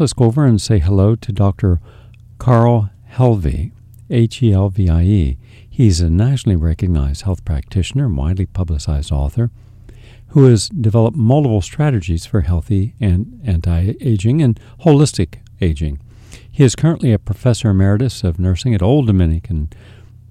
let's 0.00 0.14
go 0.14 0.24
over 0.24 0.46
and 0.46 0.58
say 0.58 0.78
hello 0.78 1.14
to 1.14 1.32
Dr. 1.32 1.78
Carl 2.38 2.88
Helvie, 3.10 3.72
H 4.08 4.42
E 4.42 4.50
L 4.50 4.70
V 4.70 4.88
I 4.88 5.02
E. 5.02 5.38
He's 5.68 6.00
a 6.00 6.08
nationally 6.08 6.56
recognized 6.56 7.22
health 7.22 7.44
practitioner 7.44 8.06
and 8.06 8.16
widely 8.16 8.46
publicized 8.46 9.12
author 9.12 9.50
who 10.28 10.44
has 10.46 10.70
developed 10.70 11.18
multiple 11.18 11.60
strategies 11.60 12.24
for 12.24 12.40
healthy 12.40 12.94
and 13.00 13.38
anti 13.44 13.92
aging 14.00 14.40
and 14.40 14.58
holistic 14.80 15.40
aging. 15.60 16.00
He 16.50 16.64
is 16.64 16.74
currently 16.74 17.12
a 17.12 17.18
professor 17.18 17.68
emeritus 17.68 18.24
of 18.24 18.38
nursing 18.38 18.74
at 18.74 18.80
Old 18.80 19.08
Dominion 19.08 19.68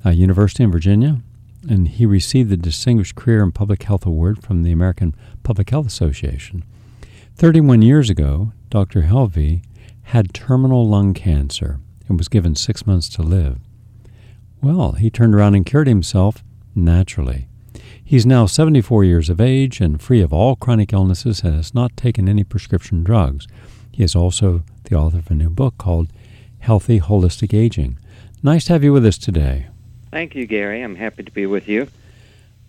uh, 0.03 0.09
University 0.09 0.63
in 0.63 0.71
Virginia, 0.71 1.21
and 1.69 1.87
he 1.87 2.07
received 2.07 2.49
the 2.49 2.57
Distinguished 2.57 3.13
Career 3.13 3.43
in 3.43 3.51
Public 3.51 3.83
Health 3.83 4.07
Award 4.07 4.41
from 4.41 4.63
the 4.63 4.71
American 4.71 5.15
Public 5.43 5.69
Health 5.69 5.85
Association. 5.85 6.63
31 7.35 7.83
years 7.83 8.09
ago, 8.09 8.53
Dr. 8.71 9.01
Helvie, 9.03 9.61
had 10.03 10.33
terminal 10.33 10.87
lung 10.87 11.13
cancer 11.13 11.79
and 12.07 12.17
was 12.17 12.27
given 12.29 12.55
six 12.55 12.87
months 12.87 13.07
to 13.09 13.21
live. 13.21 13.59
Well, 14.63 14.93
he 14.93 15.09
turned 15.09 15.35
around 15.35 15.55
and 15.55 15.65
cured 15.65 15.87
himself 15.87 16.43
naturally. 16.73 17.47
He's 18.03 18.25
now 18.25 18.45
74 18.45 19.03
years 19.03 19.29
of 19.29 19.39
age 19.41 19.79
and 19.81 20.01
free 20.01 20.21
of 20.21 20.33
all 20.33 20.55
chronic 20.55 20.93
illnesses 20.93 21.43
and 21.43 21.55
has 21.55 21.73
not 21.73 21.95
taken 21.95 22.27
any 22.27 22.43
prescription 22.43 23.03
drugs. 23.03 23.45
He 23.91 24.03
is 24.03 24.15
also 24.15 24.63
the 24.85 24.95
author 24.95 25.19
of 25.19 25.29
a 25.29 25.35
new 25.35 25.49
book 25.49 25.77
called 25.77 26.07
Healthy 26.59 27.01
Holistic 27.01 27.53
Aging. 27.53 27.97
Nice 28.41 28.65
to 28.65 28.73
have 28.73 28.83
you 28.83 28.93
with 28.93 29.05
us 29.05 29.17
today. 29.17 29.67
Thank 30.11 30.33
you, 30.35 30.45
Gary. 30.45 30.81
I'm 30.81 30.95
happy 30.95 31.23
to 31.23 31.31
be 31.31 31.45
with 31.45 31.67
you. 31.67 31.87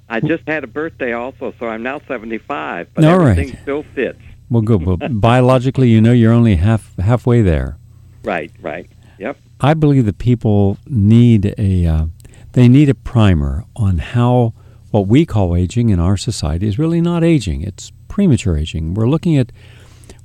I 0.09 0.21
just 0.21 0.47
had 0.47 0.65
a 0.65 0.67
birthday 0.67 1.13
also, 1.13 1.55
so 1.59 1.69
I'm 1.69 1.83
now 1.83 2.01
75, 2.07 2.89
but 2.93 3.05
All 3.05 3.21
everything 3.21 3.51
right. 3.51 3.63
still 3.63 3.83
fits. 3.83 4.21
Well, 4.53 4.61
good. 4.63 4.85
Well, 4.85 4.97
biologically, 5.11 5.89
you 5.89 6.03
know 6.03 6.13
you're 6.13 6.33
only 6.33 6.57
half 6.57 6.95
halfway 6.99 7.41
there. 7.41 7.79
Right, 8.23 8.53
right. 8.61 8.89
Yep. 9.19 9.39
I 9.63 9.73
believe 9.73 10.05
that 10.05 10.19
people 10.19 10.77
need 10.87 11.55
a 11.57 11.87
uh, 11.87 12.07
they 12.53 12.69
need 12.69 12.91
a 12.91 12.95
primer 12.95 13.65
on 13.75 13.99
how 13.99 14.53
what 14.91 15.07
we 15.07 15.25
call 15.25 15.57
aging 15.57 15.89
in 15.89 15.99
our 15.99 16.19
society 16.19 16.69
is 16.69 16.79
really 16.79 17.01
not 17.01 17.25
aging. 17.25 17.63
It's 17.63 17.93
premature 18.09 18.59
aging. 18.59 18.93
We're 18.93 19.09
looking 19.09 19.39
at 19.39 19.53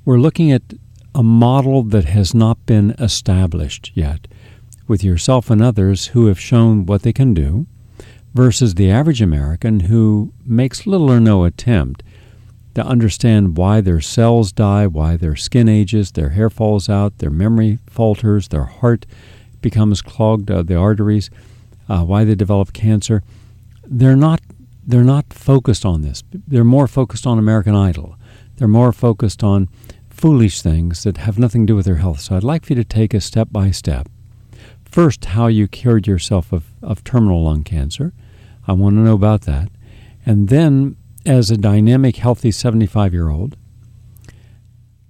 we're 0.04 0.18
looking 0.18 0.52
at 0.52 0.62
a 1.14 1.22
model 1.22 1.82
that 1.84 2.04
has 2.04 2.34
not 2.34 2.66
been 2.66 2.90
established 2.98 3.92
yet 3.94 4.28
with 4.86 5.02
yourself 5.02 5.48
and 5.48 5.62
others 5.62 6.08
who 6.08 6.26
have 6.26 6.38
shown 6.38 6.84
what 6.84 7.02
they 7.02 7.14
can 7.14 7.32
do 7.32 7.66
versus 8.34 8.74
the 8.74 8.90
average 8.90 9.22
American 9.22 9.80
who 9.80 10.34
makes 10.44 10.86
little 10.86 11.10
or 11.10 11.18
no 11.18 11.44
attempt 11.44 12.02
to 12.74 12.84
understand 12.84 13.56
why 13.56 13.80
their 13.80 14.00
cells 14.00 14.52
die, 14.52 14.86
why 14.86 15.16
their 15.16 15.36
skin 15.36 15.68
ages, 15.68 16.12
their 16.12 16.30
hair 16.30 16.50
falls 16.50 16.88
out, 16.88 17.18
their 17.18 17.30
memory 17.30 17.78
falters, 17.86 18.48
their 18.48 18.64
heart 18.64 19.06
becomes 19.60 20.02
clogged, 20.02 20.50
uh, 20.50 20.62
the 20.62 20.76
arteries, 20.76 21.30
uh, 21.88 22.04
why 22.04 22.24
they 22.24 22.34
develop 22.34 22.72
cancer. 22.72 23.22
They're 23.84 24.16
not 24.16 24.40
they're 24.86 25.04
not 25.04 25.34
focused 25.34 25.84
on 25.84 26.00
this. 26.00 26.24
They're 26.32 26.64
more 26.64 26.88
focused 26.88 27.26
on 27.26 27.38
American 27.38 27.74
Idol. 27.74 28.16
They're 28.56 28.66
more 28.66 28.92
focused 28.92 29.44
on 29.44 29.68
foolish 30.08 30.62
things 30.62 31.02
that 31.02 31.18
have 31.18 31.38
nothing 31.38 31.66
to 31.66 31.72
do 31.72 31.76
with 31.76 31.84
their 31.84 31.96
health. 31.96 32.20
So 32.20 32.36
I'd 32.36 32.42
like 32.42 32.64
for 32.64 32.72
you 32.72 32.82
to 32.82 32.84
take 32.84 33.12
a 33.12 33.20
step 33.20 33.48
by 33.52 33.70
step. 33.70 34.08
First, 34.84 35.26
how 35.26 35.46
you 35.46 35.68
cured 35.68 36.06
yourself 36.06 36.52
of, 36.52 36.72
of 36.82 37.04
terminal 37.04 37.44
lung 37.44 37.64
cancer. 37.64 38.14
I 38.66 38.72
want 38.72 38.96
to 38.96 39.00
know 39.00 39.14
about 39.14 39.42
that. 39.42 39.68
And 40.24 40.48
then, 40.48 40.96
as 41.28 41.50
a 41.50 41.56
dynamic, 41.56 42.16
healthy 42.16 42.50
75 42.50 43.12
year 43.12 43.28
old, 43.28 43.56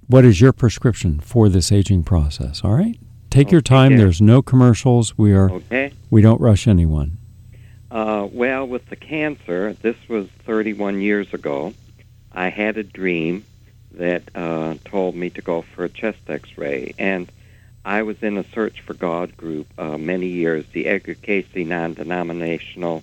what 0.09 0.25
is 0.25 0.41
your 0.41 0.53
prescription 0.53 1.21
for 1.21 1.49
this 1.49 1.71
aging 1.71 2.03
process? 2.03 2.63
All 2.65 2.73
right? 2.73 2.99
Take 3.31 3.51
your 3.53 3.61
time. 3.61 3.97
There's 3.97 4.21
no 4.21 4.41
commercials. 4.43 5.17
We 5.17 5.33
are 5.35 5.51
Okay. 5.51 5.93
we 6.11 6.23
don't 6.23 6.41
rush 6.41 6.67
anyone. 6.67 7.19
Uh, 7.91 8.27
well, 8.33 8.67
with 8.67 8.87
the 8.87 8.97
cancer, 8.97 9.75
this 9.75 9.97
was 10.09 10.27
31 10.45 11.01
years 11.01 11.33
ago. 11.33 11.75
I 12.33 12.49
had 12.49 12.77
a 12.77 12.83
dream 12.83 13.45
that 13.93 14.23
uh, 14.35 14.75
told 14.85 15.15
me 15.15 15.31
to 15.31 15.43
go 15.43 15.63
for 15.63 15.85
a 15.85 15.89
chest 15.89 16.19
X-ray, 16.29 16.95
and 16.99 17.31
I 17.85 18.03
was 18.03 18.23
in 18.23 18.37
a 18.37 18.45
Search 18.53 18.81
for 18.81 18.95
God 18.95 19.37
group 19.37 19.67
uh, 19.79 19.97
many 19.99 20.27
years, 20.27 20.65
the 20.73 20.87
Edgar 20.87 21.15
Cayce 21.15 21.47
non-denominational 21.55 23.03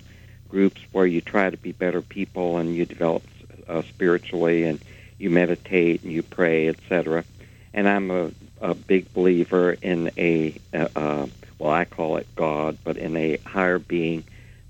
groups 0.55 0.79
where 0.93 1.05
you 1.05 1.19
try 1.19 1.49
to 1.49 1.57
be 1.57 1.73
better 1.73 2.01
people 2.01 2.57
and 2.57 2.73
you 2.77 2.85
develop 2.85 3.23
uh, 3.67 3.81
spiritually 3.81 4.63
and 4.63 4.79
you 5.17 5.29
meditate 5.29 6.01
and 6.01 6.13
you 6.13 6.23
pray, 6.23 6.69
etc. 6.69 7.25
And 7.73 7.89
I'm 7.89 8.09
a, 8.09 8.31
a 8.61 8.73
big 8.73 9.13
believer 9.13 9.73
in 9.73 10.11
a, 10.17 10.55
uh, 10.73 10.87
uh, 10.95 11.27
well, 11.59 11.71
I 11.71 11.83
call 11.83 12.15
it 12.15 12.27
God, 12.37 12.77
but 12.85 12.95
in 12.95 13.17
a 13.17 13.35
higher 13.45 13.79
being 13.79 14.23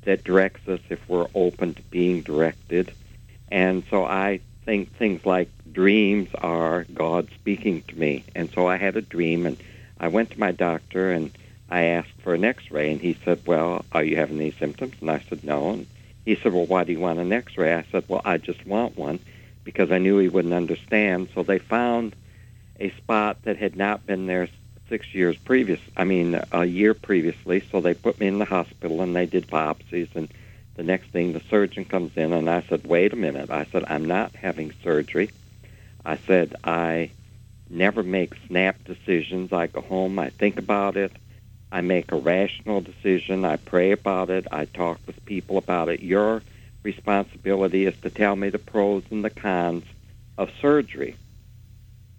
that 0.05 0.23
directs 0.23 0.67
us 0.67 0.79
if 0.89 1.07
we're 1.07 1.27
open 1.35 1.75
to 1.75 1.81
being 1.83 2.21
directed. 2.23 2.91
And 3.49 3.83
so 3.91 4.05
I 4.05 4.39
think 4.65 4.91
things 4.95 5.23
like 5.23 5.49
dreams 5.71 6.29
are 6.41 6.85
God 6.95 7.29
speaking 7.35 7.83
to 7.89 7.95
me. 7.95 8.23
And 8.33 8.49
so 8.55 8.65
I 8.65 8.77
had 8.77 8.97
a 8.97 9.03
dream, 9.03 9.45
and 9.45 9.57
I 9.99 10.07
went 10.07 10.31
to 10.31 10.39
my 10.39 10.51
doctor 10.51 11.11
and 11.11 11.29
I 11.69 11.83
asked 11.85 12.21
for 12.21 12.33
an 12.33 12.45
X-ray, 12.45 12.91
and 12.91 13.01
he 13.01 13.17
said, 13.25 13.41
"Well, 13.45 13.85
are 13.91 14.03
you 14.03 14.17
having 14.17 14.39
any 14.39 14.51
symptoms?" 14.51 14.95
And 15.01 15.09
I 15.09 15.23
said, 15.27 15.43
"No." 15.43 15.71
And 15.71 15.87
he 16.23 16.35
said, 16.35 16.53
"Well, 16.53 16.65
why 16.65 16.83
do 16.83 16.91
you 16.91 16.99
want 16.99 17.19
an 17.19 17.33
X-ray?" 17.33 17.73
I 17.73 17.83
said, 17.91 18.03
"Well, 18.07 18.21
I 18.23 18.37
just 18.37 18.65
want 18.67 18.97
one 18.97 19.19
because 19.63 19.91
I 19.91 19.97
knew 19.97 20.17
he 20.19 20.29
wouldn't 20.29 20.53
understand." 20.53 21.29
So 21.33 21.43
they 21.43 21.57
found 21.59 22.15
a 22.79 22.91
spot 22.91 23.41
that 23.43 23.57
had 23.57 23.75
not 23.75 24.05
been 24.05 24.27
there 24.27 24.47
six 24.89 25.13
years 25.15 25.37
previous. 25.37 25.79
I 25.97 26.03
mean, 26.03 26.39
a 26.51 26.65
year 26.65 26.93
previously. 26.93 27.63
So 27.71 27.81
they 27.81 27.95
put 27.95 28.19
me 28.19 28.27
in 28.27 28.37
the 28.37 28.45
hospital 28.45 29.01
and 29.01 29.15
they 29.15 29.25
did 29.25 29.47
biopsies. 29.47 30.09
And 30.15 30.31
the 30.75 30.83
next 30.83 31.07
thing, 31.07 31.33
the 31.33 31.41
surgeon 31.49 31.85
comes 31.85 32.11
in 32.15 32.31
and 32.33 32.49
I 32.49 32.61
said, 32.69 32.85
"Wait 32.85 33.11
a 33.13 33.15
minute." 33.15 33.49
I 33.49 33.65
said, 33.71 33.85
"I'm 33.87 34.05
not 34.05 34.35
having 34.35 34.71
surgery." 34.83 35.31
I 36.05 36.17
said, 36.27 36.55
"I 36.63 37.09
never 37.69 38.03
make 38.03 38.33
snap 38.47 38.83
decisions. 38.83 39.51
I 39.51 39.65
go 39.65 39.81
home, 39.81 40.19
I 40.19 40.29
think 40.29 40.59
about 40.59 40.95
it, 40.97 41.11
I 41.75 41.81
make 41.81 42.13
a 42.13 42.15
rational 42.15 42.79
decision, 42.79 43.43
I 43.43 43.57
pray 43.57 43.91
about 43.91 44.29
it, 44.29 44.47
I 44.49 44.63
talk 44.63 44.97
with 45.05 45.25
people 45.25 45.57
about 45.57 45.89
it. 45.89 46.01
Your 46.01 46.41
responsibility 46.83 47.85
is 47.85 47.95
to 48.01 48.09
tell 48.09 48.37
me 48.37 48.47
the 48.49 48.59
pros 48.59 49.03
and 49.11 49.25
the 49.25 49.29
cons 49.29 49.83
of 50.37 50.49
surgery." 50.61 51.17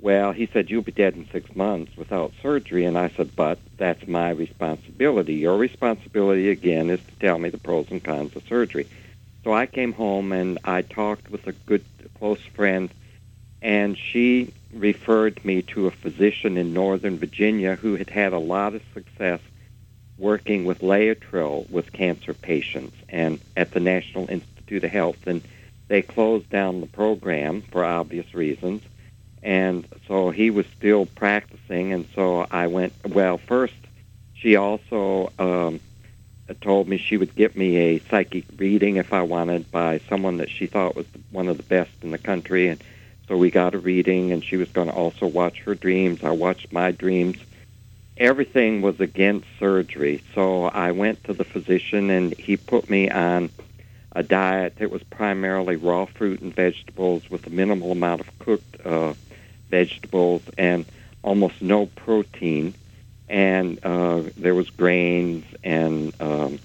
Well, 0.02 0.32
he 0.32 0.46
said, 0.52 0.70
You'll 0.70 0.82
be 0.82 0.92
dead 0.92 1.14
in 1.14 1.26
six 1.32 1.56
months 1.56 1.96
without 1.96 2.34
surgery. 2.42 2.84
And 2.84 2.98
I 2.98 3.08
said, 3.08 3.30
But 3.34 3.58
that's 3.78 4.06
my 4.06 4.28
responsibility. 4.28 5.34
Your 5.36 5.56
responsibility, 5.56 6.50
again, 6.50 6.90
is 6.90 7.00
to 7.00 7.14
tell 7.18 7.38
me 7.38 7.48
the 7.48 7.56
pros 7.56 7.86
and 7.90 8.04
cons 8.04 8.36
of 8.36 8.46
surgery. 8.46 8.86
So 9.42 9.54
I 9.54 9.64
came 9.64 9.94
home 9.94 10.32
and 10.32 10.58
I 10.64 10.82
talked 10.82 11.30
with 11.30 11.46
a 11.46 11.52
good, 11.52 11.84
close 12.18 12.42
friend, 12.54 12.90
and 13.66 13.98
she 13.98 14.54
referred 14.72 15.44
me 15.44 15.60
to 15.60 15.88
a 15.88 15.90
physician 15.90 16.56
in 16.56 16.72
Northern 16.72 17.18
Virginia 17.18 17.74
who 17.74 17.96
had 17.96 18.08
had 18.08 18.32
a 18.32 18.38
lot 18.38 18.76
of 18.76 18.82
success 18.94 19.40
working 20.18 20.64
with 20.64 20.82
Laetrile 20.82 21.68
with 21.68 21.92
cancer 21.92 22.32
patients 22.32 22.96
and 23.08 23.40
at 23.56 23.72
the 23.72 23.80
National 23.80 24.30
Institute 24.30 24.84
of 24.84 24.90
Health. 24.92 25.26
And 25.26 25.42
they 25.88 26.00
closed 26.00 26.48
down 26.48 26.80
the 26.80 26.86
program 26.86 27.60
for 27.60 27.84
obvious 27.84 28.32
reasons 28.34 28.82
and 29.42 29.86
so 30.06 30.30
he 30.30 30.50
was 30.50 30.66
still 30.78 31.06
practicing 31.06 31.92
and 31.92 32.08
so 32.14 32.46
i 32.50 32.66
went 32.66 32.92
well 33.08 33.38
first 33.38 33.74
she 34.34 34.56
also 34.56 35.30
um 35.38 35.78
told 36.60 36.88
me 36.88 36.96
she 36.96 37.16
would 37.16 37.34
get 37.36 37.56
me 37.56 37.76
a 37.76 37.98
psychic 38.10 38.44
reading 38.56 38.96
if 38.96 39.12
i 39.12 39.22
wanted 39.22 39.70
by 39.70 40.00
someone 40.08 40.38
that 40.38 40.50
she 40.50 40.66
thought 40.66 40.96
was 40.96 41.06
one 41.30 41.48
of 41.48 41.58
the 41.58 41.62
best 41.62 41.90
in 42.02 42.10
the 42.10 42.18
country 42.18 42.66
and 42.68 42.82
so 43.28 43.36
we 43.36 43.50
got 43.50 43.74
a 43.74 43.78
reading 43.78 44.32
and 44.32 44.44
she 44.44 44.56
was 44.56 44.68
going 44.70 44.88
to 44.88 44.94
also 44.94 45.26
watch 45.26 45.60
her 45.60 45.74
dreams 45.74 46.22
i 46.22 46.30
watched 46.30 46.72
my 46.72 46.90
dreams 46.90 47.36
everything 48.16 48.82
was 48.82 48.98
against 49.00 49.46
surgery 49.58 50.22
so 50.34 50.64
i 50.64 50.90
went 50.90 51.22
to 51.24 51.32
the 51.32 51.44
physician 51.44 52.10
and 52.10 52.34
he 52.38 52.56
put 52.56 52.88
me 52.88 53.10
on 53.10 53.50
a 54.16 54.22
diet 54.22 54.76
that 54.76 54.90
was 54.90 55.02
primarily 55.04 55.76
raw 55.76 56.06
fruit 56.06 56.40
and 56.40 56.54
vegetables 56.54 57.28
with 57.28 57.46
a 57.46 57.50
minimal 57.50 57.92
amount 57.92 58.22
of 58.22 58.38
cooked 58.38 58.80
uh, 58.84 59.12
vegetables 59.68 60.42
and 60.56 60.86
almost 61.22 61.60
no 61.60 61.86
protein. 61.86 62.74
And 63.28 63.78
uh, 63.84 64.22
there 64.38 64.54
was 64.54 64.70
grains 64.70 65.44
and 65.62 66.14
um, 66.18 66.58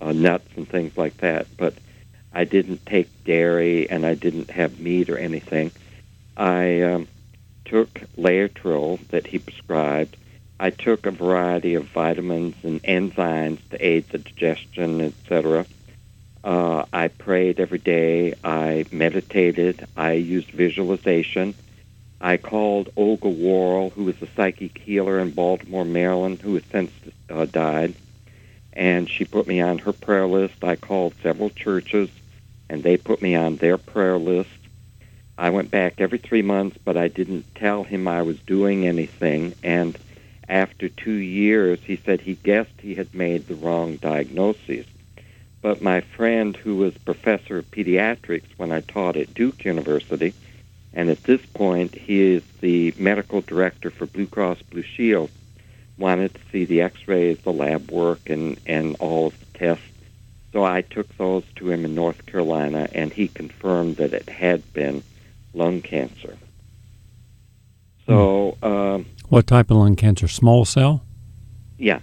uh, 0.00 0.12
nuts 0.12 0.48
and 0.56 0.68
things 0.68 0.96
like 0.96 1.16
that. 1.18 1.48
But 1.56 1.74
I 2.32 2.44
didn't 2.44 2.86
take 2.86 3.08
dairy 3.24 3.90
and 3.90 4.06
I 4.06 4.14
didn't 4.14 4.50
have 4.50 4.78
meat 4.78 5.10
or 5.10 5.18
anything. 5.18 5.72
I 6.36 6.82
um, 6.82 7.08
took 7.64 8.00
Laetrile 8.16 9.06
that 9.08 9.26
he 9.26 9.38
prescribed. 9.38 10.16
I 10.58 10.70
took 10.70 11.06
a 11.06 11.10
variety 11.10 11.74
of 11.74 11.86
vitamins 11.86 12.54
and 12.62 12.82
enzymes 12.82 13.58
to 13.70 13.84
aid 13.84 14.08
the 14.10 14.18
digestion, 14.18 15.00
etc. 15.00 15.66
Uh, 16.44 16.84
I 16.92 17.08
prayed 17.08 17.60
every 17.60 17.78
day. 17.78 18.34
I 18.44 18.84
meditated. 18.90 19.86
I 19.96 20.12
used 20.12 20.50
visualization. 20.50 21.54
I 22.20 22.36
called 22.36 22.90
Olga 22.96 23.28
Worrall, 23.28 23.90
who 23.90 24.04
was 24.04 24.22
a 24.22 24.28
psychic 24.36 24.78
healer 24.78 25.18
in 25.18 25.30
Baltimore, 25.32 25.84
Maryland, 25.84 26.40
who 26.40 26.54
has 26.54 26.62
since 26.70 26.92
uh, 27.28 27.46
died, 27.46 27.94
and 28.72 29.10
she 29.10 29.24
put 29.24 29.48
me 29.48 29.60
on 29.60 29.78
her 29.78 29.92
prayer 29.92 30.26
list. 30.26 30.62
I 30.62 30.76
called 30.76 31.14
several 31.22 31.50
churches, 31.50 32.10
and 32.68 32.82
they 32.84 32.96
put 32.96 33.22
me 33.22 33.34
on 33.34 33.56
their 33.56 33.76
prayer 33.76 34.18
list. 34.18 34.50
I 35.42 35.50
went 35.50 35.72
back 35.72 35.94
every 35.98 36.18
three 36.18 36.42
months, 36.42 36.78
but 36.84 36.96
I 36.96 37.08
didn't 37.08 37.56
tell 37.56 37.82
him 37.82 38.06
I 38.06 38.22
was 38.22 38.38
doing 38.46 38.86
anything. 38.86 39.56
And 39.64 39.98
after 40.48 40.88
two 40.88 41.16
years, 41.16 41.80
he 41.84 41.96
said 41.96 42.20
he 42.20 42.34
guessed 42.34 42.70
he 42.78 42.94
had 42.94 43.12
made 43.12 43.48
the 43.48 43.56
wrong 43.56 43.96
diagnosis. 43.96 44.86
But 45.60 45.82
my 45.82 46.00
friend, 46.00 46.56
who 46.56 46.76
was 46.76 46.96
professor 46.96 47.58
of 47.58 47.68
pediatrics 47.72 48.56
when 48.56 48.70
I 48.70 48.82
taught 48.82 49.16
at 49.16 49.34
Duke 49.34 49.64
University, 49.64 50.32
and 50.94 51.10
at 51.10 51.24
this 51.24 51.44
point 51.44 51.96
he 51.96 52.20
is 52.34 52.44
the 52.60 52.94
medical 52.96 53.40
director 53.40 53.90
for 53.90 54.06
Blue 54.06 54.28
Cross 54.28 54.62
Blue 54.70 54.84
Shield, 54.84 55.32
wanted 55.98 56.34
to 56.34 56.40
see 56.52 56.66
the 56.66 56.82
x-rays, 56.82 57.38
the 57.38 57.52
lab 57.52 57.90
work, 57.90 58.30
and, 58.30 58.60
and 58.64 58.94
all 59.00 59.26
of 59.26 59.40
the 59.40 59.58
tests. 59.58 59.84
So 60.52 60.62
I 60.62 60.82
took 60.82 61.08
those 61.16 61.42
to 61.56 61.68
him 61.68 61.84
in 61.84 61.96
North 61.96 62.26
Carolina, 62.26 62.88
and 62.92 63.12
he 63.12 63.26
confirmed 63.26 63.96
that 63.96 64.12
it 64.12 64.28
had 64.28 64.72
been 64.72 65.02
lung 65.54 65.82
cancer. 65.82 66.36
So, 68.06 68.58
um, 68.62 69.06
what 69.28 69.46
type 69.46 69.70
of 69.70 69.76
lung 69.76 69.96
cancer? 69.96 70.28
Small 70.28 70.64
cell? 70.64 71.04
Yeah. 71.78 72.00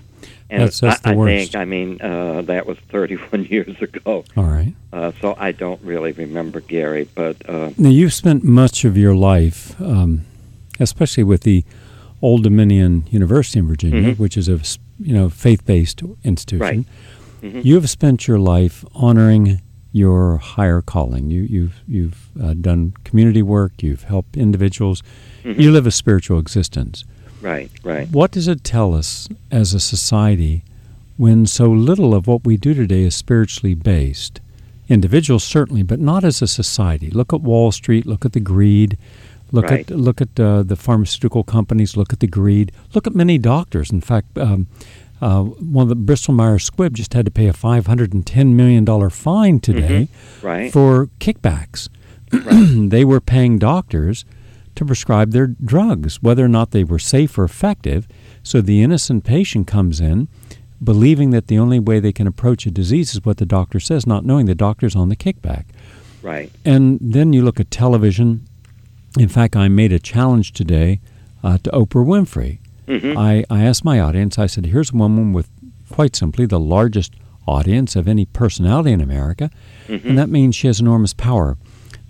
And 0.50 0.64
that's, 0.64 0.80
that's 0.80 1.06
I, 1.06 1.12
the 1.12 1.18
worst. 1.18 1.32
I 1.32 1.38
think, 1.38 1.56
I 1.56 1.66
mean, 1.66 2.02
uh, 2.02 2.42
that 2.44 2.66
was 2.66 2.78
31 2.90 3.46
years 3.50 3.80
ago. 3.82 4.24
All 4.36 4.44
right. 4.44 4.74
Uh, 4.92 5.12
so 5.22 5.36
I 5.38 5.52
don't 5.52 5.82
really 5.84 6.12
remember 6.12 6.62
Gary, 6.62 7.08
but. 7.14 7.48
Uh, 7.48 7.72
now, 7.78 7.90
you've 7.90 8.14
spent 8.14 8.44
much 8.44 8.84
of 8.86 8.98
your 8.98 9.16
life, 9.16 9.80
um, 9.80 10.26
especially 10.80 11.24
with 11.24 11.42
the 11.42 11.64
Old 12.22 12.44
Dominion 12.44 13.06
University 13.12 13.60
in 13.60 13.68
Virginia, 13.68 14.12
mm-hmm. 14.12 14.22
which 14.22 14.36
is 14.36 14.50
a 14.50 14.60
you 15.00 15.14
know 15.14 15.30
faith-based 15.30 16.02
institution. 16.24 16.60
Right. 16.62 16.86
Mm-hmm. 17.42 17.62
You 17.64 17.76
have 17.76 17.90
spent 17.90 18.28
your 18.28 18.40
life 18.40 18.84
honoring 18.94 19.62
your 19.92 20.38
higher 20.38 20.82
calling. 20.82 21.30
You, 21.30 21.42
you've 21.42 21.82
you've 21.88 22.28
uh, 22.42 22.54
done 22.54 22.94
community 23.04 23.42
work. 23.42 23.82
You've 23.82 24.04
helped 24.04 24.38
individuals. 24.38 25.02
Mm-hmm. 25.44 25.60
You 25.60 25.72
live 25.72 25.88
a 25.88 25.92
spiritual 25.92 26.40
existence. 26.40 27.06
Right, 27.42 27.72
right. 27.84 28.10
What 28.10 28.32
does 28.32 28.48
it 28.48 28.64
tell 28.64 28.94
us 28.94 29.30
as 29.50 29.74
a 29.74 29.80
society 29.80 30.64
when 31.18 31.46
so 31.46 31.70
little 31.72 32.14
of 32.14 32.28
what 32.28 32.46
we 32.46 32.58
do 32.58 32.74
today 32.74 33.04
is 33.04 33.16
spiritually 33.16 33.76
based? 33.76 34.42
Individuals 34.90 35.44
certainly, 35.44 35.84
but 35.84 36.00
not 36.00 36.24
as 36.24 36.42
a 36.42 36.48
society. 36.48 37.10
Look 37.12 37.32
at 37.32 37.42
Wall 37.42 37.72
Street. 37.72 38.06
Look 38.06 38.26
at 38.26 38.34
the 38.34 38.40
greed. 38.40 38.98
Look 39.52 39.66
right. 39.66 39.90
at 39.90 39.98
look 39.98 40.22
at 40.22 40.40
uh, 40.40 40.64
the 40.64 40.76
pharmaceutical 40.76 41.44
companies. 41.44 41.98
Look 41.98 42.14
at 42.14 42.20
the 42.20 42.28
greed. 42.28 42.72
Look 42.94 43.08
at 43.08 43.16
many 43.16 43.38
doctors. 43.38 43.92
In 43.92 44.02
fact, 44.02 44.38
um, 44.38 44.68
uh, 45.22 45.44
one 45.44 45.84
of 45.84 45.90
the 45.90 45.96
Bristol 45.96 46.34
Myers 46.34 46.70
Squibb 46.70 46.94
just 46.94 47.14
had 47.14 47.26
to 47.26 47.32
pay 47.32 47.48
a 47.48 47.54
five 47.54 47.88
hundred 47.88 48.14
and 48.14 48.26
ten 48.26 48.56
million 48.56 48.86
dollar 48.86 49.10
fine 49.10 49.60
today 49.60 50.10
mm-hmm. 50.12 50.48
right. 50.48 50.72
for 50.72 51.08
kickbacks. 51.20 51.90
Right. 52.32 52.90
they 52.90 53.04
were 53.04 53.20
paying 53.20 53.58
doctors 53.58 54.26
to 54.76 54.86
prescribe 54.86 55.32
their 55.32 55.48
drugs, 55.48 56.22
whether 56.22 56.46
or 56.46 56.50
not 56.50 56.72
they 56.72 56.84
were 56.84 57.00
safe 57.00 57.38
or 57.38 57.44
effective. 57.44 58.08
So 58.44 58.62
the 58.62 58.82
innocent 58.82 59.26
patient 59.26 59.68
comes 59.68 60.00
in 60.00 60.30
believing 60.84 61.32
that 61.32 61.48
the 61.48 61.60
only 61.60 61.80
way 61.80 62.00
they 62.00 62.14
can 62.14 62.28
approach 62.28 62.66
a 62.66 62.72
disease 62.72 63.14
is 63.14 63.26
what 63.26 63.38
the 63.38 63.46
doctor 63.46 63.80
says, 63.80 64.08
not 64.08 64.26
knowing 64.26 64.46
the 64.46 64.56
doctor's 64.56 64.96
on 64.96 65.10
the 65.10 65.16
kickback. 65.16 65.66
Right. 66.22 66.52
And 66.66 67.00
then 67.02 67.34
you 67.34 67.44
look 67.44 67.60
at 67.60 67.72
television. 67.72 68.46
In 69.18 69.30
fact, 69.30 69.56
I 69.56 69.68
made 69.68 69.92
a 69.92 70.00
challenge 70.00 70.54
today 70.54 71.00
uh, 71.44 71.58
to 71.60 71.70
Oprah 71.72 72.06
Winfrey. 72.06 72.60
Mm-hmm. 72.90 73.18
I, 73.18 73.46
I 73.50 73.64
asked 73.64 73.86
my 73.86 74.00
audience, 74.00 74.40
I 74.40 74.48
said, 74.48 74.66
here's 74.66 74.92
a 74.92 74.98
woman 74.98 75.32
with, 75.32 75.50
quite 75.92 76.16
simply, 76.16 76.46
the 76.46 76.60
largest 76.60 77.14
audience 77.48 77.96
of 77.96 78.08
any 78.08 78.26
personality 78.26 78.92
in 78.92 79.00
America, 79.00 79.52
mm-hmm. 79.88 80.08
and 80.08 80.18
that 80.18 80.30
means 80.30 80.56
she 80.56 80.68
has 80.68 80.80
enormous 80.80 81.14
power. 81.14 81.58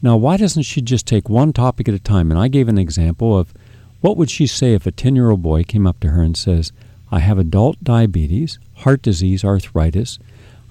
Now, 0.02 0.16
why 0.16 0.38
doesn't 0.38 0.64
she 0.64 0.82
just 0.82 1.06
take 1.06 1.28
one 1.28 1.52
topic 1.52 1.90
at 1.90 1.94
a 1.94 2.00
time? 2.00 2.32
And 2.32 2.40
I 2.40 2.48
gave 2.48 2.70
an 2.70 2.78
example 2.78 3.38
of 3.38 3.54
what 4.00 4.16
would 4.16 4.30
she 4.30 4.48
say 4.48 4.74
if 4.74 4.86
a 4.86 4.92
10 4.92 5.16
year 5.16 5.30
old 5.30 5.42
boy 5.42 5.64
came 5.64 5.86
up 5.86 6.00
to 6.00 6.10
her 6.12 6.22
and 6.22 6.38
says, 6.38 6.72
I 7.12 7.20
have 7.20 7.38
adult 7.38 7.84
diabetes, 7.84 8.60
heart 8.78 9.02
disease, 9.02 9.44
arthritis. 9.44 10.20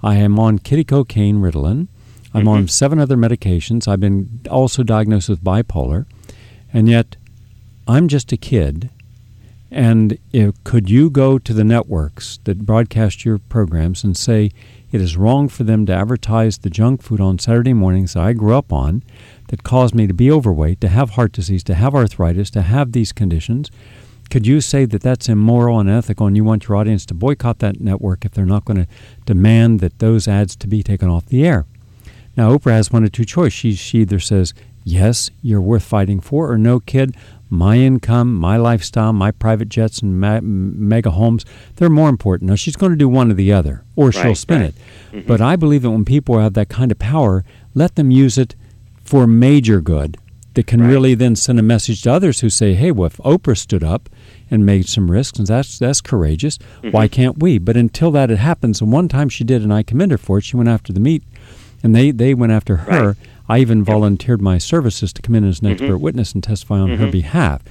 I 0.03 0.15
am 0.17 0.39
on 0.39 0.59
kitty 0.59 0.85
cocaine, 0.85 1.41
Ritalin. 1.41 1.89
I'm 2.33 2.43
mm-hmm. 2.43 2.49
on 2.49 2.69
seven 2.69 2.99
other 2.99 3.17
medications. 3.17 3.89
I've 3.89 4.01
been 4.01 4.41
also 4.51 4.83
diagnosed 4.83 5.29
with 5.29 5.43
bipolar. 5.43 6.07
And 6.73 6.89
yet, 6.89 7.17
I'm 7.87 8.09
just 8.09 8.33
a 8.33 8.37
kid. 8.37 8.91
And 9.71 10.19
if, 10.33 10.63
could 10.65 10.89
you 10.89 11.11
go 11.11 11.39
to 11.39 11.53
the 11.53 11.65
networks 11.65 12.39
that 12.45 12.65
broadcast 12.65 13.25
your 13.25 13.39
programs 13.39 14.03
and 14.03 14.17
say, 14.17 14.51
it 14.91 15.01
is 15.03 15.19
wrong 15.19 15.49
for 15.49 15.65
them 15.65 15.85
to 15.87 15.93
advertise 15.93 16.59
the 16.59 16.71
junk 16.71 17.03
food 17.03 17.21
on 17.21 17.39
Saturday 17.39 17.75
mornings 17.75 18.15
that 18.15 18.23
I 18.23 18.33
grew 18.33 18.57
up 18.57 18.73
on 18.73 19.03
that 19.49 19.63
caused 19.63 19.95
me 19.95 20.07
to 20.07 20.15
be 20.15 20.31
overweight, 20.31 20.81
to 20.81 20.89
have 20.89 21.11
heart 21.11 21.33
disease, 21.33 21.63
to 21.65 21.75
have 21.75 21.95
arthritis, 21.95 22.51
to 22.51 22.63
have 22.63 22.93
these 22.93 23.13
conditions. 23.13 23.71
Could 24.31 24.47
you 24.47 24.61
say 24.61 24.87
that 24.87 25.03
that's 25.03 25.29
immoral 25.29 25.79
and 25.81 25.89
unethical 25.89 26.27
and 26.27 26.37
you 26.37 26.45
want 26.45 26.69
your 26.69 26.77
audience 26.77 27.05
to 27.07 27.15
boycott 27.15 27.59
that 27.59 27.81
network 27.81 28.25
if 28.25 28.33
they're 28.33 28.47
not 28.47 28.65
going 28.65 28.83
to 28.83 28.89
demand 29.27 29.81
that 29.81 29.99
those 29.99 30.29
ads 30.29 30.57
to 30.57 30.67
be 30.67 30.83
taken 30.83 31.09
off 31.09 31.27
the 31.27 31.47
air? 31.47 31.67
Now, 32.37 32.57
Oprah 32.57 32.73
has 32.73 32.93
one 32.93 33.05
of 33.05 33.13
two 33.13 33.25
choices. 33.25 33.55
She, 33.55 33.75
she 33.75 33.99
either 33.99 34.21
says, 34.21 34.55
yes, 34.85 35.31
you're 35.43 35.61
worth 35.61 35.83
fighting 35.83 36.21
for, 36.21 36.51
or 36.51 36.57
no, 36.57 36.79
kid, 36.81 37.17
my 37.51 37.77
income, 37.77 38.35
my 38.35 38.57
lifestyle, 38.57 39.13
my 39.13 39.31
private 39.31 39.69
jets 39.69 40.01
and 40.01 40.21
ma- 40.21 40.41
mega 40.43 41.11
homes, 41.11 41.45
they're 41.77 41.89
more 41.89 42.09
important. 42.09 42.51
Now, 42.51 42.57
she's 42.57 42.77
going 42.77 42.93
to 42.93 42.99
do 42.99 43.09
one 43.09 43.31
or 43.31 43.35
the 43.35 43.53
other, 43.53 43.85
or 43.97 44.13
she'll 44.13 44.25
right, 44.25 44.37
spin 44.37 44.61
right. 44.61 44.69
it. 44.71 44.75
Mm-hmm. 45.13 45.27
But 45.27 45.41
I 45.41 45.57
believe 45.57 45.83
that 45.83 45.91
when 45.91 46.05
people 46.05 46.39
have 46.39 46.55
that 46.55 46.69
kind 46.69 46.93
of 46.93 46.99
power, 46.99 47.45
let 47.75 47.95
them 47.97 48.11
use 48.11 48.39
it 48.39 48.55
for 49.05 49.27
major 49.27 49.81
good 49.81 50.19
that 50.55 50.67
can 50.67 50.81
right. 50.81 50.89
really 50.89 51.15
then 51.15 51.37
send 51.37 51.59
a 51.59 51.63
message 51.63 52.03
to 52.03 52.13
others 52.13 52.41
who 52.41 52.51
say, 52.51 52.75
hey, 52.75 52.91
well, 52.91 53.07
if 53.07 53.17
Oprah 53.19 53.57
stood 53.57 53.85
up 53.85 54.09
and 54.51 54.67
made 54.67 54.89
some 54.89 55.11
risks, 55.11 55.39
and 55.39 55.47
that's, 55.47 55.79
that's 55.79 56.01
courageous, 56.01 56.59
mm-hmm. 56.59 56.91
why 56.91 57.09
can't 57.09 57.39
we? 57.39 57.59
But 57.59 57.77
until 57.77 58.11
that 58.13 58.29
had 58.29 58.39
happens, 58.39 58.81
and 58.81 58.93
one 58.93 59.09
time 59.09 59.29
she 59.29 59.45
did, 59.45 59.63
and 59.63 59.73
I 59.73 59.83
commend 59.83 60.11
her 60.11 60.19
for 60.19 60.39
it, 60.39 60.45
she 60.45 60.57
went 60.57 60.69
after 60.69 60.93
the 60.93 61.01
meat, 61.01 61.23
and 61.83 61.95
they, 61.95 62.11
they 62.11 62.35
went 62.35 62.53
after 62.53 62.77
her. 62.77 63.17
I 63.49 63.59
even 63.59 63.83
volunteered 63.83 64.43
my 64.43 64.59
services 64.59 65.13
to 65.15 65.23
come 65.23 65.35
in 65.35 65.45
as 65.45 65.61
an 65.61 65.69
expert 65.69 65.87
mm-hmm. 65.87 66.03
witness 66.03 66.33
and 66.33 66.43
testify 66.43 66.79
on 66.79 66.91
mm-hmm. 66.91 67.05
her 67.05 67.11
behalf. 67.11 67.63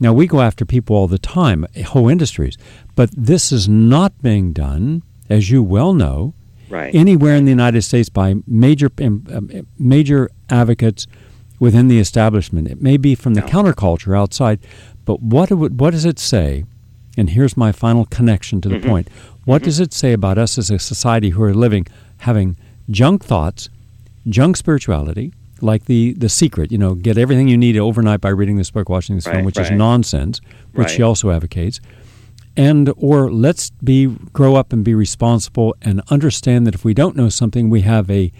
Now, 0.00 0.12
we 0.12 0.26
go 0.26 0.40
after 0.40 0.64
people 0.64 0.96
all 0.96 1.06
the 1.06 1.18
time, 1.18 1.64
whole 1.86 2.08
industries, 2.08 2.58
but 2.96 3.10
this 3.16 3.52
is 3.52 3.68
not 3.68 4.20
being 4.20 4.52
done, 4.52 5.02
as 5.30 5.50
you 5.50 5.62
well 5.62 5.94
know, 5.94 6.34
right. 6.68 6.92
anywhere 6.92 7.36
in 7.36 7.44
the 7.44 7.52
United 7.52 7.82
States 7.82 8.08
by 8.08 8.34
major, 8.46 8.90
um, 9.00 9.66
major 9.78 10.28
advocates 10.50 11.06
within 11.60 11.86
the 11.86 12.00
establishment. 12.00 12.66
It 12.66 12.82
may 12.82 12.96
be 12.96 13.14
from 13.14 13.34
the 13.34 13.42
no. 13.42 13.46
counterculture 13.46 14.18
outside, 14.18 14.58
but 15.04 15.22
what, 15.22 15.52
what 15.52 15.90
does 15.92 16.04
it 16.04 16.18
say? 16.18 16.64
And 17.16 17.30
here's 17.30 17.56
my 17.56 17.70
final 17.70 18.06
connection 18.06 18.60
to 18.62 18.68
the 18.68 18.76
mm-hmm. 18.78 18.88
point. 18.88 19.08
What 19.44 19.62
does 19.62 19.78
it 19.78 19.92
say 19.92 20.12
about 20.12 20.38
us 20.38 20.58
as 20.58 20.70
a 20.70 20.80
society 20.80 21.30
who 21.30 21.42
are 21.44 21.54
living, 21.54 21.86
having 22.18 22.56
junk 22.90 23.24
thoughts, 23.24 23.68
junk 24.28 24.56
spirituality, 24.56 25.32
like 25.60 25.84
the 25.86 26.14
the 26.14 26.28
secret, 26.28 26.72
you 26.72 26.78
know, 26.78 26.94
get 26.94 27.18
everything 27.18 27.48
you 27.48 27.56
need 27.56 27.76
overnight 27.76 28.20
by 28.20 28.28
reading 28.28 28.56
this 28.56 28.70
book, 28.70 28.88
watching 28.88 29.16
this 29.16 29.26
right, 29.26 29.34
film, 29.34 29.44
which 29.44 29.56
right. 29.56 29.66
is 29.66 29.70
nonsense, 29.70 30.40
which 30.72 30.86
right. 30.86 30.90
she 30.90 31.02
also 31.02 31.30
advocates. 31.30 31.80
And 32.56 32.92
or 32.96 33.32
let's 33.32 33.70
be 33.82 34.06
grow 34.06 34.56
up 34.56 34.72
and 34.72 34.84
be 34.84 34.94
responsible 34.94 35.74
and 35.80 36.02
understand 36.10 36.66
that 36.66 36.74
if 36.74 36.84
we 36.84 36.94
don't 36.94 37.16
know 37.16 37.28
something, 37.28 37.70
we 37.70 37.80
have 37.82 38.10
a 38.10 38.32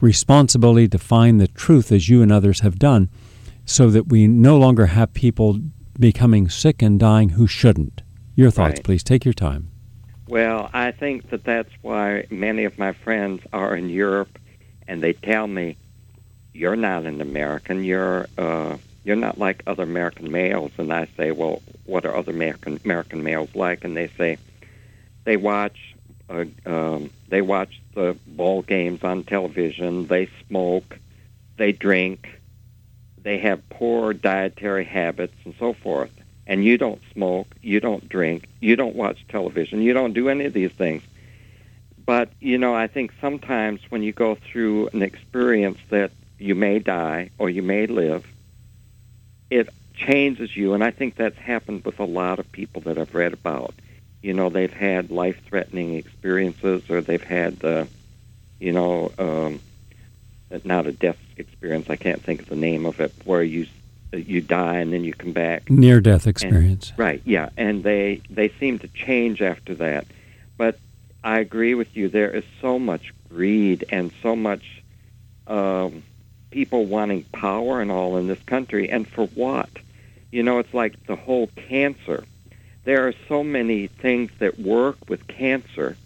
responsibility 0.00 0.86
to 0.88 0.98
find 0.98 1.40
the 1.40 1.48
truth 1.48 1.90
as 1.90 2.08
you 2.08 2.22
and 2.22 2.30
others 2.30 2.60
have 2.60 2.78
done, 2.78 3.10
so 3.64 3.90
that 3.90 4.08
we 4.08 4.28
no 4.28 4.56
longer 4.56 4.86
have 4.86 5.12
people 5.14 5.58
becoming 5.98 6.48
sick 6.48 6.82
and 6.82 7.00
dying 7.00 7.30
who 7.30 7.46
shouldn't. 7.46 8.02
Your 8.34 8.50
thoughts, 8.50 8.80
please. 8.80 9.02
Take 9.02 9.24
your 9.24 9.34
time. 9.34 9.70
Well, 10.28 10.70
I 10.72 10.92
think 10.92 11.30
that 11.30 11.44
that's 11.44 11.70
why 11.82 12.26
many 12.30 12.64
of 12.64 12.78
my 12.78 12.92
friends 12.92 13.42
are 13.52 13.74
in 13.76 13.88
Europe, 13.88 14.38
and 14.88 15.02
they 15.02 15.12
tell 15.12 15.46
me, 15.46 15.76
"You're 16.52 16.76
not 16.76 17.04
an 17.04 17.20
American. 17.20 17.84
You're 17.84 18.26
uh, 18.38 18.76
you're 19.04 19.16
not 19.16 19.38
like 19.38 19.62
other 19.66 19.82
American 19.82 20.30
males." 20.30 20.72
And 20.78 20.92
I 20.92 21.08
say, 21.16 21.30
"Well, 21.30 21.62
what 21.84 22.04
are 22.04 22.14
other 22.16 22.32
American 22.32 22.80
American 22.84 23.22
males 23.22 23.50
like?" 23.54 23.84
And 23.84 23.96
they 23.96 24.08
say, 24.18 24.38
"They 25.24 25.36
watch 25.36 25.94
uh, 26.28 26.44
um, 26.64 27.10
they 27.28 27.42
watch 27.42 27.80
the 27.94 28.16
ball 28.26 28.62
games 28.62 29.02
on 29.02 29.24
television. 29.24 30.06
They 30.06 30.28
smoke, 30.46 30.98
they 31.56 31.72
drink, 31.72 32.28
they 33.22 33.38
have 33.38 33.68
poor 33.68 34.12
dietary 34.12 34.84
habits, 34.84 35.36
and 35.44 35.54
so 35.58 35.72
forth." 35.72 36.10
and 36.46 36.64
you 36.64 36.78
don't 36.78 37.02
smoke, 37.12 37.48
you 37.62 37.80
don't 37.80 38.08
drink, 38.08 38.48
you 38.60 38.76
don't 38.76 38.94
watch 38.94 39.24
television, 39.28 39.82
you 39.82 39.92
don't 39.92 40.12
do 40.12 40.28
any 40.28 40.44
of 40.44 40.52
these 40.52 40.70
things. 40.72 41.02
But, 42.06 42.30
you 42.40 42.56
know, 42.56 42.74
I 42.74 42.86
think 42.86 43.12
sometimes 43.20 43.80
when 43.88 44.02
you 44.02 44.12
go 44.12 44.36
through 44.36 44.88
an 44.92 45.02
experience 45.02 45.78
that 45.90 46.12
you 46.38 46.54
may 46.54 46.78
die 46.78 47.30
or 47.38 47.50
you 47.50 47.62
may 47.62 47.86
live, 47.86 48.24
it 49.50 49.68
changes 49.94 50.56
you, 50.56 50.74
and 50.74 50.84
I 50.84 50.90
think 50.90 51.16
that's 51.16 51.38
happened 51.38 51.84
with 51.84 51.98
a 51.98 52.04
lot 52.04 52.38
of 52.38 52.50
people 52.52 52.82
that 52.82 52.98
I've 52.98 53.14
read 53.14 53.32
about. 53.32 53.74
You 54.22 54.34
know, 54.34 54.50
they've 54.50 54.72
had 54.72 55.10
life-threatening 55.10 55.94
experiences, 55.94 56.88
or 56.90 57.00
they've 57.00 57.22
had, 57.22 57.64
uh, 57.64 57.86
you 58.60 58.72
know, 58.72 59.10
um, 59.18 59.60
not 60.64 60.86
a 60.86 60.92
death 60.92 61.18
experience. 61.36 61.88
I 61.88 61.96
can't 61.96 62.22
think 62.22 62.42
of 62.42 62.48
the 62.48 62.56
name 62.56 62.86
of 62.86 63.00
it, 63.00 63.12
where 63.24 63.42
you 63.42 63.66
you 64.12 64.40
die 64.40 64.78
and 64.78 64.92
then 64.92 65.04
you 65.04 65.12
come 65.12 65.32
back. 65.32 65.68
Near 65.70 66.00
death 66.00 66.26
experience. 66.26 66.90
And, 66.90 66.98
right. 66.98 67.22
Yeah, 67.24 67.48
and 67.56 67.82
they 67.82 68.20
they 68.30 68.48
seem 68.60 68.78
to 68.80 68.88
change 68.88 69.42
after 69.42 69.74
that. 69.76 70.06
But 70.56 70.78
I 71.26 71.40
agree 71.40 71.74
with 71.74 71.96
you. 71.96 72.08
There 72.08 72.30
is 72.30 72.44
so 72.60 72.78
much 72.78 73.12
greed 73.28 73.84
and 73.90 74.12
so 74.22 74.36
much 74.36 74.80
um, 75.48 76.04
people 76.52 76.84
wanting 76.84 77.24
power 77.24 77.80
and 77.80 77.90
all 77.90 78.16
in 78.16 78.28
this 78.28 78.40
country, 78.44 78.88
and 78.88 79.08
for 79.08 79.26
what? 79.26 79.68
You 80.30 80.44
know, 80.44 80.60
it's 80.60 80.72
like 80.72 81.04
the 81.06 81.16
whole 81.16 81.48
cancer. 81.68 82.22
There 82.84 83.08
are 83.08 83.14
so 83.26 83.42
many 83.42 83.88
things 83.88 84.30
that 84.38 84.60
work 84.60 84.98
with 85.08 85.26
cancer 85.26 85.96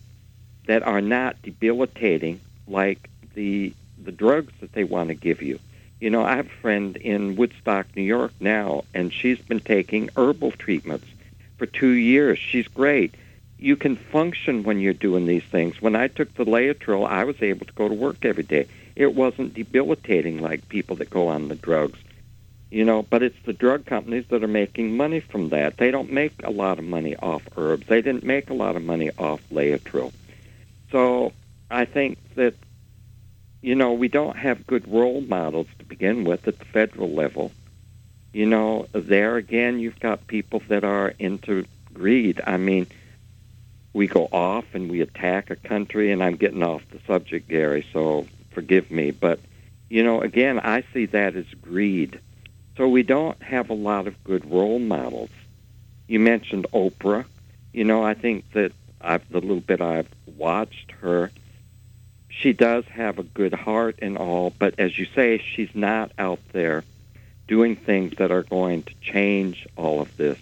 that 0.67 0.83
are 0.85 1.03
not 1.03 1.37
debilitating, 1.43 2.41
like 2.67 3.11
the 3.35 3.75
the 4.03 4.13
drugs 4.13 4.55
that 4.61 4.73
they 4.73 4.85
want 4.85 5.09
to 5.09 5.15
give 5.15 5.43
you. 5.43 5.59
You 6.01 6.09
know, 6.09 6.25
I 6.25 6.37
have 6.37 6.47
a 6.47 6.63
friend 6.63 6.97
in 6.97 7.37
Woodstock, 7.37 7.95
New 7.95 8.05
York 8.05 8.33
now, 8.41 8.85
and 8.95 9.13
she's 9.13 9.39
been 9.39 9.61
taking 9.61 10.09
herbal 10.17 10.53
treatments 10.53 11.09
for 11.59 11.67
two 11.67 11.91
years. 11.91 12.39
She's 12.39 12.69
great. 12.69 13.15
You 13.61 13.77
can 13.77 13.97
function 13.97 14.63
when 14.63 14.81
you're 14.81 14.95
doing 14.95 15.27
these 15.27 15.45
things. 15.45 15.81
When 15.83 15.95
I 15.95 16.09
took 16.09 16.35
the 16.35 16.45
Laetrile, 16.45 17.07
I 17.07 17.25
was 17.25 17.43
able 17.43 17.67
to 17.67 17.73
go 17.75 17.89
to 17.89 17.95
work 17.95 18.25
every 18.25 18.43
day. 18.43 18.67
It 18.97 19.15
wasn't 19.15 19.55
debilitating 19.55 20.41
like 20.41 20.69
people 20.69 20.97
that 20.97 21.11
go 21.11 21.29
on 21.29 21.49
the 21.49 21.55
drugs. 21.55 21.99
You 22.71 22.85
know, 22.85 23.03
but 23.03 23.23
it's 23.23 23.43
the 23.45 23.53
drug 23.53 23.85
companies 23.85 24.27
that 24.29 24.45
are 24.45 24.49
making 24.49 24.97
money 24.97 25.21
from 25.21 25.51
that. 25.51 25.77
They 25.77 25.91
don't 25.91 26.13
make 26.13 26.33
a 26.45 26.51
lot 26.51 26.79
of 26.79 26.85
money 26.85 27.17
off 27.17 27.43
herbs. 27.57 27.87
They 27.87 28.01
didn't 28.01 28.25
make 28.25 28.49
a 28.49 28.55
lot 28.55 28.77
of 28.77 28.85
money 28.85 29.11
off 29.19 29.43
Laetrile. 29.51 30.13
So 30.91 31.33
I 31.71 31.85
think 31.85 32.19
that 32.37 32.55
you 33.63 33.75
know, 33.75 33.93
we 33.93 34.09
don't 34.09 34.37
have 34.37 34.67
good 34.67 34.91
role 34.91 35.21
models 35.21 35.67
to 35.79 35.85
begin 35.85 36.25
with 36.25 36.49
at 36.49 36.59
the 36.59 36.65
federal 36.65 37.11
level. 37.11 37.53
You 38.33 38.47
know, 38.47 38.87
there 38.93 39.37
again, 39.37 39.81
you've 39.81 40.01
got 40.01 40.27
people 40.27 40.63
that 40.69 40.85
are 40.85 41.13
into 41.19 41.67
greed. 41.93 42.41
I 42.47 42.57
mean, 42.57 42.87
we 43.93 44.07
go 44.07 44.29
off 44.33 44.65
and 44.73 44.91
we 44.91 45.01
attack 45.01 45.51
a 45.51 45.57
country, 45.57 46.13
and 46.13 46.23
I'm 46.23 46.37
getting 46.37 46.63
off 46.63 46.83
the 46.91 47.01
subject, 47.07 47.49
Gary, 47.49 47.85
so 47.93 48.27
forgive 48.51 48.91
me. 48.91 49.11
But, 49.11 49.41
you 49.89 50.03
know, 50.03 50.21
again, 50.21 50.61
I 50.61 50.85
see 50.93 51.07
that 51.07 51.35
as 51.35 51.47
greed. 51.61 52.21
So 52.77 52.89
we 52.89 53.03
don't 53.03 53.41
have 53.43 53.69
a 53.71 53.75
lot 53.75 54.07
of 54.07 54.23
good 54.25 54.51
role 54.51 54.79
models. 54.79 55.31
You 56.07 56.21
mentioned 56.21 56.67
Oprah. 56.73 57.25
You 57.73 57.85
know, 57.85 58.03
I 58.03 58.15
think 58.15 58.51
that 58.53 58.73
I've, 59.01 59.29
the 59.31 59.41
little 59.41 59.61
bit 59.61 59.81
I've 59.81 60.09
watched 60.37 60.93
her, 61.01 61.31
she 62.29 62.53
does 62.53 62.85
have 62.87 63.19
a 63.19 63.23
good 63.23 63.53
heart 63.53 63.99
and 64.01 64.17
all, 64.17 64.55
but 64.59 64.75
as 64.79 64.99
you 64.99 65.07
say, 65.15 65.39
she's 65.39 65.75
not 65.75 66.13
out 66.19 66.41
there 66.53 66.85
doing 67.49 67.77
things 67.77 68.15
that 68.19 68.31
are 68.31 68.45
going 68.45 68.85
to 68.85 68.95
change 69.03 69.67
all 69.77 70.01
of 70.01 70.17
this. 70.17 70.39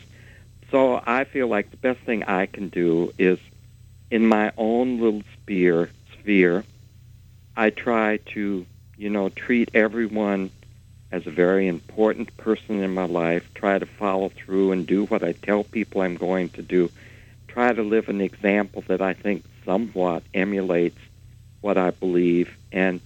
So 0.71 1.03
I 1.07 1.25
feel 1.25 1.49
like 1.49 1.71
the 1.71 1.77
best 1.77 2.01
thing 2.01 2.25
I 2.25 2.47
can 2.47 2.69
do 2.69 3.13
is 3.19 3.39
in 4.11 4.27
my 4.27 4.53
own 4.57 5.01
little 5.01 5.23
sphere 5.43 5.91
sphere, 6.13 6.65
I 7.57 7.71
try 7.71 8.19
to, 8.35 8.67
you 8.97 9.11
know, 9.11 9.31
treat 9.31 9.71
everyone 9.75 10.51
as 11.11 11.27
a 11.27 11.31
very 11.31 11.67
important 11.67 12.37
person 12.37 12.83
in 12.83 12.93
my 12.93 13.07
life, 13.07 13.49
try 13.55 13.79
to 13.79 13.87
follow 13.87 14.29
through 14.29 14.73
and 14.73 14.87
do 14.87 15.07
what 15.07 15.23
I 15.23 15.33
tell 15.33 15.65
people 15.65 16.03
I'm 16.03 16.17
going 16.17 16.51
to 16.51 16.63
do, 16.63 16.91
try 17.49 17.73
to 17.73 17.83
live 17.83 18.11
an 18.11 18.21
example 18.21 18.85
that 18.89 19.01
I 19.01 19.15
think 19.15 19.45
somewhat 19.65 20.23
emulates 20.35 20.99
what 21.63 21.79
I 21.79 21.91
believe 21.91 22.55
and 22.71 23.01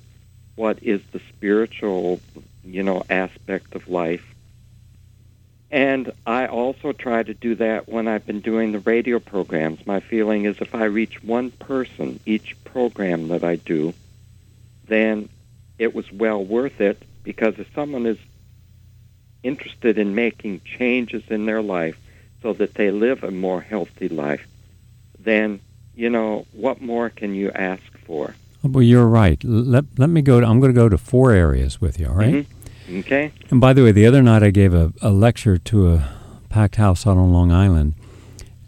what 0.57 0.83
is 0.83 1.01
the 1.13 1.21
spiritual, 1.29 2.21
you 2.65 2.83
know, 2.83 3.05
aspect 3.09 3.75
of 3.77 3.89
life. 3.89 4.32
And 5.73 6.13
I 6.27 6.47
also 6.49 6.93
try 6.93 7.23
to 7.23 7.33
do 7.33 7.55
that 7.55 7.89
when 7.89 8.07
I've 8.07 8.27
been 8.27 8.41
doing 8.41 8.73
the 8.73 8.79
radio 8.81 9.19
programs. 9.19 9.87
My 9.87 10.01
feeling 10.01 10.45
is 10.45 10.61
if 10.61 10.75
I 10.75 10.85
reach 10.85 11.25
one 11.25 11.51
person 11.51 12.21
each 12.27 12.63
program 12.65 13.29
that 13.29 13.43
I 13.43 13.57
do, 13.57 13.95
then 14.87 15.31
it 15.79 15.95
was 15.95 16.13
well 16.13 16.45
worth 16.45 16.83
it 16.83 17.03
because 17.25 17.55
if 17.59 17.73
someone 17.75 18.05
is 18.05 18.19
interested 19.43 19.97
in 19.97 20.15
making 20.15 20.61
changes 20.61 21.23
in 21.29 21.47
their 21.47 21.63
life 21.63 21.99
so 22.43 22.53
that 22.53 22.75
they 22.75 22.91
live 22.91 23.25
a 23.25 23.31
more 23.31 23.63
healthy 23.63 24.11
life, 24.11 24.47
then, 25.19 25.59
you 25.95 26.11
know, 26.11 26.47
what 26.53 26.83
more 26.83 27.09
can 27.09 27.35
you 27.35 27.51
ask 27.51 27.97
for? 28.05 28.35
Well, 28.63 28.83
you're 28.83 29.07
right. 29.07 29.43
Let, 29.43 29.87
let 29.99 30.11
me 30.11 30.21
go. 30.21 30.39
To, 30.39 30.47
I'm 30.47 30.61
going 30.61 30.73
to 30.73 30.79
go 30.79 30.91
to 30.91 30.99
four 30.99 31.33
areas 31.33 31.81
with 31.81 31.99
you, 31.99 32.09
all 32.09 32.15
right? 32.15 32.35
Mm-hmm. 32.35 32.52
Okay. 32.91 33.33
And 33.51 33.61
by 33.61 33.73
the 33.73 33.83
way, 33.83 33.93
the 33.93 34.07
other 34.07 34.23
night 34.23 34.43
I 34.43 34.51
gave 34.51 34.75
a, 34.75 34.93
a 35.01 35.11
lecture 35.11 35.59
to 35.59 35.93
a 35.93 36.09
packed 36.49 36.77
house 36.77 37.07
out 37.07 37.17
on 37.17 37.33
Long 37.33 37.53
Island. 37.53 37.95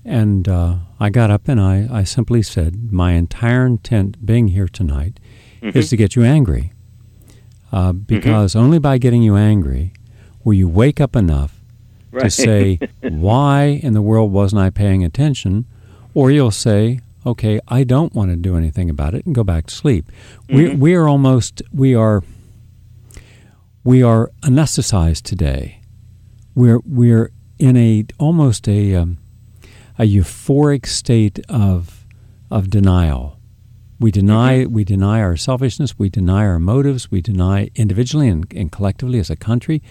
And 0.05 0.49
uh, 0.49 0.77
I 1.01 1.11
got 1.11 1.31
up 1.31 1.49
and 1.49 1.61
I, 1.61 1.89
I 1.91 2.05
simply 2.05 2.43
said, 2.43 2.93
My 2.93 3.13
entire 3.13 3.67
intent 3.67 4.25
being 4.25 4.49
here 4.49 4.69
tonight 4.69 5.19
mm-hmm. 5.63 5.77
is 5.77 5.91
to 5.91 5.97
get 5.97 6.15
you 6.15 6.25
angry. 6.25 6.73
Uh, 7.73 7.93
mm-hmm. 7.93 7.99
because 8.01 8.53
mm-hmm. 8.53 8.65
only 8.65 8.79
by 8.79 8.99
getting 8.99 9.23
you 9.23 9.37
angry 9.37 9.93
will 10.45 10.55
you 10.55 10.69
wake 10.69 11.01
up 11.01 11.17
enough 11.17 11.61
right. 12.11 12.25
to 12.25 12.31
say, 12.31 12.79
Why 13.01 13.81
in 13.83 13.95
the 13.95 14.03
world 14.03 14.33
wasn't 14.33 14.63
I 14.63 14.71
paying 14.71 15.05
attention? 15.05 15.67
Or 16.13 16.31
you'll 16.31 16.53
say, 16.53 17.01
okay, 17.27 17.61
I 17.69 17.85
don't 17.85 18.15
want 18.15 18.31
to 18.31 18.37
do 18.37 18.57
anything 18.57 18.89
about 18.89 19.15
it 19.15 19.27
and 19.27 19.35
go 19.35 19.43
back 19.43 19.67
to 19.67 19.75
sleep. 19.75 20.11
Mm-hmm. 20.49 20.57
We 20.57 20.75
we 20.77 20.95
are 20.95 21.09
almost 21.09 21.63
we 21.73 21.95
are 21.95 22.23
we 23.85 24.03
are 24.03 24.33
anesthetized 24.41 25.23
today. 25.23 25.81
We're 26.55 26.81
we're 26.85 27.31
in 27.59 27.77
a 27.77 28.07
almost 28.19 28.67
a 28.67 28.95
um, 28.97 29.19
a 29.99 30.05
euphoric 30.05 30.87
state 30.87 31.39
of 31.49 32.07
of 32.51 32.71
denial. 32.71 33.39
We 34.01 34.11
deny 34.11 34.61
mm-hmm. 34.61 34.73
we 34.73 34.85
deny 34.85 35.21
our 35.21 35.37
selfishness. 35.37 35.99
We 35.99 36.09
deny 36.09 36.47
our 36.47 36.59
motives. 36.59 37.11
We 37.11 37.21
deny 37.21 37.71
individually 37.75 38.29
and, 38.29 38.51
and 38.55 38.73
collectively 38.73 39.19
as 39.19 39.31
a 39.31 39.37
country. 39.37 39.83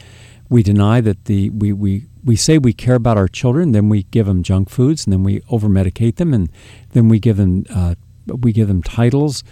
We 0.50 0.64
deny 0.64 1.00
that 1.02 1.26
the 1.26 1.52
we, 1.52 1.72
we 1.72 2.08
we 2.24 2.36
say 2.36 2.58
we 2.58 2.74
care 2.74 2.96
about 2.96 3.18
our 3.18 3.28
children, 3.28 3.74
then 3.74 3.90
we 3.90 4.04
give 4.04 4.26
them 4.26 4.44
junk 4.44 4.70
foods, 4.70 5.06
and 5.06 5.14
then 5.14 5.24
we 5.24 5.42
over 5.50 5.68
medicate 5.68 6.16
them, 6.16 6.34
and 6.34 6.50
then 6.92 7.10
we 7.10 7.20
give 7.20 7.38
them 7.38 7.66
uh, 7.70 7.96
we 8.28 8.54
give 8.54 8.68
them 8.68 8.82
titles 8.82 9.44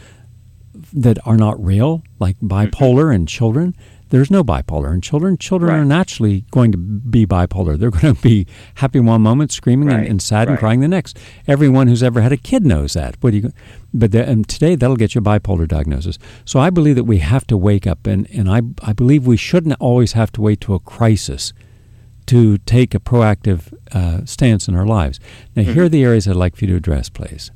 that 0.93 1.17
are 1.25 1.37
not 1.37 1.63
real, 1.63 2.01
like 2.19 2.37
mm-hmm. 2.37 2.47
bipolar 2.47 3.13
and 3.13 3.27
children. 3.27 3.75
There's 4.11 4.29
no 4.29 4.43
bipolar 4.43 4.93
in 4.93 4.99
children. 4.99 5.37
Children 5.37 5.71
right. 5.71 5.79
are 5.79 5.85
naturally 5.85 6.41
going 6.51 6.73
to 6.73 6.77
be 6.77 7.25
bipolar. 7.25 7.79
They're 7.79 7.89
going 7.89 8.13
to 8.13 8.21
be 8.21 8.45
happy 8.75 8.99
one 8.99 9.21
moment, 9.21 9.53
screaming, 9.53 9.87
right. 9.87 9.99
and, 9.99 10.07
and, 10.07 10.21
sad 10.21 10.47
right. 10.47 10.49
and 10.49 10.59
crying 10.59 10.81
the 10.81 10.89
next. 10.89 11.17
Everyone 11.47 11.87
who's 11.87 12.03
ever 12.03 12.21
had 12.21 12.33
a 12.33 12.37
kid 12.37 12.65
knows 12.65 12.91
that. 12.93 13.15
What 13.21 13.31
do 13.31 13.37
you? 13.37 13.51
But 13.93 14.11
the, 14.11 14.27
and 14.27 14.47
today 14.47 14.75
that'll 14.75 14.97
get 14.97 15.15
you 15.15 15.19
a 15.19 15.23
bipolar 15.23 15.65
diagnosis. 15.65 16.19
So 16.43 16.59
I 16.59 16.69
believe 16.69 16.97
that 16.97 17.05
we 17.05 17.19
have 17.19 17.47
to 17.47 17.57
wake 17.57 17.87
up, 17.87 18.05
and, 18.05 18.29
and 18.31 18.51
I 18.51 18.61
I 18.83 18.91
believe 18.91 19.25
we 19.25 19.37
shouldn't 19.37 19.77
always 19.79 20.11
have 20.11 20.31
to 20.33 20.41
wait 20.41 20.59
to 20.61 20.73
a 20.73 20.79
crisis 20.79 21.53
to 22.27 22.57
take 22.59 22.93
a 22.93 22.99
proactive 22.99 23.73
uh, 23.93 24.25
stance 24.25 24.67
in 24.67 24.75
our 24.75 24.85
lives. 24.85 25.21
Now, 25.55 25.63
mm-hmm. 25.63 25.73
here 25.73 25.83
are 25.85 25.89
the 25.89 26.03
areas 26.03 26.27
I'd 26.27 26.35
like 26.35 26.57
for 26.57 26.65
you 26.65 26.71
to 26.71 26.77
address, 26.77 27.09
please. 27.09 27.49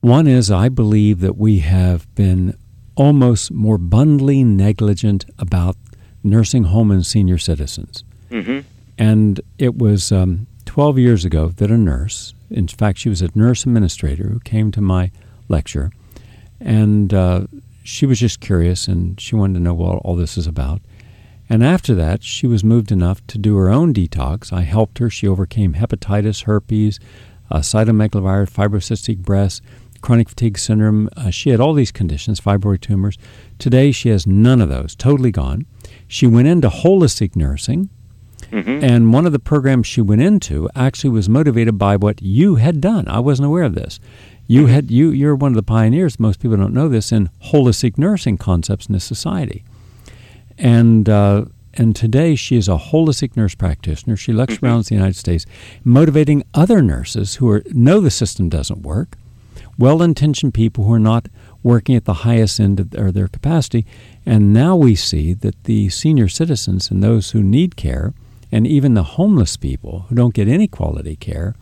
One 0.00 0.26
is 0.26 0.50
I 0.50 0.68
believe 0.68 1.20
that 1.20 1.36
we 1.36 1.60
have 1.60 2.12
been 2.14 2.58
almost 2.94 3.50
morbidly 3.50 4.44
negligent 4.44 5.24
about 5.38 5.76
nursing 6.22 6.64
home 6.64 6.90
and 6.90 7.04
senior 7.04 7.38
citizens. 7.38 8.04
Mm-hmm. 8.30 8.60
And 8.98 9.40
it 9.58 9.76
was 9.78 10.12
um, 10.12 10.46
12 10.66 10.98
years 10.98 11.24
ago 11.24 11.48
that 11.48 11.70
a 11.70 11.78
nurse, 11.78 12.34
in 12.50 12.68
fact, 12.68 12.98
she 12.98 13.08
was 13.08 13.22
a 13.22 13.30
nurse 13.34 13.64
administrator 13.64 14.28
who 14.28 14.40
came 14.40 14.70
to 14.72 14.80
my 14.80 15.10
lecture, 15.48 15.90
and 16.60 17.12
uh, 17.12 17.46
she 17.82 18.06
was 18.06 18.20
just 18.20 18.40
curious 18.40 18.86
and 18.88 19.20
she 19.20 19.34
wanted 19.34 19.54
to 19.54 19.60
know 19.60 19.74
what 19.74 19.98
all 19.98 20.16
this 20.16 20.38
is 20.38 20.46
about. 20.46 20.80
And 21.48 21.62
after 21.64 21.94
that, 21.96 22.22
she 22.22 22.46
was 22.46 22.64
moved 22.64 22.92
enough 22.92 23.26
to 23.26 23.38
do 23.38 23.56
her 23.56 23.68
own 23.68 23.92
detox. 23.92 24.52
I 24.52 24.62
helped 24.62 24.98
her. 24.98 25.10
She 25.10 25.26
overcame 25.26 25.74
hepatitis, 25.74 26.44
herpes, 26.44 26.98
uh, 27.50 27.58
cytomegalovirus, 27.58 28.50
fibrocystic 28.50 29.18
breast, 29.18 29.62
chronic 30.02 30.28
fatigue 30.28 30.58
syndrome. 30.58 31.08
Uh, 31.16 31.30
she 31.30 31.50
had 31.50 31.60
all 31.60 31.72
these 31.72 31.92
conditions, 31.92 32.40
fibroid 32.40 32.80
tumors. 32.80 33.16
Today, 33.58 33.92
she 33.92 34.10
has 34.10 34.26
none 34.26 34.60
of 34.60 34.68
those, 34.68 34.94
totally 34.94 35.30
gone. 35.30 35.64
She 36.06 36.26
went 36.26 36.48
into 36.48 36.68
holistic 36.68 37.34
nursing. 37.36 37.88
Mm-hmm. 38.50 38.84
And 38.84 39.14
one 39.14 39.24
of 39.24 39.32
the 39.32 39.38
programs 39.38 39.86
she 39.86 40.02
went 40.02 40.20
into 40.20 40.68
actually 40.74 41.08
was 41.10 41.28
motivated 41.28 41.78
by 41.78 41.96
what 41.96 42.20
you 42.20 42.56
had 42.56 42.82
done. 42.82 43.08
I 43.08 43.18
wasn't 43.18 43.46
aware 43.46 43.62
of 43.62 43.74
this. 43.74 43.98
You 44.46 44.64
mm-hmm. 44.64 44.72
had 44.72 44.90
you 44.90 45.10
you're 45.10 45.34
one 45.34 45.52
of 45.52 45.56
the 45.56 45.62
pioneers. 45.62 46.20
Most 46.20 46.40
people 46.40 46.58
don't 46.58 46.74
know 46.74 46.88
this 46.88 47.12
in 47.12 47.30
holistic 47.46 47.96
nursing 47.96 48.36
concepts 48.36 48.86
in 48.86 48.92
this 48.92 49.04
society. 49.04 49.64
And 50.58 51.08
uh, 51.08 51.46
and 51.74 51.96
today 51.96 52.34
she 52.34 52.56
is 52.56 52.68
a 52.68 52.76
holistic 52.76 53.36
nurse 53.36 53.54
practitioner. 53.54 54.16
She 54.16 54.32
lectures 54.32 54.58
Mm-hmm. 54.58 54.66
around 54.66 54.84
the 54.84 54.94
United 54.94 55.16
States, 55.16 55.46
motivating 55.84 56.44
other 56.52 56.82
nurses 56.82 57.36
who 57.36 57.48
are, 57.48 57.62
know 57.70 58.00
the 58.00 58.10
system 58.10 58.50
doesn't 58.50 58.82
work, 58.82 59.16
well-intentioned 59.78 60.54
people 60.54 60.84
who 60.84 60.92
are 60.92 60.98
not 60.98 61.28
working 61.62 61.94
at 61.94 62.04
the 62.04 62.14
highest 62.14 62.60
end 62.60 62.80
of 62.80 62.90
their, 62.90 63.12
their 63.12 63.28
capacity. 63.28 63.86
And 64.26 64.52
now 64.52 64.76
we 64.76 64.94
see 64.94 65.32
that 65.34 65.64
the 65.64 65.88
senior 65.88 66.28
citizens 66.28 66.90
and 66.90 67.02
those 67.02 67.30
who 67.30 67.42
need 67.42 67.76
care, 67.76 68.14
and 68.50 68.66
even 68.66 68.94
the 68.94 69.02
homeless 69.02 69.56
people 69.56 70.06
who 70.08 70.14
don't 70.14 70.34
get 70.34 70.48
any 70.48 70.68
quality 70.68 71.16
care, 71.16 71.54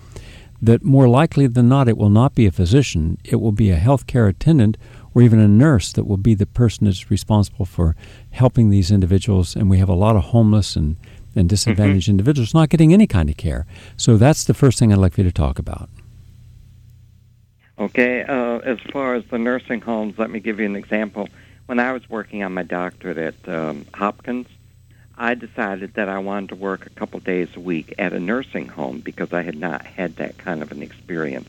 that 0.62 0.82
more 0.82 1.08
likely 1.08 1.46
than 1.46 1.68
not 1.68 1.88
it 1.88 1.96
will 1.96 2.10
not 2.10 2.34
be 2.34 2.46
a 2.46 2.52
physician, 2.52 3.16
it 3.24 3.36
will 3.36 3.52
be 3.52 3.70
a 3.70 3.78
healthcare 3.78 4.28
attendant 4.28 4.76
or 5.14 5.22
even 5.22 5.38
a 5.38 5.48
nurse 5.48 5.92
that 5.92 6.06
will 6.06 6.16
be 6.16 6.34
the 6.34 6.46
person 6.46 6.84
that's 6.84 7.10
responsible 7.10 7.64
for 7.64 7.96
helping 8.30 8.70
these 8.70 8.90
individuals. 8.90 9.56
And 9.56 9.70
we 9.70 9.78
have 9.78 9.88
a 9.88 9.94
lot 9.94 10.16
of 10.16 10.24
homeless 10.24 10.76
and, 10.76 10.96
and 11.34 11.44
mm-hmm. 11.44 11.46
disadvantaged 11.46 12.08
individuals 12.08 12.54
not 12.54 12.68
getting 12.68 12.92
any 12.92 13.06
kind 13.06 13.30
of 13.30 13.36
care. 13.36 13.66
So 13.96 14.16
that's 14.16 14.44
the 14.44 14.54
first 14.54 14.78
thing 14.78 14.92
I'd 14.92 14.98
like 14.98 15.14
for 15.14 15.22
you 15.22 15.28
to 15.28 15.32
talk 15.32 15.58
about. 15.58 15.88
Okay, 17.80 18.22
uh, 18.24 18.58
as 18.58 18.78
far 18.92 19.14
as 19.14 19.24
the 19.30 19.38
nursing 19.38 19.80
homes, 19.80 20.18
let 20.18 20.28
me 20.28 20.38
give 20.38 20.60
you 20.60 20.66
an 20.66 20.76
example. 20.76 21.30
When 21.64 21.80
I 21.80 21.92
was 21.92 22.08
working 22.10 22.42
on 22.42 22.52
my 22.52 22.62
doctorate 22.62 23.16
at 23.16 23.48
um, 23.48 23.86
Hopkins, 23.94 24.48
I 25.16 25.32
decided 25.32 25.94
that 25.94 26.06
I 26.06 26.18
wanted 26.18 26.50
to 26.50 26.56
work 26.56 26.84
a 26.84 26.90
couple 26.90 27.20
days 27.20 27.48
a 27.56 27.60
week 27.60 27.94
at 27.98 28.12
a 28.12 28.20
nursing 28.20 28.68
home 28.68 29.00
because 29.00 29.32
I 29.32 29.40
had 29.40 29.56
not 29.56 29.86
had 29.86 30.16
that 30.16 30.36
kind 30.36 30.60
of 30.60 30.72
an 30.72 30.82
experience. 30.82 31.48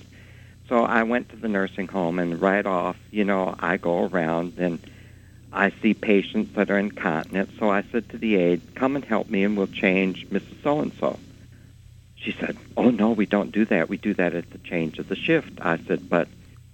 So 0.70 0.86
I 0.86 1.04
went 1.04 1.28
to 1.32 1.36
the 1.36 1.50
nursing 1.50 1.90
home, 1.90 2.18
and 2.18 2.42
right 2.42 2.66
off, 2.66 2.96
you 3.12 3.26
know, 3.26 3.54
I 3.60 3.76
go 3.76 4.06
around 4.06 4.54
and 4.58 4.80
I 5.52 5.74
see 5.82 5.94
patients 5.94 6.56
that 6.56 6.72
are 6.72 6.78
incontinent. 6.78 7.50
So 7.60 7.70
I 7.70 7.84
said 7.92 8.08
to 8.08 8.18
the 8.18 8.38
aide, 8.38 8.62
"Come 8.76 8.96
and 8.96 9.04
help 9.04 9.30
me, 9.30 9.44
and 9.44 9.58
we'll 9.58 9.68
change 9.68 10.30
Mrs. 10.30 10.64
So 10.64 10.80
and 10.80 10.94
so." 10.98 11.20
She 12.24 12.34
said, 12.34 12.56
"Oh 12.78 12.92
no, 12.92 13.12
we 13.12 13.25
don't 13.25 13.51
do 13.51 13.66
that. 13.66 13.90
We 13.90 13.98
do 13.98 14.13
that 14.13 14.36
at 14.36 14.51
the 14.51 14.60
change 14.60 15.00
of 15.00 15.08
the 15.08 15.16
shift." 15.16 15.60
I 15.62 15.78
said, 15.78 16.08
"But, 16.08 16.28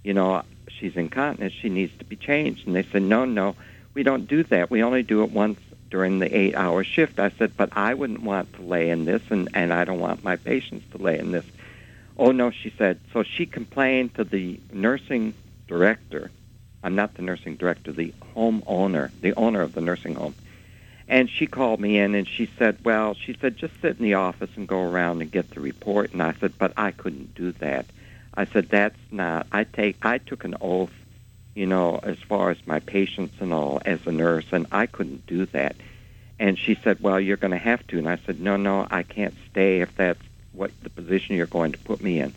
you 0.03 0.13
know, 0.13 0.43
she's 0.67 0.95
incontinent. 0.97 1.53
She 1.53 1.69
needs 1.69 1.97
to 1.99 2.05
be 2.05 2.17
changed." 2.17 2.67
And 2.67 2.75
they 2.75 2.83
said, 2.83 3.03
"No, 3.03 3.23
no, 3.23 3.55
we 3.93 4.03
don't 4.03 4.27
do 4.27 4.43
that. 4.43 4.69
We 4.69 4.83
only 4.83 5.03
do 5.03 5.23
it 5.23 5.31
once 5.31 5.59
during 5.89 6.19
the 6.19 6.37
eight-hour 6.37 6.83
shift." 6.83 7.17
I 7.19 7.29
said, 7.29 7.55
"But 7.55 7.69
I 7.77 7.93
wouldn't 7.93 8.23
want 8.23 8.53
to 8.53 8.61
lay 8.61 8.89
in 8.89 9.05
this, 9.05 9.21
and 9.29 9.47
and 9.53 9.73
I 9.73 9.85
don't 9.85 10.01
want 10.01 10.23
my 10.23 10.35
patients 10.35 10.85
to 10.91 10.97
lay 10.97 11.17
in 11.17 11.31
this." 11.31 11.45
Oh 12.17 12.31
no, 12.31 12.51
she 12.51 12.73
said. 12.77 12.99
So 13.13 13.23
she 13.23 13.45
complained 13.45 14.15
to 14.15 14.25
the 14.25 14.59
nursing 14.73 15.33
director. 15.67 16.29
I'm 16.83 16.95
not 16.95 17.13
the 17.15 17.21
nursing 17.21 17.55
director, 17.55 17.91
the 17.91 18.13
home 18.33 18.63
owner, 18.67 19.11
the 19.21 19.33
owner 19.35 19.61
of 19.61 19.73
the 19.73 19.81
nursing 19.81 20.15
home. 20.15 20.35
And 21.07 21.29
she 21.29 21.47
called 21.47 21.79
me 21.79 21.97
in 21.97 22.15
and 22.15 22.27
she 22.27 22.49
said, 22.57 22.77
Well, 22.83 23.13
she 23.13 23.37
said, 23.39 23.57
just 23.57 23.73
sit 23.81 23.97
in 23.97 24.03
the 24.03 24.15
office 24.15 24.49
and 24.55 24.67
go 24.67 24.81
around 24.81 25.21
and 25.21 25.31
get 25.31 25.51
the 25.51 25.61
report. 25.61 26.11
And 26.11 26.21
I 26.21 26.33
said, 26.33 26.53
But 26.57 26.73
I 26.75 26.91
couldn't 26.91 27.33
do 27.33 27.53
that. 27.53 27.85
I 28.33 28.45
said, 28.45 28.69
That's 28.69 28.99
not, 29.09 29.47
I 29.51 29.63
take, 29.63 29.97
I 30.05 30.17
took 30.17 30.43
an 30.43 30.55
oath, 30.59 30.91
you 31.55 31.65
know, 31.65 31.99
as 32.03 32.17
far 32.19 32.51
as 32.51 32.57
my 32.67 32.79
patients 32.81 33.35
and 33.39 33.53
all 33.53 33.81
as 33.85 34.05
a 34.05 34.11
nurse, 34.11 34.45
and 34.51 34.67
I 34.71 34.85
couldn't 34.85 35.25
do 35.27 35.45
that. 35.47 35.75
And 36.39 36.59
she 36.59 36.75
said, 36.75 36.99
Well, 36.99 37.19
you're 37.19 37.37
going 37.37 37.51
to 37.51 37.57
have 37.57 37.85
to. 37.87 37.97
And 37.97 38.09
I 38.09 38.17
said, 38.25 38.41
No, 38.41 38.57
no, 38.57 38.85
I 38.91 39.03
can't 39.03 39.35
stay 39.49 39.79
if 39.81 39.95
that's 39.95 40.21
what 40.51 40.71
the 40.83 40.89
position 40.89 41.35
you're 41.35 41.45
going 41.45 41.71
to 41.71 41.79
put 41.79 42.01
me 42.01 42.19
in. 42.19 42.33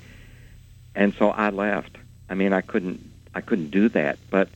And 0.95 1.13
so 1.15 1.31
I 1.31 1.51
left. 1.51 1.97
I 2.29 2.35
mean, 2.35 2.53
I 2.53 2.61
couldn't, 2.61 3.05
I 3.35 3.41
couldn't 3.41 3.71
do 3.71 3.89
that. 3.91 4.19
But 4.31 4.49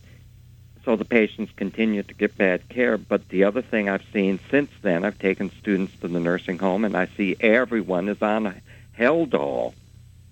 so 0.85 0.97
the 0.97 1.05
patients 1.05 1.53
continue 1.57 2.03
to 2.03 2.15
get 2.15 2.37
bad 2.37 2.69
care. 2.69 2.99
But 2.99 3.29
the 3.29 3.45
other 3.45 3.63
thing 3.63 3.89
I've 3.89 4.05
seen 4.13 4.39
since 4.51 4.71
then, 4.83 5.05
I've 5.05 5.19
taken 5.19 5.51
students 5.51 5.95
to 6.01 6.09
the 6.09 6.21
nursing 6.21 6.59
home, 6.59 6.85
and 6.85 6.97
I 6.97 7.07
see 7.17 7.37
everyone 7.41 8.09
is 8.09 8.21
on 8.21 8.47
a 8.47 8.55
Haldol. 8.99 9.75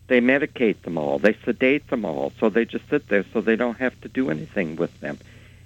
They 0.08 0.20
medicate 0.20 0.82
them 0.82 0.98
all. 0.98 1.18
They 1.18 1.36
sedate 1.44 1.88
them 1.88 2.04
all, 2.04 2.32
so 2.38 2.48
they 2.48 2.64
just 2.64 2.88
sit 2.90 3.08
there, 3.08 3.24
so 3.32 3.40
they 3.40 3.56
don't 3.56 3.78
have 3.78 3.98
to 4.02 4.08
do 4.08 4.30
anything 4.30 4.76
with 4.76 5.00
them. 5.00 5.18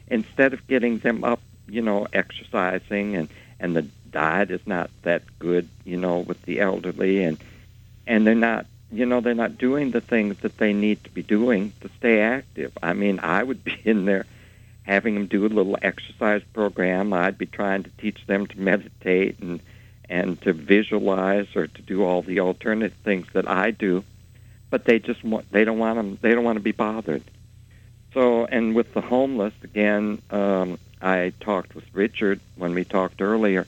Instead 0.09 0.53
of 0.53 0.67
getting 0.69 0.99
them 0.99 1.25
up, 1.25 1.41
you 1.69 1.83
know, 1.83 2.07
exercising, 2.13 3.17
and 3.17 3.29
and 3.59 3.75
the 3.75 3.83
diet 4.11 4.51
is 4.51 4.65
not 4.67 4.91
that 5.03 5.23
good, 5.39 5.69
you 5.85 5.97
know, 5.97 6.19
with 6.19 6.41
the 6.43 6.61
elderly, 6.61 7.25
and 7.25 7.39
and 8.07 8.27
they're 8.27 8.35
not 8.35 8.67
you 8.93 9.05
know 9.05 9.21
they're 9.21 9.35
not 9.35 9.59
doing 9.59 9.91
the 9.91 10.01
things 10.01 10.39
that 10.39 10.59
they 10.59 10.73
need 10.73 11.03
to 11.03 11.11
be 11.11 11.23
doing 11.23 11.73
to 11.81 11.91
stay 11.99 12.21
active 12.21 12.71
i 12.83 12.93
mean 12.93 13.19
i 13.19 13.43
would 13.43 13.65
be 13.71 13.77
in 13.85 14.05
there 14.05 14.25
having 14.87 15.15
them 15.15 15.27
do 15.27 15.45
a 15.45 15.49
little 15.49 15.77
exercise 15.83 16.43
program. 16.53 17.13
I'd 17.13 17.37
be 17.37 17.47
trying 17.47 17.83
to 17.83 17.91
teach 17.99 18.25
them 18.27 18.47
to 18.47 18.61
meditate 18.61 19.39
and 19.41 19.61
and 20.09 20.41
to 20.43 20.53
visualize 20.53 21.49
or 21.57 21.67
to 21.67 21.83
do 21.83 22.05
all 22.05 22.23
the 22.23 22.39
alternative 22.39 22.97
things 23.03 23.27
that 23.33 23.49
i 23.49 23.73
do. 23.73 24.05
But 24.71 24.85
they 24.85 25.01
just 25.01 25.25
want 25.25 25.51
they 25.51 25.65
don't 25.65 25.79
want 25.79 25.97
them 25.97 26.19
they 26.23 26.33
don't 26.33 26.45
want 26.45 26.57
to 26.57 26.63
be 26.63 26.73
bothered. 26.73 27.25
So 28.15 28.47
and 28.47 28.75
with 28.75 28.95
the 28.95 29.01
homeless 29.01 29.55
again 29.63 30.23
um 30.31 30.79
i 31.03 31.33
talked 31.41 31.75
with 31.75 31.85
richard 31.93 32.41
when 32.55 32.75
we 32.75 32.85
talked 32.85 33.21
earlier. 33.21 33.67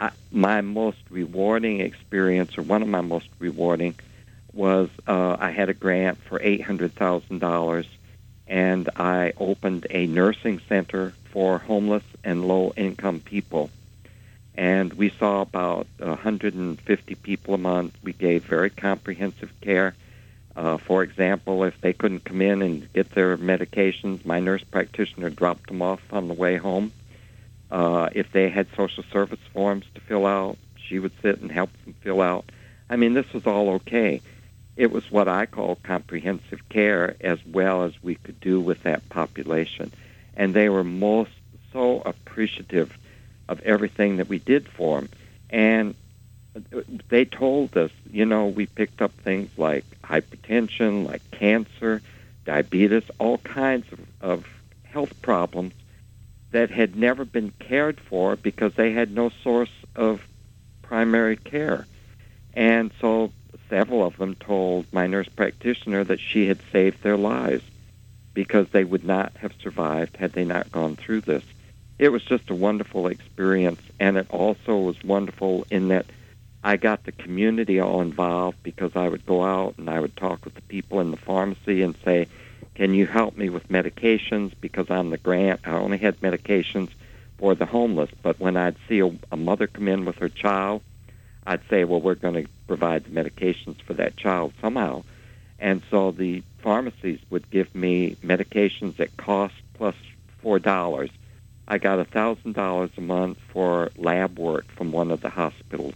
I, 0.00 0.10
my 0.30 0.60
most 0.60 0.98
rewarding 1.10 1.80
experience 1.80 2.56
or 2.56 2.62
one 2.62 2.82
of 2.82 2.88
my 2.88 3.00
most 3.00 3.28
rewarding 3.40 3.94
was 4.52 4.88
uh, 5.06 5.36
I 5.38 5.50
had 5.50 5.68
a 5.68 5.74
grant 5.74 6.18
for 6.28 6.40
eight 6.42 6.62
hundred 6.62 6.94
thousand 6.94 7.38
dollars, 7.40 7.86
and 8.48 8.88
I 8.96 9.34
opened 9.36 9.86
a 9.90 10.06
nursing 10.06 10.60
center 10.68 11.12
for 11.30 11.58
homeless 11.58 12.04
and 12.24 12.48
low 12.48 12.72
income 12.76 13.20
people. 13.20 13.70
And 14.54 14.94
we 14.94 15.10
saw 15.10 15.42
about 15.42 15.86
150 15.98 17.14
people 17.16 17.54
a 17.54 17.58
month. 17.58 17.94
We 18.02 18.12
gave 18.12 18.44
very 18.44 18.70
comprehensive 18.70 19.52
care. 19.60 19.94
Uh, 20.56 20.78
for 20.78 21.04
example, 21.04 21.62
if 21.62 21.80
they 21.80 21.92
couldn't 21.92 22.24
come 22.24 22.42
in 22.42 22.62
and 22.62 22.92
get 22.92 23.10
their 23.10 23.36
medications, 23.36 24.24
my 24.24 24.40
nurse 24.40 24.64
practitioner 24.64 25.30
dropped 25.30 25.68
them 25.68 25.82
off 25.82 26.00
on 26.10 26.26
the 26.26 26.34
way 26.34 26.56
home. 26.56 26.90
Uh, 27.70 28.08
if 28.12 28.32
they 28.32 28.48
had 28.48 28.66
social 28.74 29.04
service 29.12 29.38
forms 29.52 29.84
to 29.94 30.00
fill 30.00 30.26
out, 30.26 30.56
she 30.88 30.98
would 30.98 31.12
sit 31.22 31.40
and 31.40 31.52
help 31.52 31.70
them 31.84 31.94
fill 32.00 32.22
out. 32.22 32.50
I 32.90 32.96
mean, 32.96 33.12
this 33.12 33.30
was 33.32 33.46
all 33.46 33.68
okay 33.74 34.22
it 34.78 34.92
was 34.92 35.10
what 35.10 35.26
I 35.26 35.44
call 35.44 35.76
comprehensive 35.82 36.66
care 36.68 37.16
as 37.20 37.44
well 37.44 37.82
as 37.82 37.92
we 38.00 38.14
could 38.14 38.40
do 38.40 38.60
with 38.60 38.84
that 38.84 39.06
population. 39.08 39.92
And 40.36 40.54
they 40.54 40.68
were 40.68 40.84
most 40.84 41.32
so 41.72 42.00
appreciative 42.06 42.96
of 43.48 43.60
everything 43.62 44.18
that 44.18 44.28
we 44.28 44.38
did 44.38 44.68
for 44.68 45.00
them. 45.00 45.08
And 45.50 45.94
they 47.08 47.24
told 47.24 47.76
us, 47.76 47.90
you 48.12 48.24
know, 48.24 48.46
we 48.46 48.66
picked 48.66 49.02
up 49.02 49.12
things 49.12 49.50
like 49.56 49.84
hypertension, 50.04 51.04
like 51.04 51.28
cancer, 51.32 52.00
diabetes, 52.44 53.02
all 53.18 53.38
kinds 53.38 53.84
of, 53.92 54.00
of 54.20 54.46
health 54.84 55.20
problems 55.22 55.74
that 56.52 56.70
had 56.70 56.94
never 56.94 57.24
been 57.24 57.52
cared 57.58 57.98
for 57.98 58.36
because 58.36 58.74
they 58.74 58.92
had 58.92 59.10
no 59.12 59.30
source 59.42 59.72
of 59.96 60.20
primary 60.82 61.36
care. 61.36 61.84
And 62.54 62.92
so 63.00 63.32
several 63.68 64.04
of 64.04 64.16
them 64.16 64.34
told 64.34 64.86
my 64.92 65.06
nurse 65.06 65.28
practitioner 65.28 66.04
that 66.04 66.20
she 66.20 66.46
had 66.46 66.60
saved 66.72 67.02
their 67.02 67.16
lives 67.16 67.64
because 68.34 68.68
they 68.70 68.84
would 68.84 69.04
not 69.04 69.32
have 69.38 69.52
survived 69.60 70.16
had 70.16 70.32
they 70.32 70.44
not 70.44 70.70
gone 70.70 70.96
through 70.96 71.20
this. 71.22 71.44
It 71.98 72.10
was 72.10 72.22
just 72.24 72.50
a 72.50 72.54
wonderful 72.54 73.08
experience, 73.08 73.80
and 73.98 74.16
it 74.16 74.26
also 74.30 74.78
was 74.78 75.02
wonderful 75.02 75.66
in 75.70 75.88
that 75.88 76.06
I 76.62 76.76
got 76.76 77.04
the 77.04 77.12
community 77.12 77.80
all 77.80 78.00
involved 78.00 78.62
because 78.62 78.92
I 78.94 79.08
would 79.08 79.26
go 79.26 79.42
out 79.42 79.74
and 79.78 79.88
I 79.88 80.00
would 80.00 80.16
talk 80.16 80.44
with 80.44 80.54
the 80.54 80.62
people 80.62 81.00
in 81.00 81.10
the 81.10 81.16
pharmacy 81.16 81.82
and 81.82 81.94
say, 82.04 82.28
Can 82.74 82.94
you 82.94 83.06
help 83.06 83.36
me 83.36 83.48
with 83.48 83.68
medications? 83.68 84.52
Because 84.60 84.90
on 84.90 85.10
the 85.10 85.18
grant, 85.18 85.60
I 85.64 85.72
only 85.72 85.98
had 85.98 86.20
medications 86.20 86.90
for 87.38 87.54
the 87.54 87.66
homeless, 87.66 88.10
but 88.22 88.40
when 88.40 88.56
I'd 88.56 88.76
see 88.88 89.00
a, 89.00 89.10
a 89.30 89.36
mother 89.36 89.66
come 89.66 89.88
in 89.88 90.04
with 90.04 90.16
her 90.16 90.28
child, 90.28 90.82
I'd 91.48 91.66
say, 91.70 91.84
well, 91.84 92.02
we're 92.02 92.14
going 92.14 92.44
to 92.44 92.50
provide 92.66 93.04
the 93.04 93.10
medications 93.10 93.80
for 93.80 93.94
that 93.94 94.18
child 94.18 94.52
somehow. 94.60 95.02
And 95.58 95.80
so 95.90 96.10
the 96.10 96.42
pharmacies 96.58 97.20
would 97.30 97.50
give 97.50 97.74
me 97.74 98.16
medications 98.22 99.00
at 99.00 99.16
cost 99.16 99.54
plus 99.72 99.94
four 100.42 100.58
dollars. 100.58 101.08
I 101.66 101.78
got 101.78 102.00
a 102.00 102.04
thousand 102.04 102.52
dollars 102.54 102.90
a 102.98 103.00
month 103.00 103.38
for 103.50 103.90
lab 103.96 104.38
work 104.38 104.66
from 104.72 104.92
one 104.92 105.10
of 105.10 105.22
the 105.22 105.30
hospitals. 105.30 105.94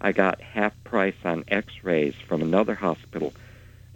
I 0.00 0.12
got 0.12 0.40
half 0.40 0.72
price 0.84 1.14
on 1.22 1.44
X-rays 1.48 2.14
from 2.26 2.40
another 2.40 2.74
hospital. 2.74 3.34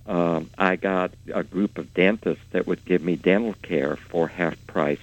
Um, 0.06 0.50
I 0.58 0.76
got 0.76 1.12
a 1.32 1.42
group 1.42 1.78
of 1.78 1.94
dentists 1.94 2.44
that 2.50 2.66
would 2.66 2.84
give 2.84 3.02
me 3.02 3.16
dental 3.16 3.54
care 3.62 3.96
for 3.96 4.28
half 4.28 4.58
price 4.66 5.00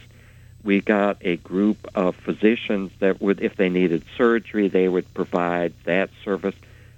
we 0.65 0.81
got 0.81 1.17
a 1.21 1.37
group 1.37 1.87
of 1.93 2.15
physicians 2.15 2.91
that 2.99 3.21
would, 3.21 3.39
if 3.39 3.55
they 3.55 3.69
needed 3.69 4.03
surgery, 4.17 4.67
they 4.67 4.89
would 4.89 5.13
provide 5.13 5.73
that 5.83 6.09
service. 6.25 6.55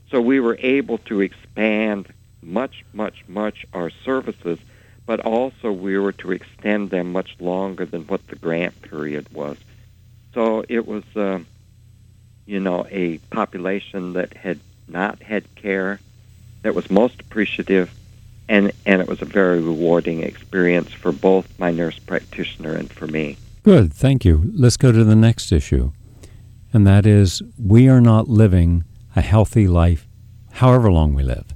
So 0.10 0.22
we 0.22 0.40
were 0.40 0.58
able 0.62 1.00
to 1.00 1.20
expand 1.20 2.08
much, 2.42 2.86
much, 2.94 3.26
much 3.28 3.66
our 3.74 3.92
services, 4.06 4.58
but 5.06 5.20
also 5.20 5.74
we 5.74 5.98
were 5.98 6.14
to 6.14 6.32
extend 6.32 6.92
them 6.92 7.12
much 7.12 7.36
longer 7.42 7.86
than 7.86 8.04
what 8.04 8.26
the 8.28 8.38
grant 8.38 8.82
period 8.84 9.28
was. 9.34 9.58
So 10.34 10.64
it 10.70 10.88
was, 10.88 11.04
uh, 11.16 11.40
you 12.46 12.62
know, 12.62 12.88
a 12.90 13.18
population 13.32 14.14
that 14.14 14.34
had 14.38 14.62
not 14.88 15.22
had 15.22 15.44
care, 15.56 16.00
that 16.64 16.74
was 16.74 16.90
most 16.90 17.20
appreciative, 17.20 17.94
and, 18.48 18.72
and 18.86 19.02
it 19.02 19.10
was 19.10 19.22
a 19.22 19.26
very 19.26 19.60
rewarding 19.60 20.24
experience 20.24 20.94
for 20.94 21.12
both 21.12 21.48
my 21.60 21.72
nurse 21.72 22.00
practitioner 22.00 22.74
and 22.74 22.90
for 22.90 23.08
me. 23.08 23.38
Good, 23.68 23.94
thank 23.94 24.24
you. 24.24 24.50
Let's 24.56 24.78
go 24.78 24.94
to 24.94 25.04
the 25.04 25.14
next 25.14 25.52
issue, 25.52 25.92
and 26.72 26.88
that 26.88 27.06
is 27.06 27.42
we 27.62 27.90
are 27.90 28.00
not 28.00 28.30
living 28.30 28.86
a 29.14 29.20
healthy 29.22 29.68
life 29.68 30.08
however 30.52 30.90
long 30.90 31.14
we 31.14 31.22
live. 31.22 31.54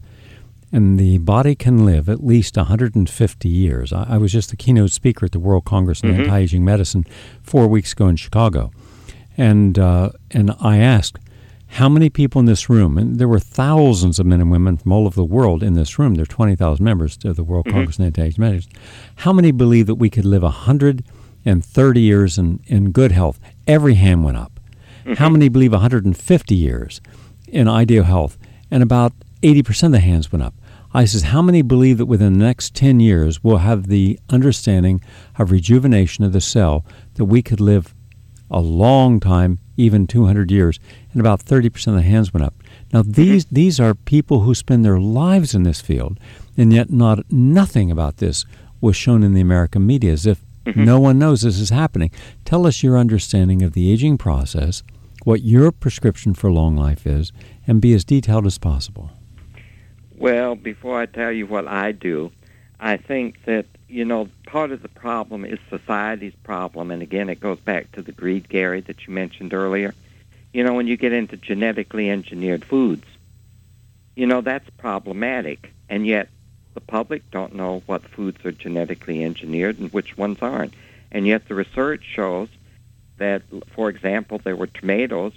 And 0.74 1.00
the 1.00 1.19
body 1.19 1.56
can 1.56 1.86
live 1.86 2.10
at 2.10 2.21
least 2.21 2.58
150 2.58 3.47
years. 3.47 3.93
I, 3.93 4.08
I 4.10 4.17
was 4.17 4.34
just 4.34 4.50
the 4.50 4.58
keynote 4.58 4.91
speaker 4.91 5.28
at 5.28 5.32
the 5.32 5.39
World 5.39 5.63
Congress 5.63 6.04
on 6.04 6.10
Mhm. 6.10 6.19
Anti-Aging 6.19 6.65
Medicine 6.65 7.06
four 7.43 7.69
weeks 7.69 7.93
ago 7.93 8.10
in 8.10 8.17
Chicago, 8.17 8.71
and 9.38 9.80
uh, 9.80 10.10
and 10.32 10.52
I 10.60 10.80
asked 10.80 11.17
how 11.80 11.88
many 11.88 12.10
people 12.10 12.39
in 12.39 12.45
this 12.45 12.69
room, 12.69 12.97
and 12.97 13.19
there 13.19 13.30
were 13.30 13.39
thousands 13.39 14.19
of 14.19 14.26
men 14.26 14.41
and 14.41 14.52
women 14.52 14.76
from 14.76 14.91
all 14.91 15.06
over 15.06 15.15
the 15.15 15.24
world 15.24 15.63
in 15.63 15.76
this 15.76 15.97
room. 15.97 16.15
There 16.15 16.24
are 16.24 16.26
20,000 16.26 16.84
members 16.84 17.17
of 17.24 17.38
the 17.38 17.43
World 17.45 17.67
Mhm. 17.67 17.71
Congress 17.71 18.02
on 18.02 18.06
Anti-Aging 18.08 18.41
Medicine. 18.43 18.74
How 19.15 19.32
many 19.32 19.52
believe 19.52 19.86
that 19.86 19.95
we 19.95 20.10
could 20.10 20.26
live 20.26 20.43
130 21.43 22.01
years 22.01 22.38
in, 22.38 22.62
in 22.67 22.91
good 22.91 23.12
health? 23.12 23.39
Every 23.67 23.95
hand 23.95 24.23
went 24.23 24.38
up. 24.38 24.60
Mm-hmm. 25.01 25.13
How 25.13 25.30
many 25.30 25.49
believe 25.49 25.71
150 25.71 26.56
years 26.56 27.01
in 27.47 27.67
ideal 27.67 28.04
health? 28.04 28.38
And 28.69 28.84
about 28.84 29.13
80% 29.41 29.84
of 29.84 29.91
the 29.91 29.99
hands 29.99 30.32
went 30.32 30.43
up. 30.43 30.54
I 30.93 31.06
says, 31.06 31.23
how 31.23 31.41
many 31.41 31.62
believe 31.62 31.99
that 31.99 32.06
within 32.06 32.34
the 32.34 32.45
next 32.45 32.75
10 32.75 32.99
years 32.99 33.43
we'll 33.43 33.58
have 33.58 33.88
the 33.88 34.19
understanding 34.30 35.01
of 35.38 35.51
rejuvenation 35.51 36.25
of 36.25 36.34
the 36.34 36.41
cell 36.41 36.86
that 37.15 37.25
we 37.25 37.41
could 37.41 37.62
live 37.62 37.93
a 38.49 38.60
long 38.60 39.21
time, 39.21 39.60
even 39.77 40.06
200 40.06 40.51
years? 40.51 40.80
And 41.13 41.21
about 41.21 41.43
30% 41.43 41.88
of 41.88 41.95
the 41.95 42.01
hands 42.01 42.34
went 42.34 42.45
up. 42.45 42.56
Now, 42.91 43.01
mm-hmm. 43.01 43.12
these, 43.13 43.45
these 43.45 43.80
are 43.80 43.95
people 43.95 44.41
who 44.41 44.54
spend 44.54 44.84
their 44.84 44.99
lives 44.99 45.56
in 45.56 45.63
this 45.63 45.80
field, 45.80 46.19
and 46.58 46.73
yet 46.73 46.91
not 46.91 47.32
nothing 47.32 47.89
about 47.89 48.17
this 48.17 48.45
was 48.82 48.95
shown 48.95 49.23
in 49.23 49.34
the 49.34 49.41
American 49.41 49.88
media 49.88 50.12
as 50.12 50.25
if 50.25 50.41
Mm-hmm. 50.65 50.84
no 50.84 51.00
one 51.00 51.17
knows 51.17 51.41
this 51.41 51.60
is 51.60 51.69
happening. 51.69 52.12
Tell 52.45 52.67
us 52.67 52.84
your 52.84 52.97
understanding 52.97 53.62
of 53.63 53.74
the 53.74 53.91
aging 53.91 54.17
process, 54.17 54.84
what 55.24 55.41
your 55.41 55.71
prescription 55.71 56.34
for 56.34 56.52
long 56.52 56.76
life 56.76 57.08
is, 57.08 57.32
and 57.65 57.82
be 57.82 57.93
as 57.93 58.04
detailed 58.04 58.45
as 58.45 58.58
possible. 58.58 59.12
Well, 60.15 60.56
before 60.56 61.00
I 61.00 61.08
tell 61.08 61.32
you 61.32 61.47
what 61.47 61.67
I 61.67 61.91
do, 61.91 62.32
I 62.80 62.97
think 62.97 63.43
that, 63.45 63.65
you 63.88 64.06
know, 64.06 64.30
part 64.45 64.71
of 64.71 64.82
the 64.82 64.89
problem 64.89 65.45
is 65.45 65.60
society's 65.69 66.36
problem. 66.43 66.91
And 66.91 67.02
again, 67.02 67.30
it 67.30 67.39
goes 67.39 67.60
back 67.60 67.91
to 67.93 68.02
the 68.02 68.12
greed, 68.12 68.50
Gary, 68.50 68.82
that 68.82 69.08
you 69.08 69.13
mentioned 69.13 69.54
earlier. 69.54 69.93
You 70.54 70.63
know, 70.63 70.74
when 70.74 70.88
you 70.88 70.97
get 70.97 71.13
into 71.13 71.38
genetically 71.38 72.10
engineered 72.10 72.65
foods, 72.65 73.06
you 74.15 74.28
know, 74.28 74.41
that's 74.41 74.69
problematic. 74.78 75.74
And 75.89 76.06
yet, 76.06 76.30
the 76.73 76.81
public 76.81 77.29
don't 77.31 77.55
know 77.55 77.84
what 77.86 78.03
foods 78.03 78.43
are 78.45 78.51
genetically 78.51 79.23
engineered 79.23 79.79
and 79.79 79.91
which 79.93 80.17
ones 80.17 80.39
aren't. 80.41 80.73
And 81.12 81.27
yet, 81.27 81.47
the 81.47 81.55
research 81.55 82.03
shows 82.03 82.49
that, 83.17 83.43
for 83.75 83.89
example, 83.89 84.39
there 84.39 84.55
were 84.55 84.67
tomatoes 84.67 85.34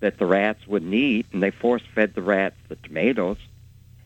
that 0.00 0.18
the 0.18 0.26
rats 0.26 0.66
wouldn't 0.66 0.94
eat, 0.94 1.26
and 1.32 1.42
they 1.42 1.50
force 1.50 1.82
fed 1.94 2.14
the 2.14 2.22
rats 2.22 2.56
the 2.68 2.76
tomatoes 2.76 3.38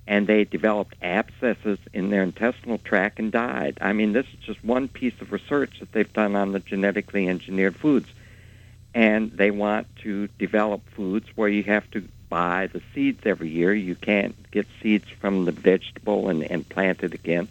and 0.06 0.26
they 0.26 0.44
developed 0.44 0.94
abscesses 1.02 1.78
in 1.92 2.10
their 2.10 2.22
intestinal 2.22 2.78
tract 2.78 3.18
and 3.18 3.32
died. 3.32 3.76
I 3.80 3.92
mean, 3.92 4.12
this 4.12 4.26
is 4.26 4.38
just 4.44 4.64
one 4.64 4.88
piece 4.88 5.20
of 5.20 5.32
research 5.32 5.80
that 5.80 5.92
they've 5.92 6.12
done 6.12 6.36
on 6.36 6.52
the 6.52 6.60
genetically 6.60 7.28
engineered 7.28 7.76
foods. 7.76 8.08
And 8.94 9.32
they 9.32 9.50
want 9.50 9.88
to 10.02 10.28
develop 10.38 10.88
foods 10.90 11.26
where 11.34 11.48
you 11.48 11.64
have 11.64 11.90
to 11.90 12.06
buy 12.28 12.68
the 12.72 12.82
seeds 12.94 13.20
every 13.24 13.48
year. 13.48 13.72
You 13.74 13.94
can't 13.94 14.34
get 14.50 14.66
seeds 14.82 15.06
from 15.20 15.44
the 15.44 15.52
vegetable 15.52 16.28
and, 16.28 16.42
and 16.42 16.68
plant 16.68 17.02
it 17.02 17.14
again. 17.14 17.48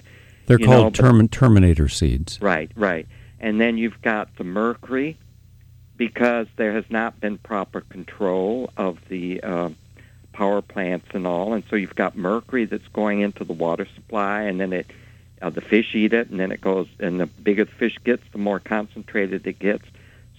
They're 0.47 0.59
You 0.59 0.67
know, 0.67 0.81
called 0.81 0.93
but- 0.97 1.01
term- 1.01 1.27
terminator 1.29 1.87
seeds. 1.89 2.39
Right, 2.41 2.71
right. 2.75 3.07
And 3.39 3.59
then 3.59 3.77
you've 3.77 4.01
got 4.01 4.35
the 4.37 4.43
mercury 4.43 5.17
because 5.97 6.47
there 6.55 6.73
has 6.73 6.85
not 6.89 7.19
been 7.19 7.37
proper 7.37 7.81
control 7.81 8.69
of 8.77 8.97
the 9.07 9.41
uh, 9.41 9.69
power 10.33 10.61
plants 10.61 11.07
and 11.13 11.25
all, 11.25 11.53
and 11.53 11.63
so 11.69 11.75
you've 11.75 11.95
got 11.95 12.17
mercury 12.17 12.65
that's 12.65 12.87
going 12.89 13.21
into 13.21 13.43
the 13.43 13.53
water 13.53 13.87
supply, 13.95 14.41
and 14.43 14.59
then 14.59 14.73
it 14.73 14.87
uh, 15.41 15.49
the 15.49 15.61
fish 15.61 15.93
eat 15.95 16.13
it, 16.13 16.29
and 16.29 16.39
then 16.39 16.51
it 16.51 16.61
goes, 16.61 16.87
and 16.99 17.19
the 17.19 17.25
bigger 17.25 17.65
the 17.65 17.71
fish 17.71 17.97
gets, 18.03 18.23
the 18.31 18.37
more 18.37 18.59
concentrated 18.59 19.45
it 19.47 19.59
gets. 19.59 19.85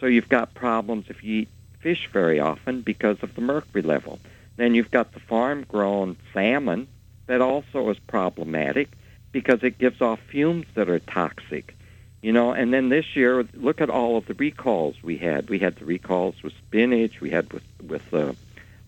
So 0.01 0.07
you've 0.07 0.29
got 0.29 0.55
problems 0.55 1.07
if 1.09 1.22
you 1.22 1.42
eat 1.42 1.49
fish 1.87 2.09
very 2.12 2.40
often 2.40 2.81
because 2.81 3.16
of 3.22 3.33
the 3.37 3.40
mercury 3.40 3.81
level. 3.81 4.18
Then 4.57 4.75
you've 4.75 4.90
got 4.90 5.12
the 5.12 5.20
farm-grown 5.20 6.16
salmon 6.35 6.88
that 7.29 7.40
also 7.40 7.90
is 7.90 7.99
problematic 8.09 8.88
because 9.31 9.62
it 9.62 9.79
gives 9.79 10.01
off 10.01 10.18
fumes 10.18 10.66
that 10.75 10.88
are 10.88 10.99
toxic. 10.99 11.77
You 12.22 12.33
know, 12.33 12.51
and 12.51 12.75
then 12.75 12.88
this 12.88 13.14
year, 13.14 13.46
look 13.55 13.81
at 13.81 13.88
all 13.88 14.16
of 14.16 14.27
the 14.27 14.35
recalls 14.35 14.96
we 15.01 15.16
had. 15.16 15.49
We 15.49 15.61
had 15.61 15.77
the 15.77 15.85
recalls 15.85 16.42
with 16.42 16.55
spinach, 16.55 17.20
we 17.20 17.31
had 17.31 17.53
with 17.53 17.62
with 17.81 18.12
uh, 18.12 18.33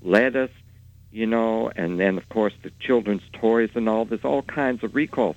lettuce, 0.02 0.56
you 1.12 1.26
know, 1.26 1.70
and 1.76 2.00
then 2.00 2.18
of 2.18 2.28
course 2.28 2.54
the 2.64 2.72
children's 2.80 3.22
toys 3.32 3.70
and 3.76 3.88
all. 3.88 4.06
There's 4.06 4.24
all 4.24 4.42
kinds 4.42 4.82
of 4.82 4.96
recalls. 4.96 5.36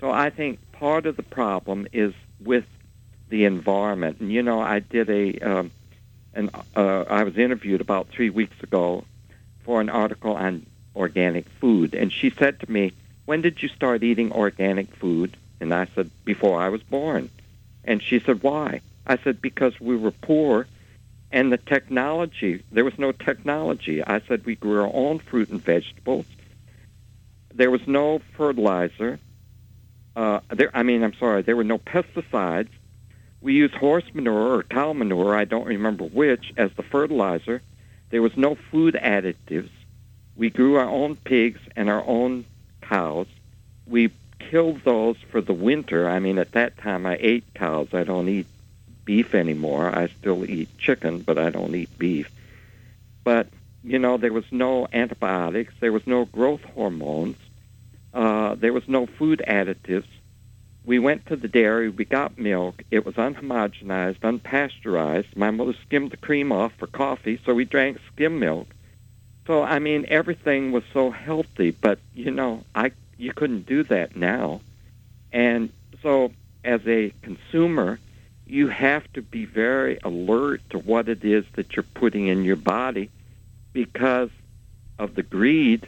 So 0.00 0.10
I 0.10 0.30
think 0.30 0.60
part 0.72 1.04
of 1.04 1.16
the 1.16 1.28
problem 1.40 1.88
is 1.92 2.14
with 2.40 2.64
the 3.28 3.44
environment. 3.44 4.16
And 4.20 4.32
you 4.32 4.42
know, 4.42 4.62
I 4.62 4.78
did 4.78 5.10
a, 5.10 5.38
um, 5.40 5.70
an 6.34 6.50
uh, 6.76 7.04
I 7.08 7.24
was 7.24 7.36
interviewed 7.36 7.80
about 7.80 8.08
three 8.08 8.30
weeks 8.30 8.62
ago 8.62 9.04
for 9.64 9.80
an 9.80 9.88
article 9.88 10.34
on 10.34 10.66
organic 10.94 11.48
food, 11.60 11.94
and 11.94 12.12
she 12.12 12.30
said 12.30 12.60
to 12.60 12.70
me, 12.70 12.92
"When 13.24 13.42
did 13.42 13.62
you 13.62 13.68
start 13.68 14.02
eating 14.02 14.32
organic 14.32 14.94
food?" 14.96 15.36
And 15.60 15.72
I 15.72 15.86
said, 15.94 16.10
"Before 16.24 16.60
I 16.60 16.68
was 16.68 16.82
born." 16.82 17.30
And 17.84 18.02
she 18.02 18.18
said, 18.20 18.42
"Why?" 18.42 18.80
I 19.06 19.16
said, 19.18 19.40
"Because 19.40 19.80
we 19.80 19.96
were 19.96 20.10
poor." 20.10 20.66
And 21.30 21.50
the 21.50 21.56
technology, 21.56 22.62
there 22.70 22.84
was 22.84 22.98
no 22.98 23.10
technology. 23.10 24.04
I 24.04 24.20
said 24.20 24.44
we 24.44 24.54
grew 24.54 24.82
our 24.82 24.90
own 24.92 25.18
fruit 25.18 25.48
and 25.48 25.62
vegetables. 25.64 26.26
There 27.54 27.70
was 27.70 27.86
no 27.86 28.20
fertilizer. 28.36 29.18
Uh, 30.14 30.40
there, 30.50 30.70
I 30.74 30.82
mean, 30.82 31.02
I'm 31.02 31.14
sorry, 31.14 31.40
there 31.40 31.56
were 31.56 31.64
no 31.64 31.78
pesticides. 31.78 32.68
We 33.42 33.54
used 33.54 33.74
horse 33.74 34.04
manure 34.14 34.58
or 34.58 34.62
cow 34.62 34.92
manure, 34.92 35.34
I 35.34 35.44
don't 35.44 35.66
remember 35.66 36.04
which, 36.04 36.52
as 36.56 36.72
the 36.74 36.84
fertilizer. 36.84 37.60
There 38.10 38.22
was 38.22 38.36
no 38.36 38.54
food 38.54 38.94
additives. 38.94 39.70
We 40.36 40.48
grew 40.48 40.76
our 40.76 40.88
own 40.88 41.16
pigs 41.16 41.60
and 41.74 41.90
our 41.90 42.04
own 42.06 42.44
cows. 42.80 43.26
We 43.86 44.12
killed 44.38 44.82
those 44.84 45.16
for 45.30 45.40
the 45.40 45.52
winter. 45.52 46.08
I 46.08 46.20
mean, 46.20 46.38
at 46.38 46.52
that 46.52 46.78
time, 46.78 47.04
I 47.04 47.16
ate 47.20 47.44
cows. 47.54 47.88
I 47.92 48.04
don't 48.04 48.28
eat 48.28 48.46
beef 49.04 49.34
anymore. 49.34 49.86
I 49.86 50.06
still 50.06 50.48
eat 50.48 50.68
chicken, 50.78 51.20
but 51.20 51.36
I 51.36 51.50
don't 51.50 51.74
eat 51.74 51.98
beef. 51.98 52.30
But, 53.24 53.48
you 53.82 53.98
know, 53.98 54.18
there 54.18 54.32
was 54.32 54.44
no 54.52 54.86
antibiotics. 54.92 55.74
There 55.80 55.92
was 55.92 56.06
no 56.06 56.26
growth 56.26 56.62
hormones. 56.62 57.36
Uh, 58.14 58.54
there 58.54 58.72
was 58.72 58.86
no 58.88 59.06
food 59.06 59.42
additives. 59.46 60.06
We 60.84 60.98
went 60.98 61.26
to 61.26 61.36
the 61.36 61.48
dairy. 61.48 61.88
We 61.88 62.04
got 62.04 62.38
milk. 62.38 62.82
It 62.90 63.06
was 63.06 63.14
unhomogenized, 63.14 64.20
unpasteurized. 64.20 65.36
My 65.36 65.50
mother 65.50 65.74
skimmed 65.86 66.10
the 66.10 66.16
cream 66.16 66.50
off 66.50 66.72
for 66.76 66.88
coffee, 66.88 67.40
so 67.44 67.54
we 67.54 67.64
drank 67.64 67.98
skim 68.12 68.38
milk. 68.38 68.68
So 69.46 69.62
I 69.62 69.78
mean, 69.78 70.06
everything 70.08 70.72
was 70.72 70.84
so 70.92 71.10
healthy, 71.10 71.70
but 71.70 71.98
you 72.14 72.30
know, 72.30 72.64
I 72.74 72.92
you 73.16 73.32
couldn't 73.32 73.66
do 73.66 73.84
that 73.84 74.16
now. 74.16 74.60
And 75.32 75.70
so, 76.02 76.32
as 76.64 76.80
a 76.86 77.12
consumer, 77.22 77.98
you 78.46 78.68
have 78.68 79.10
to 79.14 79.22
be 79.22 79.44
very 79.44 79.98
alert 80.02 80.60
to 80.70 80.78
what 80.78 81.08
it 81.08 81.24
is 81.24 81.44
that 81.54 81.74
you're 81.74 81.84
putting 81.94 82.26
in 82.26 82.44
your 82.44 82.56
body 82.56 83.10
because 83.72 84.30
of 84.98 85.14
the 85.14 85.22
greed 85.22 85.86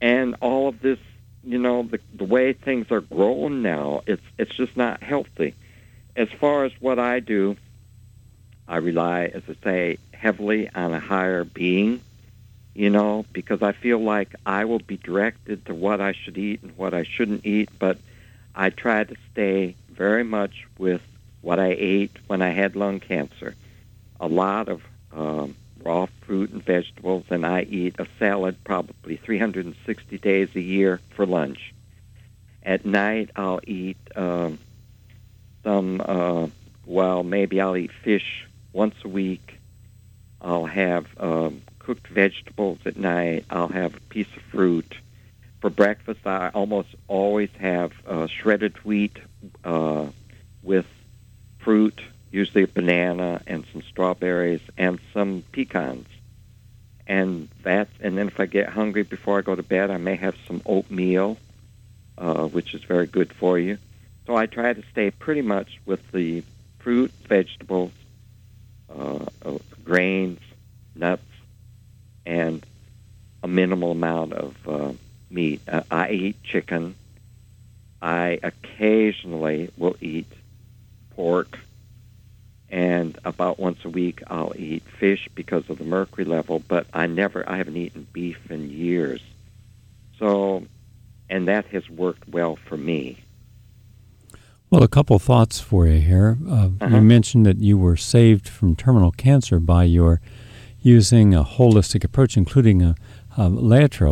and 0.00 0.36
all 0.40 0.68
of 0.68 0.80
this 0.80 0.98
you 1.44 1.58
know 1.58 1.82
the 1.82 2.00
the 2.14 2.24
way 2.24 2.52
things 2.52 2.90
are 2.90 3.00
grown 3.00 3.62
now 3.62 4.02
it's 4.06 4.22
it's 4.38 4.54
just 4.54 4.76
not 4.76 5.02
healthy. 5.02 5.54
As 6.14 6.28
far 6.28 6.64
as 6.64 6.72
what 6.80 6.98
i 6.98 7.20
do 7.20 7.56
i 8.68 8.76
rely 8.76 9.24
as 9.26 9.42
i 9.48 9.56
say 9.64 9.98
heavily 10.12 10.68
on 10.74 10.92
a 10.92 11.00
higher 11.00 11.44
being 11.44 12.00
you 12.74 12.90
know 12.90 13.24
because 13.32 13.62
i 13.62 13.72
feel 13.72 13.98
like 13.98 14.34
i 14.46 14.64
will 14.64 14.78
be 14.78 14.98
directed 14.98 15.64
to 15.66 15.74
what 15.74 16.00
i 16.00 16.12
should 16.12 16.36
eat 16.38 16.62
and 16.62 16.76
what 16.76 16.94
i 16.94 17.02
shouldn't 17.02 17.44
eat 17.46 17.68
but 17.78 17.98
i 18.54 18.68
try 18.70 19.02
to 19.04 19.16
stay 19.32 19.74
very 19.90 20.22
much 20.22 20.66
with 20.78 21.02
what 21.40 21.58
i 21.58 21.74
ate 21.78 22.16
when 22.26 22.42
i 22.42 22.50
had 22.50 22.76
lung 22.76 23.00
cancer. 23.00 23.54
A 24.20 24.28
lot 24.28 24.68
of 24.68 24.82
um, 25.12 25.56
raw 25.84 26.06
fruit 26.22 26.50
and 26.50 26.64
vegetables, 26.64 27.24
and 27.30 27.44
I 27.44 27.62
eat 27.62 27.96
a 27.98 28.06
salad 28.18 28.56
probably 28.64 29.16
360 29.16 30.18
days 30.18 30.48
a 30.54 30.60
year 30.60 31.00
for 31.14 31.26
lunch. 31.26 31.74
At 32.62 32.86
night, 32.86 33.30
I'll 33.34 33.60
eat 33.66 33.98
um, 34.14 34.58
some, 35.64 36.00
uh, 36.04 36.46
well, 36.86 37.22
maybe 37.22 37.60
I'll 37.60 37.76
eat 37.76 37.90
fish 37.92 38.46
once 38.72 38.94
a 39.04 39.08
week. 39.08 39.58
I'll 40.40 40.66
have 40.66 41.06
um, 41.18 41.62
cooked 41.78 42.06
vegetables 42.08 42.78
at 42.84 42.96
night. 42.96 43.44
I'll 43.50 43.68
have 43.68 43.96
a 43.96 44.00
piece 44.00 44.28
of 44.36 44.42
fruit. 44.42 44.94
For 45.60 45.70
breakfast, 45.70 46.26
I 46.26 46.48
almost 46.48 46.88
always 47.06 47.50
have 47.58 47.92
uh, 48.06 48.26
shredded 48.26 48.76
wheat 48.84 49.16
uh, 49.64 50.06
with 50.62 50.86
fruit, 51.58 52.00
usually 52.32 52.64
a 52.64 52.66
banana 52.66 53.40
and 53.46 53.64
some 53.72 53.82
strawberries 53.82 54.62
and 54.76 54.98
some 55.12 55.44
pecans. 55.52 56.08
And 57.06 57.48
that, 57.62 57.88
and 58.00 58.16
then 58.16 58.28
if 58.28 58.40
I 58.40 58.46
get 58.46 58.70
hungry 58.70 59.02
before 59.02 59.38
I 59.38 59.42
go 59.42 59.54
to 59.54 59.62
bed, 59.62 59.90
I 59.90 59.98
may 59.98 60.16
have 60.16 60.34
some 60.46 60.62
oatmeal, 60.64 61.36
uh, 62.16 62.46
which 62.46 62.74
is 62.74 62.82
very 62.84 63.06
good 63.06 63.32
for 63.32 63.58
you. 63.58 63.78
So 64.26 64.34
I 64.34 64.46
try 64.46 64.72
to 64.72 64.82
stay 64.92 65.10
pretty 65.10 65.42
much 65.42 65.80
with 65.84 66.00
the 66.12 66.42
fruit, 66.78 67.12
vegetables, 67.28 67.92
uh, 68.88 69.26
uh, 69.44 69.58
grains, 69.84 70.40
nuts, 70.94 71.22
and 72.24 72.64
a 73.42 73.48
minimal 73.48 73.90
amount 73.90 74.32
of 74.32 74.56
uh, 74.68 74.92
meat. 75.30 75.60
Uh, 75.68 75.82
I 75.90 76.10
eat 76.10 76.42
chicken. 76.42 76.94
I 78.00 78.38
occasionally 78.42 79.70
will 79.76 79.96
eat 80.00 80.30
pork, 81.10 81.58
and 82.72 83.18
about 83.26 83.60
once 83.60 83.84
a 83.84 83.90
week 83.90 84.22
I'll 84.28 84.54
eat 84.56 84.82
fish 84.98 85.28
because 85.34 85.68
of 85.68 85.78
the 85.78 85.84
mercury 85.84 86.24
level. 86.24 86.58
But 86.66 86.86
I 86.94 87.06
never, 87.06 87.48
I 87.48 87.58
haven't 87.58 87.76
eaten 87.76 88.06
beef 88.12 88.50
in 88.50 88.70
years. 88.70 89.20
So, 90.18 90.64
and 91.28 91.46
that 91.48 91.66
has 91.66 91.88
worked 91.90 92.26
well 92.28 92.56
for 92.56 92.78
me. 92.78 93.22
Well, 94.70 94.82
a 94.82 94.88
couple 94.88 95.18
thoughts 95.18 95.60
for 95.60 95.86
you 95.86 96.00
here. 96.00 96.38
Uh, 96.48 96.70
uh-huh. 96.80 96.96
You 96.96 97.02
mentioned 97.02 97.44
that 97.44 97.58
you 97.58 97.76
were 97.76 97.96
saved 97.96 98.48
from 98.48 98.74
terminal 98.74 99.12
cancer 99.12 99.60
by 99.60 99.84
your 99.84 100.22
using 100.80 101.34
a 101.34 101.44
holistic 101.44 102.02
approach, 102.04 102.38
including 102.38 102.80
a, 102.80 102.94
a 103.36 103.50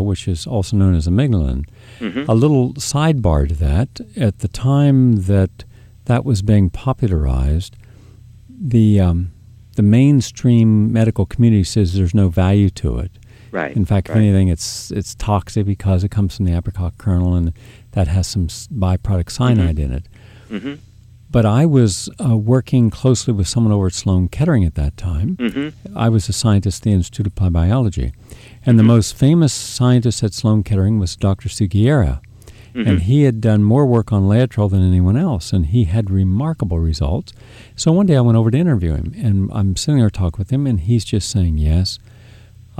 which 0.03 0.29
is 0.29 0.47
also 0.47 0.77
known 0.77 0.95
as 0.95 1.09
amygdalin. 1.09 1.67
Mm-hmm. 1.99 2.31
A 2.31 2.35
little 2.35 2.75
sidebar 2.75 3.49
to 3.49 3.55
that: 3.55 4.01
at 4.17 4.41
the 4.41 4.49
time 4.49 5.23
that 5.23 5.65
that 6.05 6.27
was 6.27 6.43
being 6.43 6.69
popularized, 6.69 7.77
the 8.61 9.01
um, 9.01 9.33
the 9.77 9.83
mainstream 9.83 10.93
medical 10.93 11.27
community 11.27 11.65
says 11.65 11.95
there's 11.95 12.15
no 12.15 12.29
value 12.29 12.71
to 12.71 12.99
it. 12.99 13.13
Right. 13.51 13.75
In 13.75 13.85
fact, 13.85 14.09
right. 14.09 14.17
if 14.17 14.21
anything, 14.23 14.49
it's 14.49 14.91
it's 14.91 15.15
toxic 15.15 15.67
because 15.67 16.05
it 16.05 16.11
comes 16.11 16.37
from 16.37 16.45
the 16.45 16.57
apricot 16.57 16.99
kernel 16.99 17.35
and 17.35 17.53
that 17.93 18.07
has 18.07 18.27
some 18.27 18.47
byproduct 18.47 19.31
cyanide 19.31 19.77
mm-hmm. 19.77 19.85
in 19.85 19.93
it. 19.93 20.09
Mm-hmm. 20.51 20.75
But 21.31 21.47
I 21.47 21.65
was 21.65 22.09
uh, 22.25 22.37
working 22.37 22.91
closely 22.91 23.33
with 23.33 23.47
someone 23.47 23.73
over 23.73 23.87
at 23.87 23.93
Sloan 23.93 24.29
Kettering 24.29 24.65
at 24.65 24.75
that 24.75 24.97
time. 24.97 25.37
Mm-hmm. 25.37 25.97
I 25.97 26.09
was 26.09 26.29
a 26.29 26.33
scientist 26.33 26.81
at 26.81 26.85
the 26.85 26.93
Institute 26.93 27.27
of 27.27 27.33
Applied 27.33 27.53
Biology. 27.53 28.13
And 28.67 28.77
the 28.77 28.83
mm-hmm. 28.83 28.89
most 28.89 29.17
famous 29.17 29.53
scientist 29.53 30.25
at 30.25 30.35
Sloan 30.35 30.65
Kettering 30.65 30.99
was 30.99 31.15
Dr. 31.15 31.49
Sugiura. 31.49 32.21
Mm-hmm. 32.75 32.89
And 32.89 33.03
he 33.03 33.23
had 33.23 33.41
done 33.41 33.63
more 33.63 33.85
work 33.85 34.13
on 34.13 34.23
Laetrile 34.23 34.71
than 34.71 34.87
anyone 34.87 35.17
else, 35.17 35.53
and 35.53 35.67
he 35.67 35.85
had 35.85 36.11
remarkable 36.11 36.79
results. 36.79 37.33
So 37.77 37.93
one 37.93 38.07
day 38.07 38.17
I 38.17 38.21
went 38.21 38.39
over 38.39 38.51
to 38.51 38.59
interview 38.59 38.95
him, 38.95 39.13
and 39.17 39.51
I'm 39.53 39.77
sitting 39.77 39.99
there 39.99 40.11
talking 40.11 40.39
with 40.39 40.51
him, 40.51 40.67
and 40.67 40.81
he's 40.81 41.05
just 41.05 41.31
saying, 41.31 41.59
Yes, 41.59 41.99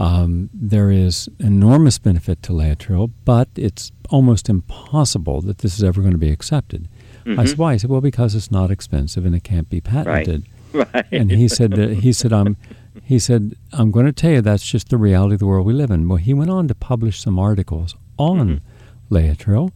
um, 0.01 0.49
there 0.55 0.91
is 0.91 1.29
enormous 1.39 1.99
benefit 1.99 2.43
to 2.45 2.53
Laetrile, 2.53 3.11
but 3.25 3.49
it's 3.55 3.93
almost 4.09 4.49
impossible 4.49 5.43
that 5.43 5.59
this 5.59 5.77
is 5.77 5.85
ever 5.85 6.01
going 6.01 6.13
to 6.13 6.19
be 6.19 6.31
accepted. 6.31 6.89
Mm-hmm. 7.27 7.39
I 7.39 7.45
said, 7.45 7.59
why? 7.59 7.73
He 7.75 7.79
said, 7.81 7.91
well, 7.91 8.01
because 8.01 8.35
it's 8.35 8.51
not 8.51 8.71
expensive 8.71 9.27
and 9.27 9.35
it 9.35 9.45
can't 9.45 9.69
be 9.69 9.81
patented. 9.81 10.43
Right. 10.43 10.51
Right. 10.73 11.05
And 11.11 11.33
he 11.33 11.49
said, 11.49 11.73
that, 11.73 11.95
he 11.95 12.13
said, 12.13 12.33
I'm, 12.33 12.57
he 13.03 13.19
said, 13.19 13.57
I'm 13.73 13.91
going 13.91 14.07
to 14.07 14.13
tell 14.13 14.31
you 14.31 14.41
that's 14.41 14.65
just 14.65 14.89
the 14.89 14.99
reality 14.99 15.35
of 15.35 15.41
the 15.41 15.47
world 15.47 15.67
we 15.67 15.73
live 15.73 15.91
in. 15.91 16.09
Well, 16.09 16.19
he 16.19 16.33
went 16.33 16.49
on 16.49 16.69
to 16.69 16.77
publish 16.77 17.21
some 17.21 17.41
articles 17.41 17.97
on 18.21 18.39
mm-hmm. 18.39 18.65
Laetrile 19.11 19.73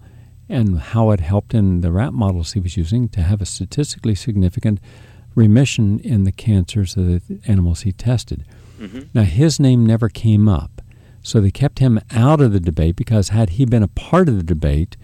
and 0.49 0.79
how 0.79 1.11
it 1.11 1.20
helped 1.20 1.55
in 1.55 1.81
the 1.81 1.90
rat 1.90 2.12
models 2.12 2.53
he 2.53 2.61
was 2.61 2.77
using 2.77 3.09
to 3.11 3.23
have 3.23 3.40
a 3.40 3.47
statistically 3.47 4.14
significant 4.14 4.79
remission 5.35 5.99
in 6.01 6.25
the 6.25 6.33
cancers 6.33 6.97
of 6.97 7.07
the 7.07 7.40
animals 7.47 7.83
he 7.83 7.92
tested. 7.92 8.44
Mm-hmm. 8.79 9.01
Now, 9.14 9.23
his 9.23 9.59
name 9.59 9.87
never 9.87 10.09
came 10.09 10.49
up. 10.49 10.81
So 11.23 11.40
they 11.40 11.51
kept 11.51 11.79
him 11.79 11.99
out 12.11 12.42
of 12.42 12.53
the 12.53 12.61
debate 12.61 12.97
because 12.97 13.31
had 13.31 13.51
he 13.51 13.64
been 13.64 13.83
a 13.83 13.88
part 13.88 14.29
of 14.29 14.37
the 14.37 14.42
debate 14.42 14.97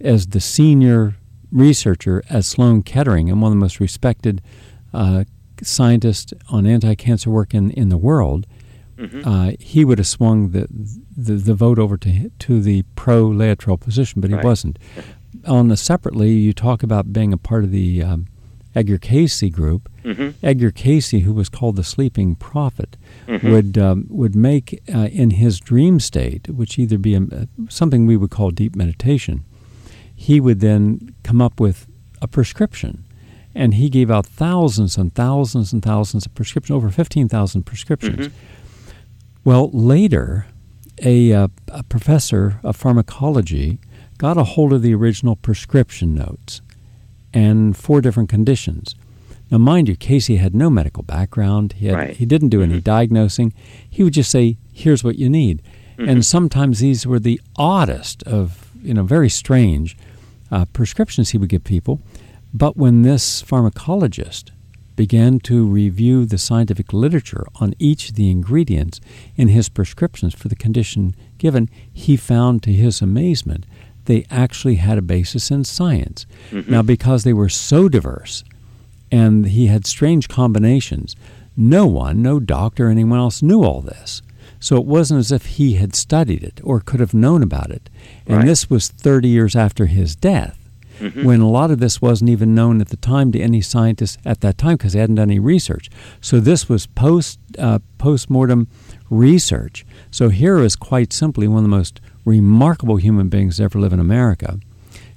as 0.00 0.28
the 0.28 0.40
senior 0.40 1.14
researcher 1.52 2.22
at 2.28 2.44
Sloan 2.44 2.82
Kettering 2.82 3.30
and 3.30 3.40
one 3.40 3.52
of 3.52 3.56
the 3.56 3.60
most 3.60 3.78
respected 3.78 4.42
uh, 4.92 5.24
scientists 5.62 6.34
on 6.50 6.66
anti-cancer 6.66 7.30
work 7.30 7.54
in, 7.54 7.70
in 7.70 7.90
the 7.90 7.96
world, 7.96 8.46
mm-hmm. 8.96 9.26
uh, 9.26 9.52
he 9.60 9.84
would 9.84 9.98
have 9.98 10.06
swung 10.08 10.50
the, 10.50 10.66
the, 11.18 11.34
the 11.34 11.54
vote 11.54 11.78
over 11.78 11.96
to 11.98 12.30
to 12.30 12.60
the 12.60 12.82
pro 12.94 13.26
Laetrile 13.26 13.80
position, 13.80 14.20
but 14.20 14.30
he 14.30 14.36
right. 14.36 14.44
wasn't. 14.44 14.78
On 15.46 15.68
the 15.68 15.76
separately, 15.76 16.32
you 16.32 16.52
talk 16.52 16.82
about 16.82 17.12
being 17.12 17.32
a 17.32 17.38
part 17.38 17.64
of 17.64 17.70
the 17.70 18.02
um, 18.02 18.28
Edgar 18.74 18.98
Cayce 18.98 19.42
group. 19.50 19.90
Mm-hmm. 20.04 20.44
Edgar 20.46 20.70
Cayce, 20.70 21.10
who 21.10 21.32
was 21.32 21.48
called 21.48 21.76
the 21.76 21.84
sleeping 21.84 22.36
prophet, 22.36 22.96
mm-hmm. 23.26 23.50
would 23.50 23.76
um, 23.76 24.06
would 24.08 24.36
make 24.36 24.80
uh, 24.94 25.08
in 25.10 25.30
his 25.30 25.58
dream 25.58 25.98
state, 25.98 26.48
which 26.48 26.78
either 26.78 26.96
be 26.96 27.14
a, 27.14 27.48
something 27.68 28.06
we 28.06 28.16
would 28.16 28.30
call 28.30 28.50
deep 28.50 28.76
meditation, 28.76 29.44
he 30.14 30.40
would 30.40 30.60
then 30.60 31.14
come 31.24 31.42
up 31.42 31.58
with 31.58 31.86
a 32.22 32.28
prescription. 32.28 33.04
And 33.54 33.74
he 33.74 33.88
gave 33.88 34.10
out 34.10 34.24
thousands 34.24 34.96
and 34.96 35.12
thousands 35.12 35.72
and 35.72 35.82
thousands 35.82 36.26
of 36.26 36.34
prescriptions, 36.34 36.76
over 36.76 36.90
15,000 36.90 37.64
prescriptions. 37.64 38.28
Mm-hmm. 38.28 38.36
Well, 39.42 39.70
later, 39.72 40.46
a, 41.02 41.32
uh, 41.32 41.48
a 41.68 41.82
professor 41.82 42.60
of 42.62 42.76
pharmacology 42.76 43.78
got 44.18 44.36
a 44.36 44.44
hold 44.44 44.72
of 44.72 44.82
the 44.82 44.94
original 44.94 45.36
prescription 45.36 46.14
notes 46.14 46.60
and 47.32 47.76
four 47.76 48.00
different 48.00 48.28
conditions. 48.28 48.94
Now, 49.50 49.58
mind 49.58 49.88
you, 49.88 49.96
Cayce 49.96 50.26
had 50.26 50.54
no 50.54 50.68
medical 50.68 51.02
background. 51.02 51.74
He, 51.74 51.86
had, 51.86 51.94
right. 51.94 52.16
he 52.16 52.26
didn't 52.26 52.50
do 52.50 52.62
any 52.62 52.74
mm-hmm. 52.74 52.80
diagnosing. 52.80 53.54
He 53.88 54.04
would 54.04 54.12
just 54.12 54.30
say, 54.30 54.56
here's 54.72 55.02
what 55.02 55.16
you 55.16 55.28
need. 55.28 55.62
Mm-hmm. 55.96 56.08
And 56.08 56.24
sometimes 56.24 56.80
these 56.80 57.06
were 57.06 57.18
the 57.18 57.40
oddest 57.56 58.22
of, 58.24 58.70
you 58.82 58.92
know, 58.92 59.04
very 59.04 59.30
strange 59.30 59.96
uh, 60.50 60.66
prescriptions 60.66 61.30
he 61.30 61.38
would 61.38 61.48
give 61.48 61.64
people. 61.64 62.00
But 62.52 62.76
when 62.76 63.02
this 63.02 63.42
pharmacologist 63.42 64.50
began 64.98 65.38
to 65.38 65.64
review 65.64 66.26
the 66.26 66.36
scientific 66.36 66.92
literature 66.92 67.46
on 67.60 67.72
each 67.78 68.08
of 68.08 68.16
the 68.16 68.32
ingredients 68.32 69.00
in 69.36 69.46
his 69.46 69.68
prescriptions 69.68 70.34
for 70.34 70.48
the 70.48 70.56
condition 70.56 71.14
given, 71.38 71.70
he 71.92 72.16
found 72.16 72.64
to 72.64 72.72
his 72.72 73.00
amazement 73.00 73.64
they 74.06 74.26
actually 74.28 74.74
had 74.74 74.98
a 74.98 75.02
basis 75.02 75.52
in 75.52 75.62
science. 75.62 76.26
Mm-hmm. 76.50 76.68
Now, 76.68 76.82
because 76.82 77.22
they 77.22 77.32
were 77.32 77.48
so 77.48 77.88
diverse 77.88 78.42
and 79.12 79.46
he 79.46 79.68
had 79.68 79.86
strange 79.86 80.28
combinations, 80.28 81.14
no 81.56 81.86
one, 81.86 82.20
no 82.20 82.40
doctor, 82.40 82.88
anyone 82.88 83.20
else 83.20 83.40
knew 83.40 83.62
all 83.62 83.80
this. 83.80 84.20
So 84.58 84.76
it 84.78 84.84
wasn't 84.84 85.20
as 85.20 85.30
if 85.30 85.46
he 85.46 85.74
had 85.74 85.94
studied 85.94 86.42
it 86.42 86.60
or 86.64 86.80
could 86.80 86.98
have 86.98 87.14
known 87.14 87.44
about 87.44 87.70
it. 87.70 87.88
And 88.26 88.38
right. 88.38 88.46
this 88.46 88.68
was 88.68 88.88
30 88.88 89.28
years 89.28 89.54
after 89.54 89.86
his 89.86 90.16
death, 90.16 90.58
mm-hmm. 90.98 91.24
when 91.24 91.40
a 91.40 91.48
lot 91.48 91.70
of 91.70 91.80
this 91.80 92.00
wasn't 92.00 92.30
even 92.30 92.54
known 92.54 92.80
at 92.80 92.88
the 92.88 92.96
time 92.96 93.32
to 93.32 93.40
any 93.40 93.60
scientists 93.60 94.18
at 94.24 94.40
that 94.40 94.58
time 94.58 94.76
because 94.76 94.92
they 94.92 95.00
hadn't 95.00 95.16
done 95.16 95.30
any 95.30 95.38
research. 95.38 95.90
So 96.20 96.40
this 96.40 96.68
was 96.68 96.86
post 96.86 97.38
uh, 97.58 97.78
post 97.98 98.30
mortem 98.30 98.68
research. 99.10 99.86
So 100.10 100.28
here 100.28 100.58
is 100.58 100.76
quite 100.76 101.12
simply 101.12 101.48
one 101.48 101.58
of 101.58 101.64
the 101.64 101.76
most 101.76 102.00
remarkable 102.24 102.96
human 102.96 103.28
beings 103.28 103.56
to 103.56 103.64
ever 103.64 103.78
live 103.78 103.92
in 103.92 104.00
America, 104.00 104.58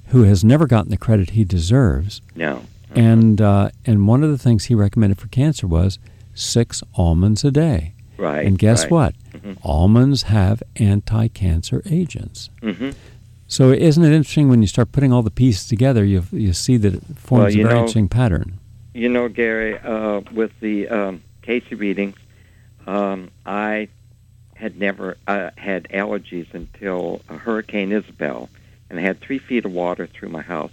who 0.06 0.22
has 0.24 0.44
never 0.44 0.66
gotten 0.66 0.90
the 0.90 0.96
credit 0.96 1.30
he 1.30 1.44
deserves. 1.44 2.22
No. 2.34 2.64
Mm-hmm. 2.94 2.98
And 2.98 3.40
uh, 3.40 3.70
and 3.84 4.06
one 4.06 4.22
of 4.22 4.30
the 4.30 4.38
things 4.38 4.64
he 4.64 4.74
recommended 4.74 5.18
for 5.18 5.28
cancer 5.28 5.66
was 5.66 5.98
six 6.34 6.82
almonds 6.94 7.44
a 7.44 7.50
day. 7.50 7.94
Right. 8.16 8.46
And 8.46 8.58
guess 8.58 8.84
right. 8.84 8.90
what? 8.90 9.14
Mm-hmm. 9.32 9.52
Almonds 9.62 10.22
have 10.22 10.62
anti 10.76 11.28
cancer 11.28 11.82
agents. 11.86 12.50
Mm-hmm. 12.60 12.90
So 13.52 13.70
isn't 13.70 14.02
it 14.02 14.12
interesting 14.12 14.48
when 14.48 14.62
you 14.62 14.66
start 14.66 14.92
putting 14.92 15.12
all 15.12 15.20
the 15.20 15.30
pieces 15.30 15.68
together, 15.68 16.02
you 16.06 16.24
you 16.32 16.54
see 16.54 16.78
that 16.78 16.94
it 16.94 17.02
forms 17.18 17.28
well, 17.28 17.48
a 17.48 17.52
very 17.52 17.64
know, 17.64 17.80
interesting 17.80 18.08
pattern. 18.08 18.58
You 18.94 19.10
know, 19.10 19.28
Gary, 19.28 19.78
uh, 19.78 20.22
with 20.32 20.58
the 20.60 20.88
um, 20.88 21.22
Cayce 21.42 21.70
readings, 21.70 22.16
um, 22.86 23.30
I 23.44 23.88
had 24.54 24.78
never 24.78 25.18
uh, 25.26 25.50
had 25.58 25.86
allergies 25.90 26.54
until 26.54 27.20
Hurricane 27.26 27.92
Isabel, 27.92 28.48
and 28.88 28.98
I 28.98 29.02
had 29.02 29.20
three 29.20 29.38
feet 29.38 29.66
of 29.66 29.72
water 29.72 30.06
through 30.06 30.30
my 30.30 30.40
house. 30.40 30.72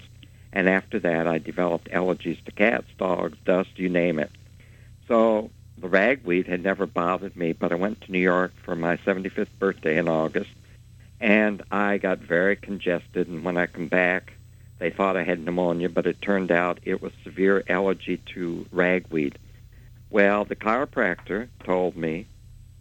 And 0.53 0.69
after 0.69 0.99
that, 0.99 1.27
I 1.27 1.37
developed 1.37 1.89
allergies 1.89 2.41
to 2.45 2.51
cats, 2.53 2.87
dogs, 2.97 3.37
dust, 3.43 3.71
you 3.75 3.89
name 3.89 4.19
it. 4.19 4.31
So 5.05 5.51
the 5.77 5.89
ragweed 5.89 6.47
had 6.47 6.63
never 6.63 6.85
bothered 6.85 7.35
me, 7.35 7.51
but 7.51 7.73
I 7.73 7.75
went 7.75 7.99
to 8.01 8.11
New 8.13 8.19
York 8.19 8.53
for 8.63 8.73
my 8.73 8.95
75th 8.95 9.49
birthday 9.59 9.97
in 9.97 10.07
August, 10.07 10.51
and 11.19 11.61
I 11.71 11.97
got 11.97 12.19
very 12.19 12.55
congested. 12.55 13.27
And 13.27 13.43
when 13.43 13.57
I 13.57 13.65
come 13.65 13.87
back, 13.87 14.33
they 14.79 14.89
thought 14.89 15.17
I 15.17 15.23
had 15.23 15.43
pneumonia, 15.43 15.89
but 15.89 16.07
it 16.07 16.21
turned 16.21 16.51
out 16.51 16.79
it 16.83 17.01
was 17.01 17.11
severe 17.23 17.63
allergy 17.67 18.17
to 18.33 18.65
ragweed. 18.71 19.37
Well, 20.09 20.45
the 20.45 20.55
chiropractor 20.55 21.49
told 21.63 21.95
me 21.95 22.25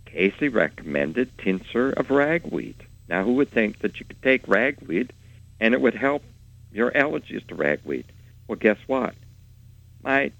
Cayce 0.07 0.53
recommended 0.53 1.37
tincture 1.39 1.91
of 1.91 2.11
ragweed. 2.11 2.77
Now, 3.09 3.25
who 3.25 3.35
would 3.35 3.51
think 3.51 3.81
that 3.81 3.99
you 3.99 4.07
could 4.07 4.23
take 4.23 4.47
ragweed 4.47 5.13
and 5.61 5.75
it 5.75 5.81
would 5.81 5.95
help 5.95 6.23
your 6.73 6.91
allergies 6.93 7.47
to 7.49 7.55
ragweed? 7.55 8.05
Well, 8.47 8.57
guess 8.57 8.79
what? 8.87 9.15
My 10.03 10.33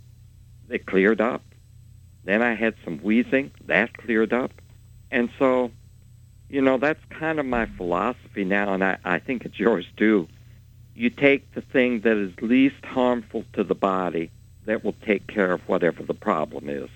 they 0.69 0.79
cleared 0.79 1.21
up. 1.21 1.43
Then 2.25 2.43
I 2.43 2.55
had 2.55 2.75
some 2.85 2.99
wheezing. 2.99 3.51
That 3.67 3.97
cleared 3.97 4.33
up. 4.33 4.53
And 5.11 5.31
so, 5.39 5.71
you 6.49 6.63
know, 6.63 6.79
that's 6.79 7.05
kind 7.11 7.39
of 7.39 7.47
my 7.47 7.67
philosophy 7.67 8.45
now, 8.45 8.73
and 8.73 8.83
I, 8.83 8.99
I 9.05 9.19
think 9.19 9.45
it's 9.45 9.59
yours 9.59 9.87
too. 9.97 10.29
You 10.95 11.11
take 11.11 11.53
the 11.55 11.61
thing 11.61 12.01
that 12.01 12.17
is 12.17 12.33
least 12.41 12.85
harmful 12.85 13.45
to 13.53 13.63
the 13.63 13.75
body 13.75 14.31
that 14.65 14.85
will 14.85 14.95
take 15.05 15.27
care 15.27 15.53
of 15.53 15.61
whatever 15.69 16.03
the 16.03 16.15
problem 16.15 16.69
is. 16.69 16.89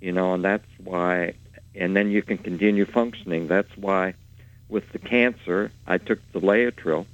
You 0.00 0.12
know, 0.12 0.34
and 0.34 0.44
that's 0.44 0.66
why, 0.82 1.34
and 1.74 1.96
then 1.96 2.10
you 2.10 2.22
can 2.22 2.38
continue 2.38 2.84
functioning. 2.84 3.46
That's 3.46 3.74
why 3.76 4.14
with 4.68 4.90
the 4.92 4.98
cancer, 4.98 5.70
I 5.86 5.98
took 5.98 6.18
the 6.32 6.40
Laetrile. 6.40 7.06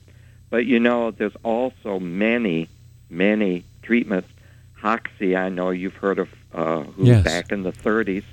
But 0.50 0.64
you 0.64 0.80
know, 0.80 1.10
there's 1.10 1.36
also 1.42 2.00
many, 2.00 2.68
many 3.10 3.64
treatments. 3.82 4.28
Hoxsey, 4.80 5.36
I 5.36 5.50
know 5.50 5.70
you've 5.70 5.96
heard 5.96 6.18
of, 6.18 6.28
uh, 6.54 6.82
who 6.82 7.06
Yes. 7.06 7.24
back 7.24 7.52
in 7.52 7.62
the 7.62 7.72
30s 7.72 8.24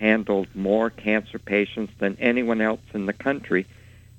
handled 0.00 0.48
more 0.54 0.88
cancer 0.88 1.38
patients 1.38 1.92
than 1.98 2.16
anyone 2.18 2.62
else 2.62 2.80
in 2.94 3.04
the 3.04 3.12
country. 3.12 3.66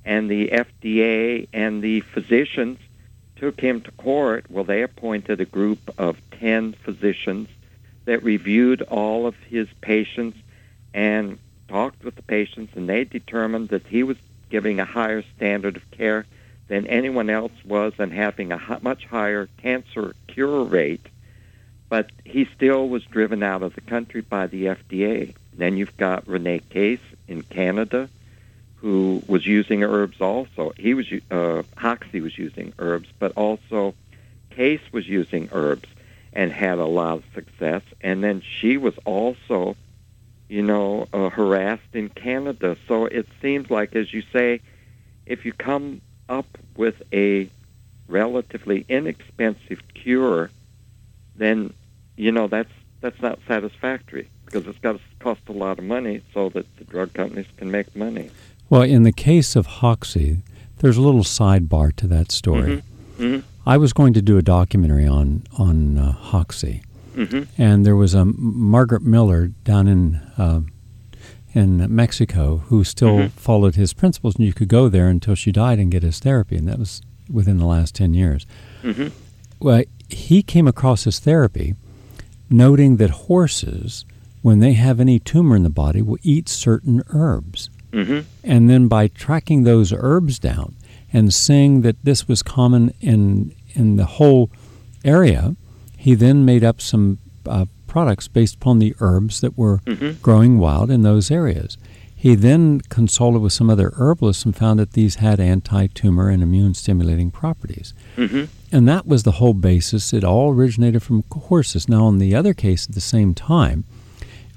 And 0.06 0.30
the 0.30 0.50
FDA 0.50 1.48
and 1.52 1.82
the 1.82 2.02
physicians 2.02 2.78
took 3.36 3.60
him 3.60 3.82
to 3.82 3.91
court. 3.91 4.46
Well, 4.50 4.63
they 4.63 4.84
appointed 4.84 5.41
a 5.41 5.46
group 5.46 5.80
of 5.98 6.17
10 6.39 6.74
physicians 6.74 7.50
that 8.06 8.24
reviewed 8.24 8.84
all 8.84 9.26
of 9.26 9.36
his 9.50 9.67
patients 9.82 10.38
and 10.94 11.39
talked 11.67 12.04
with 12.04 12.15
the 12.15 12.22
patients, 12.22 12.74
and 12.76 12.88
they 12.88 13.04
determined 13.04 13.70
that 13.70 13.88
he 13.88 14.04
was 14.04 14.17
giving 14.50 14.80
a 14.80 14.86
higher 14.86 15.24
standard 15.36 15.78
of 15.78 15.91
care 15.91 16.26
than 16.67 16.86
anyone 16.88 17.30
else 17.30 17.54
was 17.65 17.94
and 17.98 18.13
having 18.13 18.52
a 18.52 18.80
much 18.82 19.06
higher 19.06 19.50
cancer 19.58 20.15
cure 20.28 20.63
rate. 20.63 21.08
But 21.89 22.12
he 22.24 22.48
still 22.56 22.88
was 22.88 23.04
driven 23.06 23.41
out 23.41 23.63
of 23.63 23.74
the 23.74 23.82
country 23.82 24.22
by 24.22 24.48
the 24.48 24.65
FDA. 24.65 25.34
Then 25.62 25.78
you've 25.78 25.95
got 25.95 26.28
Rene 26.28 26.58
Caisse 26.71 26.97
in 27.28 27.43
Canada, 27.43 28.10
who 28.78 29.21
was 29.28 29.45
using 29.45 29.84
herbs 29.84 30.19
also. 30.19 30.74
He 30.76 30.95
was 30.95 31.06
uh, 31.30 31.62
Hoxsey 31.78 32.19
was 32.19 32.36
using 32.36 32.74
herbs, 32.80 33.10
but 33.19 33.34
also 33.34 33.93
Caisse 34.50 34.91
was 34.91 35.08
using 35.08 35.50
herbs 35.52 35.88
and 36.34 36.52
had 36.52 36.80
a 36.80 36.88
lot 36.88 37.17
of 37.17 37.24
success. 37.36 37.84
And 38.02 38.24
then 38.24 38.41
she 38.41 38.78
was 38.78 38.97
also, 39.06 39.76
you 40.50 40.63
know, 40.63 41.08
uh, 41.13 41.30
harassed 41.30 41.93
in 41.93 42.10
Canada. 42.10 42.76
So 42.88 43.06
it 43.06 43.28
seems 43.39 43.69
like, 43.69 43.95
as 43.95 44.12
you 44.12 44.24
say, 44.34 44.62
if 45.28 45.45
you 45.45 45.54
come 45.54 46.02
up 46.28 46.58
with 46.76 47.04
a 47.13 47.52
relatively 48.08 48.84
inexpensive 48.89 49.84
cure, 49.93 50.50
then 51.36 51.71
you 52.17 52.32
know 52.32 52.47
that's 52.47 52.74
that's 53.02 53.21
not 53.21 53.38
satisfactory 53.47 54.28
because 54.52 54.68
it's 54.68 54.80
got 54.80 54.94
to 54.94 55.00
cost 55.20 55.42
a 55.48 55.52
lot 55.52 55.80
of 55.80 55.86
money 55.86 56.22
so 56.34 56.50
that 56.50 56.66
the 56.78 56.84
drug 56.84 57.14
companies 57.14 57.46
can 57.58 57.72
make 57.72 57.96
money. 57.96 58.30
Well, 58.70 58.82
in 58.84 59.04
the 59.04 59.12
case 59.12 59.56
of 59.56 59.68
Hoxsey, 59.68 60.42
there's 60.80 60.98
a 60.98 61.02
little 61.02 61.24
sidebar 61.24 61.96
to 61.98 62.08
that 62.08 62.32
story. 62.32 62.84
Mhm. 63.20 63.44
I 63.66 63.78
was 63.78 63.94
going 63.94 64.14
to 64.14 64.22
do 64.22 64.38
a 64.38 64.42
documentary 64.42 65.06
on 65.08 65.44
on 65.58 65.98
uh, 65.98 66.14
Hoxsey, 66.32 66.82
hmm 67.16 67.44
and 67.58 67.86
there 67.86 67.96
was 67.96 68.14
a 68.14 68.26
Margaret 68.26 69.04
Miller 69.04 69.48
down 69.64 69.88
in 69.88 70.20
uh, 70.38 70.62
in 71.54 71.94
Mexico 71.94 72.64
who 72.70 72.84
still 72.84 73.18
Mhm. 73.20 73.32
followed 73.32 73.76
his 73.76 73.94
principles, 73.94 74.36
and 74.38 74.46
you 74.46 74.54
could 74.54 74.70
go 74.70 74.90
there 74.90 75.08
until 75.10 75.36
she 75.36 75.52
died 75.52 75.78
and 75.80 75.92
get 75.92 76.02
his 76.04 76.20
therapy, 76.20 76.56
and 76.56 76.68
that 76.68 76.80
was 76.80 77.02
within 77.30 77.58
the 77.58 77.66
last 77.66 77.94
ten 77.96 78.14
years. 78.14 78.46
hmm 78.82 79.08
Well, 79.60 79.84
he 80.10 80.42
came 80.42 80.68
across 80.68 81.04
his 81.04 81.20
therapy, 81.20 81.76
noting 82.50 82.98
that 82.98 83.12
horses, 83.28 84.06
when 84.41 84.60
they 84.60 84.73
have 84.73 84.99
any 84.99 85.19
tumor 85.19 85.56
in 85.56 85.63
the 85.63 85.69
body, 85.69 86.01
will 86.01 86.17
eat 86.23 86.49
certain 86.49 87.04
herbs. 87.10 87.69
hmm 87.93 88.19
And 88.43 88.69
then 88.69 88.88
by 88.88 89.08
tracking 89.08 89.63
those 89.63 89.93
herbs 89.93 90.39
down 90.39 90.75
and 91.13 91.34
seeing 91.34 91.82
that 91.82 91.97
this 92.04 92.27
was 92.27 92.41
common 92.43 92.93
in 93.01 93.54
in 93.73 93.95
the 93.97 94.06
whole 94.06 94.49
area, 95.06 95.56
he 95.97 96.15
then 96.15 96.43
made 96.45 96.63
up 96.63 96.82
some 96.82 97.19
uh, 97.45 97.65
products 97.88 98.27
based 98.27 98.56
upon 98.56 98.80
the 98.80 98.95
herbs 98.99 99.41
that 99.41 99.58
were 99.58 99.80
hmm 99.88 100.12
growing 100.21 100.58
wild 100.58 100.89
in 100.89 101.01
those 101.01 101.30
areas. 101.32 101.77
He 102.15 102.36
then 102.36 102.82
consulted 102.82 103.39
with 103.39 103.51
some 103.51 103.69
other 103.71 103.91
herbalists 103.95 104.45
and 104.45 104.56
found 104.56 104.77
that 104.80 104.93
these 104.93 105.15
had 105.15 105.39
anti-tumor 105.39 106.30
and 106.30 106.43
immune-stimulating 106.43 107.32
properties. 107.32 107.93
hmm 108.15 108.43
And 108.71 108.88
that 108.88 109.08
was 109.08 109.23
the 109.23 109.38
whole 109.39 109.56
basis. 109.56 110.13
It 110.13 110.23
all 110.23 110.51
originated 110.51 111.01
from 111.01 111.23
horses. 111.32 111.89
Now, 111.89 112.08
in 112.10 112.19
the 112.19 112.36
other 112.36 112.54
case, 112.54 112.88
at 112.88 112.93
the 112.93 113.01
same 113.01 113.34
time, 113.34 113.86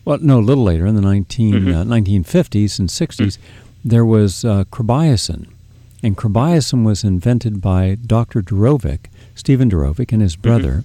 well, 0.05 0.19
no, 0.21 0.39
a 0.39 0.41
little 0.41 0.65
later, 0.65 0.87
in 0.87 0.95
the 0.95 1.01
19, 1.01 1.55
Mhm. 1.55 1.75
uh, 1.75 1.85
1950s 1.85 2.79
and 2.79 2.89
60s, 2.91 3.39
there 3.85 4.05
was 4.05 4.45
uh. 4.45 4.65
And 6.03 6.17
Krebiozen 6.17 6.85
was 6.85 7.03
invented 7.05 7.61
by 7.63 7.97
Dr. 8.07 8.43
Durovic, 8.43 9.07
Stephen 9.35 9.71
Durovic, 9.71 10.13
and 10.13 10.21
his 10.21 10.37
brother 10.37 10.85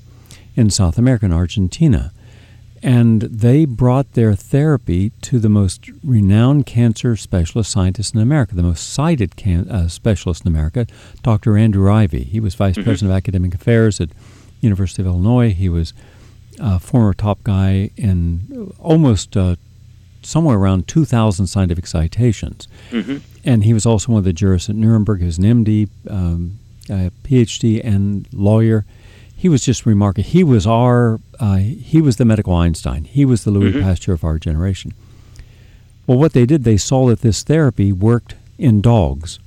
in 0.55 0.69
South 0.69 0.97
America, 0.97 1.25
in 1.25 1.33
Argentina. 1.33 2.11
And 2.81 3.23
they 3.23 3.65
brought 3.65 4.13
their 4.13 4.33
therapy 4.35 5.11
to 5.23 5.39
the 5.39 5.49
most 5.49 5.89
renowned 6.01 6.65
cancer 6.65 7.17
specialist 7.17 7.69
scientist 7.71 8.15
in 8.15 8.21
America, 8.21 8.55
the 8.55 8.63
most 8.63 8.87
cited 8.89 9.35
can, 9.35 9.67
uh, 9.69 9.89
specialist 9.89 10.45
in 10.45 10.47
America, 10.47 10.87
Dr. 11.21 11.57
Andrew 11.57 11.91
Ivy. 11.91 12.23
He 12.23 12.39
was 12.39 12.55
vice 12.55 12.77
Mhm. 12.77 12.83
president 12.85 13.11
of 13.11 13.17
academic 13.17 13.53
affairs 13.53 13.99
at 13.99 14.09
University 14.61 15.01
of 15.01 15.07
Illinois. 15.07 15.51
He 15.53 15.67
was 15.67 15.91
a 16.59 16.79
former 16.79 17.13
top 17.13 17.43
guy 17.43 17.89
in 17.97 18.73
almost 18.79 19.35
uh, 19.37 19.55
somewhere 20.21 20.57
around 20.57 20.87
2,000 20.87 21.47
scientific 21.47 21.87
citations. 21.87 22.67
hmm 22.91 23.17
And 23.45 23.63
he 23.63 23.73
was 23.73 23.85
also 23.85 24.11
one 24.11 24.19
of 24.19 24.25
the 24.25 24.33
jurists 24.33 24.69
at 24.69 24.75
Nuremberg. 24.75 25.19
He 25.19 25.25
was 25.25 25.37
an 25.37 25.45
MD, 25.45 25.87
um, 26.09 26.59
a 26.89 27.11
PhD, 27.23 27.81
and 27.83 28.27
lawyer. 28.33 28.85
He 29.35 29.47
was 29.47 29.63
just 29.63 29.85
remarkable. 29.85 30.27
He 30.27 30.43
was 30.43 30.67
our, 30.67 31.19
uh, 31.39 31.57
he 31.57 32.01
was 32.01 32.17
the 32.17 32.25
medical 32.25 32.53
Einstein. 32.53 33.05
He 33.05 33.23
was 33.23 33.43
the 33.45 33.51
Louis 33.51 33.71
Mhm. 33.71 33.81
Pasteur 33.81 34.13
of 34.13 34.23
our 34.25 34.37
generation. 34.37 34.93
Well, 36.05 36.17
what 36.17 36.33
they 36.33 36.45
did, 36.45 36.63
they 36.65 36.75
saw 36.77 37.07
that 37.07 37.21
this 37.21 37.43
therapy 37.43 37.93
worked 37.93 38.35
in 38.57 38.81
dogs. 38.81 39.39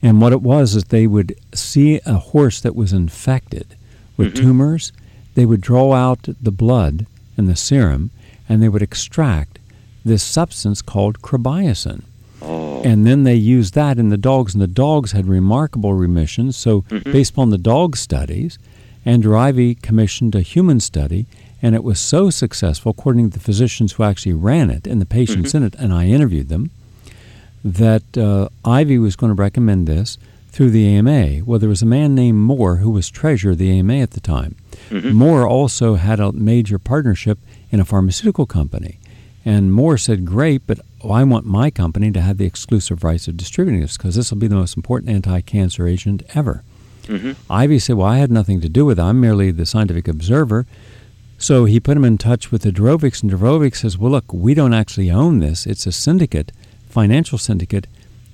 And 0.00 0.20
what 0.20 0.32
it 0.32 0.42
was 0.42 0.76
is 0.76 0.84
they 0.84 1.08
would 1.08 1.34
see 1.52 2.00
a 2.06 2.14
horse 2.18 2.60
that 2.60 2.76
was 2.76 2.92
infected 2.92 3.66
with 4.16 4.34
Mhm. 4.34 4.36
tumors, 4.36 4.92
they 5.38 5.46
would 5.46 5.60
draw 5.60 5.92
out 5.92 6.28
the 6.42 6.50
blood 6.50 7.06
and 7.36 7.48
the 7.48 7.54
serum, 7.54 8.10
and 8.48 8.60
they 8.60 8.68
would 8.68 8.82
extract 8.82 9.60
this 10.04 10.20
substance 10.20 10.82
called 10.82 11.22
Krebiozen. 11.22 12.02
Oh. 12.42 12.82
And 12.82 13.06
then 13.06 13.22
they 13.22 13.36
used 13.36 13.74
that 13.74 14.00
in 14.00 14.08
the 14.08 14.16
dogs, 14.16 14.52
and 14.52 14.60
the 14.60 14.66
dogs 14.66 15.12
had 15.12 15.28
remarkable 15.28 15.94
remissions. 15.94 16.56
So, 16.56 16.80
Mhm. 16.90 17.12
based 17.12 17.30
upon 17.34 17.50
the 17.50 17.64
dog 17.74 17.96
studies, 17.96 18.58
Andrew 19.04 19.38
Ivy 19.38 19.76
commissioned 19.76 20.34
a 20.34 20.40
human 20.40 20.80
study, 20.80 21.26
and 21.62 21.76
it 21.76 21.84
was 21.84 22.00
so 22.00 22.30
successful, 22.30 22.90
according 22.90 23.30
to 23.30 23.38
the 23.38 23.44
physicians 23.44 23.92
who 23.92 24.02
actually 24.02 24.32
ran 24.32 24.70
it 24.70 24.88
and 24.88 25.00
the 25.00 25.06
patients 25.06 25.52
Mhm. 25.52 25.54
in 25.54 25.62
it, 25.62 25.76
and 25.78 25.92
I 25.92 26.08
interviewed 26.08 26.48
them, 26.48 26.70
that 27.64 28.18
uh, 28.18 28.48
Ivy 28.64 28.98
was 28.98 29.14
going 29.14 29.30
to 29.30 29.40
recommend 29.40 29.86
this 29.86 30.18
through 30.50 30.70
the 30.70 30.86
AMA. 30.86 31.44
Well, 31.44 31.58
there 31.58 31.68
was 31.68 31.82
a 31.82 31.86
man 31.86 32.14
named 32.14 32.38
Moore 32.38 32.76
who 32.76 32.90
was 32.90 33.10
treasurer 33.10 33.52
of 33.52 33.58
the 33.58 33.70
AMA 33.70 33.94
at 33.94 34.12
the 34.12 34.20
time. 34.20 34.56
Mhm. 34.90 35.12
Moore 35.12 35.46
also 35.46 35.94
had 35.96 36.20
a 36.20 36.32
major 36.32 36.78
partnership 36.78 37.38
in 37.70 37.80
a 37.80 37.84
pharmaceutical 37.84 38.46
company. 38.46 38.98
And 39.44 39.72
Moore 39.72 39.98
said, 39.98 40.24
Great, 40.24 40.62
but 40.66 40.80
I 41.08 41.22
want 41.24 41.46
my 41.46 41.70
company 41.70 42.10
to 42.12 42.20
have 42.20 42.38
the 42.38 42.44
exclusive 42.44 43.04
rights 43.04 43.28
of 43.28 43.36
distributing 43.36 43.80
this 43.80 43.96
because 43.96 44.14
this 44.14 44.30
will 44.30 44.38
be 44.38 44.48
the 44.48 44.56
most 44.56 44.76
important 44.76 45.10
anti 45.10 45.40
cancer 45.42 45.86
agent 45.86 46.22
ever. 46.34 46.62
hmm 47.06 47.32
Ivy 47.48 47.78
said, 47.78 47.96
Well, 47.96 48.06
I 48.06 48.18
had 48.18 48.30
nothing 48.30 48.60
to 48.60 48.68
do 48.68 48.84
with 48.84 48.98
it. 48.98 49.02
I'm 49.02 49.20
merely 49.20 49.50
the 49.50 49.64
scientific 49.66 50.08
observer. 50.08 50.66
So 51.38 51.66
he 51.66 51.78
put 51.78 51.96
him 51.96 52.04
in 52.04 52.18
touch 52.18 52.50
with 52.50 52.62
the 52.62 52.72
Durovics, 52.72 53.22
and 53.22 53.30
Durovic 53.30 53.76
says, 53.76 53.96
Well, 53.96 54.10
look, 54.10 54.32
we 54.32 54.54
don't 54.54 54.74
actually 54.74 55.10
own 55.10 55.38
this. 55.38 55.66
It's 55.66 55.86
a 55.86 55.92
syndicate, 55.92 56.50
financial 56.88 57.38
syndicate 57.38 57.86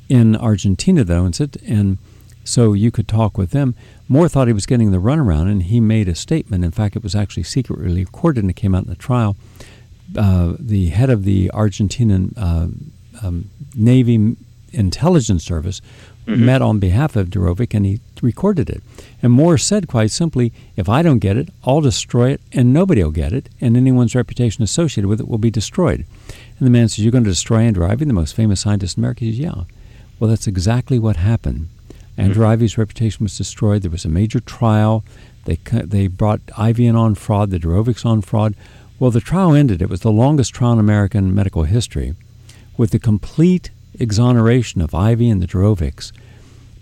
in 0.09 0.37
Argentina, 0.37 1.05
though. 1.05 1.25
And, 1.25 1.57
and 1.67 1.99
so 2.45 2.73
you 2.73 2.91
could 2.91 3.09
talk 3.09 3.39
with 3.39 3.51
them. 3.51 3.75
Moore 4.09 4.29
thought 4.29 4.47
he 4.47 4.53
was 4.53 4.67
getting 4.67 4.91
the 4.91 4.99
runaround, 4.99 5.51
and 5.51 5.63
he 5.65 5.81
made 5.81 6.09
a 6.09 6.15
statement. 6.15 6.65
In 6.65 6.71
fact, 6.71 6.97
it 6.97 7.03
was 7.03 7.15
actually 7.15 7.45
secretly 7.45 8.05
recorded, 8.05 8.45
and 8.45 8.51
it 8.51 8.57
came 8.57 8.75
out 8.75 8.85
in 8.85 8.91
the 8.91 8.97
trial. 8.97 9.37
Uh, 10.17 10.55
the 10.59 10.89
head 10.89 11.11
of 11.11 11.25
the 11.25 11.51
Argentinian 11.55 12.35
uh, 12.37 13.27
um, 13.27 13.51
Navy 13.75 14.37
intelligence 14.73 15.45
service 15.45 15.81
met 16.27 16.63
on 16.63 16.79
behalf 16.79 17.17
of 17.17 17.29
Durovic 17.29 17.75
and 17.75 17.85
he 17.85 18.01
recorded 18.23 18.71
it. 18.71 18.83
And 19.23 19.33
Moore 19.33 19.59
said 19.59 19.89
quite 19.89 20.11
simply, 20.11 20.53
if 20.77 20.89
I 20.89 21.03
don't 21.03 21.19
get 21.19 21.37
it, 21.37 21.51
I'll 21.65 21.81
destroy 21.81 22.31
it 22.31 22.41
and 22.53 22.73
nobody 22.73 23.03
will 23.03 23.11
get 23.11 23.33
it 23.33 23.49
and 23.61 23.77
anyone's 23.77 24.15
reputation 24.15 24.65
associated 24.65 25.09
with 25.09 25.21
it 25.21 25.29
will 25.29 25.39
be 25.39 25.51
destroyed. 25.51 26.07
And 26.59 26.67
the 26.67 26.71
man 26.71 26.89
says, 26.89 27.05
You're 27.05 27.13
going 27.13 27.25
to 27.25 27.31
destroy 27.31 27.61
Andrew 27.61 27.87
Ivy, 27.87 28.05
the 28.05 28.13
most 28.13 28.35
famous 28.35 28.61
scientist 28.61 28.97
in 28.97 29.03
America? 29.03 29.25
He 29.25 29.33
says, 29.33 29.41
Yeah. 29.41 29.65
Well, 30.19 30.31
that's 30.31 30.47
exactly 30.47 30.99
what 30.99 31.17
happened. 31.17 31.69
Andrew 32.17 32.47
Ivy's 32.47 32.79
reputation 32.79 33.25
was 33.25 33.37
destroyed. 33.37 33.83
There 33.83 33.91
was 33.91 34.05
a 34.05 34.09
major 34.09 34.41
trial. 34.41 35.05
They, 35.47 35.57
they 35.57 36.07
brought 36.07 36.41
Ivy 36.57 36.87
in 36.87 36.97
on 36.97 37.15
fraud, 37.15 37.51
the 37.51 37.59
Durovics 37.59 38.07
on 38.07 38.23
fraud. 38.23 38.55
Well, 38.99 39.11
the 39.11 39.21
trial 39.21 39.55
ended. 39.55 39.83
It 39.83 39.91
was 39.91 40.01
the 40.01 40.13
longest 40.13 40.55
trial 40.55 40.75
in 40.75 40.79
American 40.79 41.35
medical 41.35 41.65
history 41.65 42.15
with 42.77 42.91
the 42.91 42.99
complete 42.99 43.71
exoneration 43.99 44.81
of 44.81 44.95
Ivy 44.95 45.29
and 45.29 45.43
the 45.43 45.47
Durovics. 45.47 46.13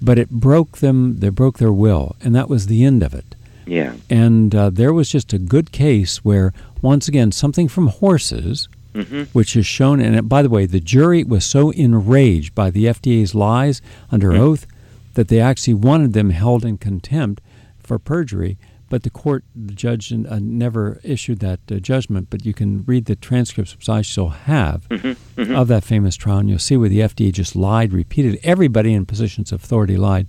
But 0.00 0.18
it 0.18 0.30
broke 0.30 0.78
them, 0.78 1.20
they 1.20 1.28
broke 1.28 1.58
their 1.58 1.72
will, 1.72 2.16
and 2.20 2.34
that 2.34 2.48
was 2.48 2.66
the 2.66 2.84
end 2.84 3.02
of 3.02 3.14
it. 3.14 3.34
Yeah. 3.66 3.94
And 4.10 4.54
uh, 4.54 4.70
there 4.70 4.92
was 4.92 5.08
just 5.08 5.32
a 5.32 5.38
good 5.38 5.72
case 5.72 6.24
where, 6.24 6.52
once 6.80 7.08
again, 7.08 7.32
something 7.32 7.68
from 7.68 7.86
horses, 7.86 8.68
hmm 8.94 9.22
which 9.32 9.56
is 9.56 9.66
shown, 9.66 10.00
and 10.00 10.28
by 10.28 10.42
the 10.42 10.48
way, 10.50 10.66
the 10.66 10.80
jury 10.80 11.24
was 11.24 11.44
so 11.44 11.70
enraged 11.70 12.54
by 12.54 12.70
the 12.70 12.84
FDA's 12.86 13.34
lies 13.34 13.80
under 14.10 14.30
Mhm. 14.32 14.38
oath 14.38 14.66
that 15.14 15.28
they 15.28 15.40
actually 15.40 15.74
wanted 15.74 16.12
them 16.12 16.30
held 16.30 16.64
in 16.64 16.76
contempt 16.78 17.40
for 17.82 17.98
perjury. 17.98 18.56
But 18.90 19.04
the 19.04 19.10
court, 19.10 19.44
the 19.56 19.72
judge, 19.72 20.12
uh, 20.12 20.38
never 20.42 21.00
issued 21.02 21.38
that 21.38 21.60
uh, 21.70 21.76
judgment. 21.76 22.26
But 22.28 22.44
you 22.44 22.52
can 22.52 22.84
read 22.86 23.06
the 23.06 23.16
transcripts, 23.16 23.74
which 23.74 23.88
I 23.88 24.02
still 24.02 24.28
have, 24.28 24.84
hmm 24.90 25.12
hmm 25.36 25.54
of 25.54 25.68
that 25.68 25.82
famous 25.84 26.14
trial, 26.16 26.38
and 26.40 26.48
you'll 26.50 26.58
see 26.58 26.76
where 26.76 26.90
the 26.90 27.00
FDA 27.00 27.32
just 27.32 27.56
lied 27.56 27.92
repeatedly. 27.94 28.38
Everybody 28.42 28.92
in 28.92 29.06
positions 29.06 29.50
of 29.50 29.64
authority 29.64 29.96
lied. 29.96 30.26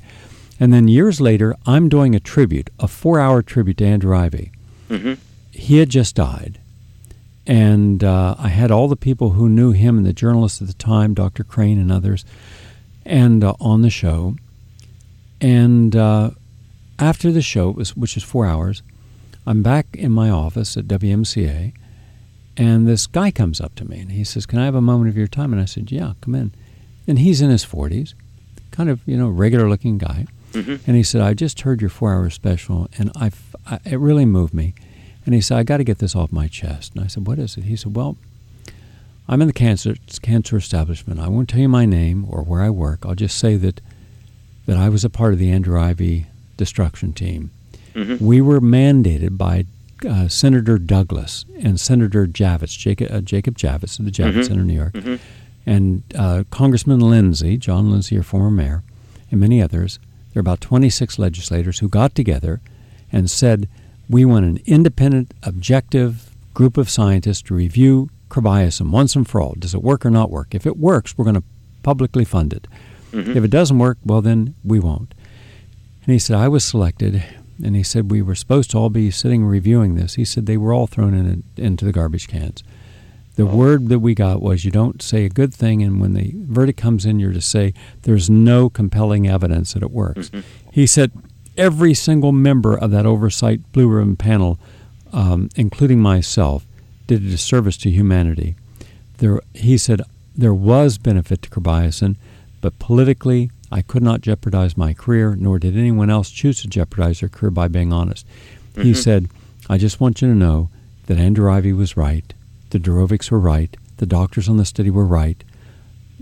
And 0.62 0.72
then 0.72 0.88
years 0.88 1.20
later, 1.20 1.56
I'm 1.66 1.90
doing 1.90 2.16
a 2.16 2.22
tribute, 2.22 2.70
a 2.80 2.88
four 2.88 3.20
hour 3.20 3.42
tribute 3.42 3.78
to 3.80 3.86
Andrew 3.86 4.16
Ivy. 4.16 4.52
hmm 4.88 5.14
He 5.52 5.78
had 5.80 5.90
just 5.90 6.16
died. 6.16 6.60
And 7.46 8.04
uh, 8.04 8.36
I 8.40 8.48
had 8.48 8.72
all 8.72 8.88
the 8.88 8.96
people 8.96 9.32
who 9.32 9.50
knew 9.50 9.72
him 9.72 9.98
and 9.98 10.06
the 10.06 10.14
journalists 10.14 10.62
at 10.62 10.68
the 10.68 10.74
time, 10.74 11.14
Dr. 11.14 11.44
Crane 11.44 11.78
and 11.80 11.92
others, 11.92 12.24
and 13.06 13.44
uh, 13.44 13.54
on 13.60 13.82
the 13.82 13.90
show. 13.90 14.36
And 15.42 15.94
uh, 15.96 16.32
after 17.00 17.32
the 17.32 17.42
show, 17.42 17.70
it 17.70 17.76
was, 17.76 17.98
which 17.98 18.16
is 18.16 18.24
four 18.24 18.46
hours, 18.46 18.82
I'm 19.46 19.62
back 19.62 19.88
in 19.94 20.12
my 20.12 20.30
office 20.30 20.78
at 20.78 20.86
WMCA, 20.86 21.74
and 22.56 22.88
this 22.88 23.08
guy 23.08 23.30
comes 23.32 23.60
up 23.60 23.76
to 23.76 23.86
me 23.86 24.00
and 24.00 24.12
he 24.12 24.24
says, 24.24 24.46
"Can 24.46 24.60
I 24.60 24.66
have 24.66 24.76
a 24.76 24.82
moment 24.82 25.10
of 25.10 25.18
your 25.18 25.28
time?" 25.28 25.52
And 25.52 25.62
I 25.62 25.66
said, 25.66 25.92
"Yeah, 25.92 26.14
come 26.22 26.36
in." 26.36 26.54
And 27.08 27.20
he's 27.20 27.42
in 27.42 27.50
his 27.50 27.66
40s, 27.66 28.14
kind 28.72 28.90
of 28.90 29.02
you 29.06 29.18
know 29.18 29.28
regular-looking 29.28 29.98
guy, 29.98 30.28
hmm 30.54 30.76
and 30.88 30.96
he 30.96 31.04
said, 31.04 31.20
"I 31.20 31.34
just 31.34 31.62
heard 31.62 31.82
your 31.82 31.90
four-hour 31.90 32.30
special, 32.30 32.88
and 32.98 33.12
I 33.16 33.32
it 33.84 34.00
really 34.00 34.26
moved 34.26 34.54
me." 34.54 34.76
And 35.26 35.34
he 35.34 35.42
said, 35.42 35.58
"I 35.58 35.64
got 35.64 35.78
to 35.78 35.84
get 35.84 36.00
this 36.00 36.16
off 36.16 36.32
my 36.32 36.48
chest." 36.48 36.94
And 36.96 37.04
I 37.04 37.08
said, 37.08 37.26
"What 37.28 37.40
is 37.40 37.58
it?" 37.58 37.64
He 37.66 37.76
said, 37.76 37.96
"Well." 37.96 38.18
I'm 39.26 39.42
in 39.42 39.48
the 39.48 39.54
cancer 39.54 39.96
cancer 40.22 40.58
establishment. 40.58 41.18
I 41.18 41.30
won't 41.30 41.48
tell 41.48 41.62
you 41.62 41.70
my 41.70 41.86
name 41.86 42.26
or 42.30 42.44
where 42.44 42.62
I 42.62 42.70
work. 42.70 43.06
I'll 43.06 43.16
just 43.16 43.38
say 43.38 43.56
that 43.56 43.80
that 44.66 44.76
I 44.76 44.90
was 44.90 45.06
a 45.06 45.10
part 45.10 45.32
of 45.32 45.40
the 45.40 45.50
Andrew 45.50 45.80
Ivy 45.80 46.26
destruction 46.58 47.14
team. 47.14 47.50
hmm 47.96 48.18
We 48.20 48.42
were 48.42 48.60
mandated 48.60 49.38
by 49.38 49.66
uh, 50.06 50.28
Senator 50.28 50.78
Douglas 50.78 51.46
and 51.62 51.80
Senator 51.80 52.28
Javits, 52.28 52.78
Jacob, 52.78 53.12
uh, 53.14 53.22
Jacob 53.22 53.58
Javits 53.58 53.98
of 53.98 54.04
the 54.04 54.12
Javits 54.12 54.40
Mhm. 54.44 54.48
Center, 54.48 54.62
in 54.62 54.68
New 54.68 54.74
York, 54.74 54.98
hmm 54.98 55.16
and 55.66 56.04
uh, 56.16 56.44
Congressman 56.52 57.00
Lindsay, 57.00 57.56
John 57.56 57.90
Lindsay, 57.90 58.16
your 58.16 58.24
former 58.26 58.52
mayor, 58.52 58.84
and 59.32 59.40
many 59.40 59.62
others. 59.62 60.00
There 60.34 60.42
are 60.42 60.48
about 60.48 60.60
26 60.60 61.18
legislators 61.18 61.80
who 61.80 61.88
got 61.88 62.14
together 62.14 62.60
and 63.10 63.32
said, 63.32 63.70
we 64.14 64.24
want 64.26 64.46
an 64.46 64.60
independent, 64.68 65.34
objective 65.42 66.30
group 66.54 66.78
of 66.78 66.88
scientists 66.90 67.42
to 67.42 67.56
review 67.56 68.10
Krebiozen 68.30 68.92
once 68.92 69.16
and 69.16 69.28
for 69.28 69.42
all. 69.42 69.56
Does 69.58 69.74
it 69.74 69.82
work 69.82 70.06
or 70.06 70.12
not 70.12 70.30
work? 70.30 70.54
If 70.54 70.68
it 70.68 70.78
works, 70.78 71.18
we're 71.18 71.26
going 71.26 71.36
to 71.42 71.44
publicly 71.82 72.24
fund 72.24 72.54
it. 72.54 72.68
hmm 73.12 73.32
If 73.36 73.44
it 73.44 73.50
doesn't 73.50 73.80
work, 73.80 73.98
well, 74.06 74.22
then 74.22 74.54
we 74.64 74.80
won't. 74.80 75.14
And 76.06 76.14
he 76.14 76.20
said, 76.20 76.36
I 76.36 76.48
was 76.48 76.64
selected, 76.64 77.24
and 77.64 77.76
he 77.76 77.82
said, 77.82 78.12
we 78.12 78.22
were 78.22 78.36
supposed 78.36 78.70
to 78.72 78.78
all 78.78 78.90
be 78.92 79.10
sitting 79.10 79.44
reviewing 79.46 79.96
this. 79.96 80.14
He 80.14 80.26
said, 80.26 80.46
they 80.46 80.58
were 80.58 80.74
all 80.74 80.86
thrown 80.88 81.14
in 81.16 81.44
into 81.58 81.84
the 81.84 81.92
garbage 81.92 82.28
cans. 82.28 82.64
The 83.36 83.44
Oh. 83.44 83.56
word 83.56 83.90
that 83.90 83.98
we 84.00 84.14
got 84.14 84.44
was 84.44 84.64
you 84.64 84.70
don't 84.70 85.02
say 85.02 85.26
a 85.26 85.30
good 85.30 85.54
thing, 85.56 85.82
and 85.82 86.00
when 86.00 86.14
the 86.14 86.34
verdict 86.36 86.80
comes 86.80 87.04
in, 87.04 87.20
you're 87.20 87.34
to 87.34 87.42
say 87.42 87.74
there's 88.04 88.30
no 88.30 88.70
compelling 88.70 89.28
evidence 89.28 89.74
that 89.74 89.82
it 89.82 89.90
works. 89.90 90.30
Mhm. 90.30 90.44
He 90.72 90.86
said 90.86 91.12
every 91.58 91.94
single 91.94 92.32
member 92.32 92.76
of 92.78 92.92
that 92.92 93.06
oversight 93.06 93.60
blue 93.72 93.88
ribbon 93.88 94.16
panel, 94.16 94.60
um, 95.12 95.50
including 95.56 96.00
myself, 96.00 96.66
did 97.08 97.24
a 97.24 97.30
disservice 97.30 97.78
to 97.78 97.90
humanity. 97.92 98.56
There, 99.18 99.42
he 99.54 99.78
said 99.78 100.02
there 100.36 100.54
was 100.54 100.98
benefit 100.98 101.42
to 101.44 101.50
Krebiozen, 101.50 102.16
but 102.62 102.80
politically, 102.80 103.52
I 103.72 103.82
could 103.82 104.04
not 104.04 104.22
jeopardize 104.22 104.78
my 104.78 104.94
career, 104.94 105.36
nor 105.36 105.60
did 105.60 105.78
anyone 105.78 106.10
else 106.10 106.30
choose 106.32 106.62
to 106.62 106.68
jeopardize 106.68 107.20
their 107.20 107.30
career 107.30 107.52
by 107.52 107.68
being 107.68 107.92
honest. 107.94 108.26
He 108.76 108.92
Mhm. 108.92 108.96
said, 108.98 109.30
I 109.70 109.78
just 109.78 110.00
want 110.00 110.22
you 110.22 110.28
to 110.30 110.36
know 110.36 110.70
that 111.08 111.18
Andrew 111.18 111.52
Ivy 111.52 111.74
was 111.74 111.98
right, 111.98 112.34
the 112.72 112.80
Durovics 112.80 113.30
were 113.30 113.40
right, 113.40 113.76
the 113.98 114.06
doctors 114.06 114.50
on 114.50 114.58
the 114.58 114.66
study 114.66 114.90
were 114.90 115.06
right, 115.06 115.44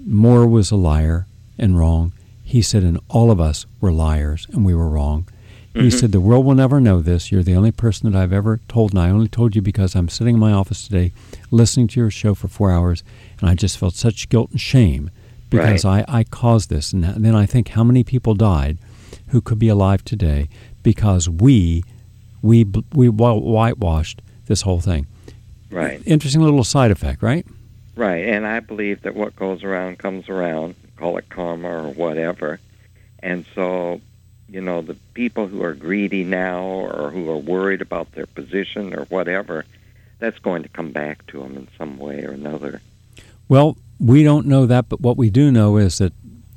Moore 0.05 0.47
was 0.47 0.71
a 0.71 0.75
liar 0.75 1.27
and 1.57 1.77
wrong. 1.77 2.11
He 2.51 2.61
said, 2.61 2.83
and 2.83 2.99
all 3.07 3.31
of 3.31 3.39
us 3.39 3.65
were 3.79 3.93
liars 3.93 4.45
and 4.51 4.65
we 4.65 4.75
were 4.75 4.89
wrong. 4.89 5.25
He 5.73 5.83
Mhm. 5.87 5.93
said, 5.93 6.11
the 6.11 6.19
world 6.19 6.45
will 6.45 6.53
never 6.53 6.81
know 6.81 7.01
this. 7.01 7.31
You're 7.31 7.43
the 7.43 7.55
only 7.55 7.71
person 7.71 8.11
that 8.11 8.21
I've 8.21 8.33
ever 8.33 8.59
told, 8.67 8.91
and 8.91 8.99
I 8.99 9.09
only 9.09 9.29
told 9.29 9.55
you 9.55 9.61
because 9.61 9.95
I'm 9.95 10.09
sitting 10.09 10.33
in 10.33 10.39
my 10.41 10.51
office 10.51 10.85
today 10.85 11.13
listening 11.49 11.87
to 11.87 11.99
your 12.01 12.11
show 12.11 12.33
for 12.35 12.49
four 12.49 12.69
hours, 12.69 13.05
and 13.39 13.49
I 13.49 13.55
just 13.55 13.77
felt 13.77 13.95
such 13.95 14.27
guilt 14.27 14.51
and 14.51 14.59
shame 14.59 15.09
because 15.49 15.85
I, 15.85 16.03
I 16.09 16.25
caused 16.25 16.69
this. 16.69 16.91
And 16.91 17.05
then 17.05 17.35
I 17.35 17.45
think 17.45 17.69
how 17.69 17.85
many 17.85 18.03
people 18.03 18.33
died 18.35 18.77
who 19.27 19.39
could 19.39 19.57
be 19.59 19.69
alive 19.69 20.03
today 20.03 20.49
because 20.83 21.29
we, 21.29 21.85
we, 22.41 22.65
we 22.93 23.07
whi- 23.07 23.31
whitewashed 23.39 24.21
this 24.47 24.63
whole 24.63 24.81
thing. 24.81 25.07
Right. 25.69 26.01
Interesting 26.05 26.41
little 26.41 26.65
side 26.65 26.91
effect, 26.91 27.23
right? 27.23 27.45
Right, 27.95 28.25
and 28.25 28.45
I 28.45 28.59
believe 28.59 29.03
that 29.03 29.15
what 29.15 29.37
goes 29.37 29.63
around 29.63 29.99
comes 29.99 30.27
around, 30.27 30.75
call 31.01 31.17
it 31.17 31.29
karma 31.29 31.67
or 31.67 31.93
whatever. 31.93 32.59
And 33.19 33.43
so, 33.55 33.99
you 34.47 34.61
know, 34.61 34.81
the 34.81 34.95
people 35.15 35.47
who 35.47 35.63
are 35.63 35.73
greedy 35.73 36.23
now 36.23 36.63
or 36.63 37.09
who 37.09 37.29
are 37.29 37.37
worried 37.37 37.81
about 37.81 38.11
their 38.11 38.27
position 38.27 38.93
or 38.93 39.05
whatever, 39.05 39.65
that's 40.19 40.37
going 40.39 40.61
to 40.61 40.69
come 40.69 40.91
back 40.91 41.25
to 41.27 41.39
them 41.39 41.57
in 41.57 41.67
some 41.77 41.97
way 41.97 42.23
or 42.23 42.31
another. 42.31 42.81
Well, 43.49 43.77
we 43.99 44.23
don't 44.23 44.45
know 44.45 44.67
that, 44.67 44.89
but 44.89 45.01
what 45.01 45.17
we 45.17 45.31
do 45.31 45.51
know 45.51 45.77
is 45.77 45.97
that 45.97 46.13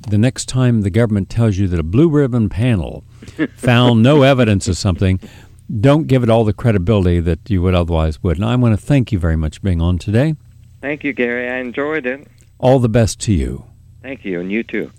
the 0.07 0.17
next 0.19 0.45
time 0.45 0.81
the 0.81 0.91
government 0.91 1.29
tells 1.29 1.57
you 1.57 1.67
that 1.67 1.79
a 1.79 1.83
blue 1.83 2.07
ribbon 2.07 2.47
panel 2.47 3.03
found 3.55 4.03
no 4.03 4.21
evidence 4.21 4.67
of 4.67 4.77
something, 4.77 5.19
don't 5.81 6.05
give 6.05 6.21
it 6.21 6.29
all 6.29 6.43
the 6.43 6.53
credibility 6.53 7.19
that 7.19 7.49
you 7.49 7.63
would 7.63 7.73
otherwise 7.73 8.21
would. 8.21 8.37
And 8.37 8.45
I 8.45 8.55
want 8.55 8.79
to 8.79 8.85
thank 8.85 9.11
you 9.11 9.17
very 9.17 9.35
much 9.35 9.57
for 9.57 9.63
being 9.63 9.81
on 9.81 9.97
today. 9.97 10.35
Thank 10.81 11.03
you, 11.03 11.13
Gary. 11.13 11.49
I 11.49 11.57
enjoyed 11.57 12.05
it. 12.05 12.27
All 12.59 12.77
the 12.77 12.89
best 12.89 13.19
to 13.21 13.33
you. 13.33 13.65
Thank 14.05 14.23
you, 14.23 14.39
and 14.39 14.51
you 14.51 14.61
too. 14.61 14.91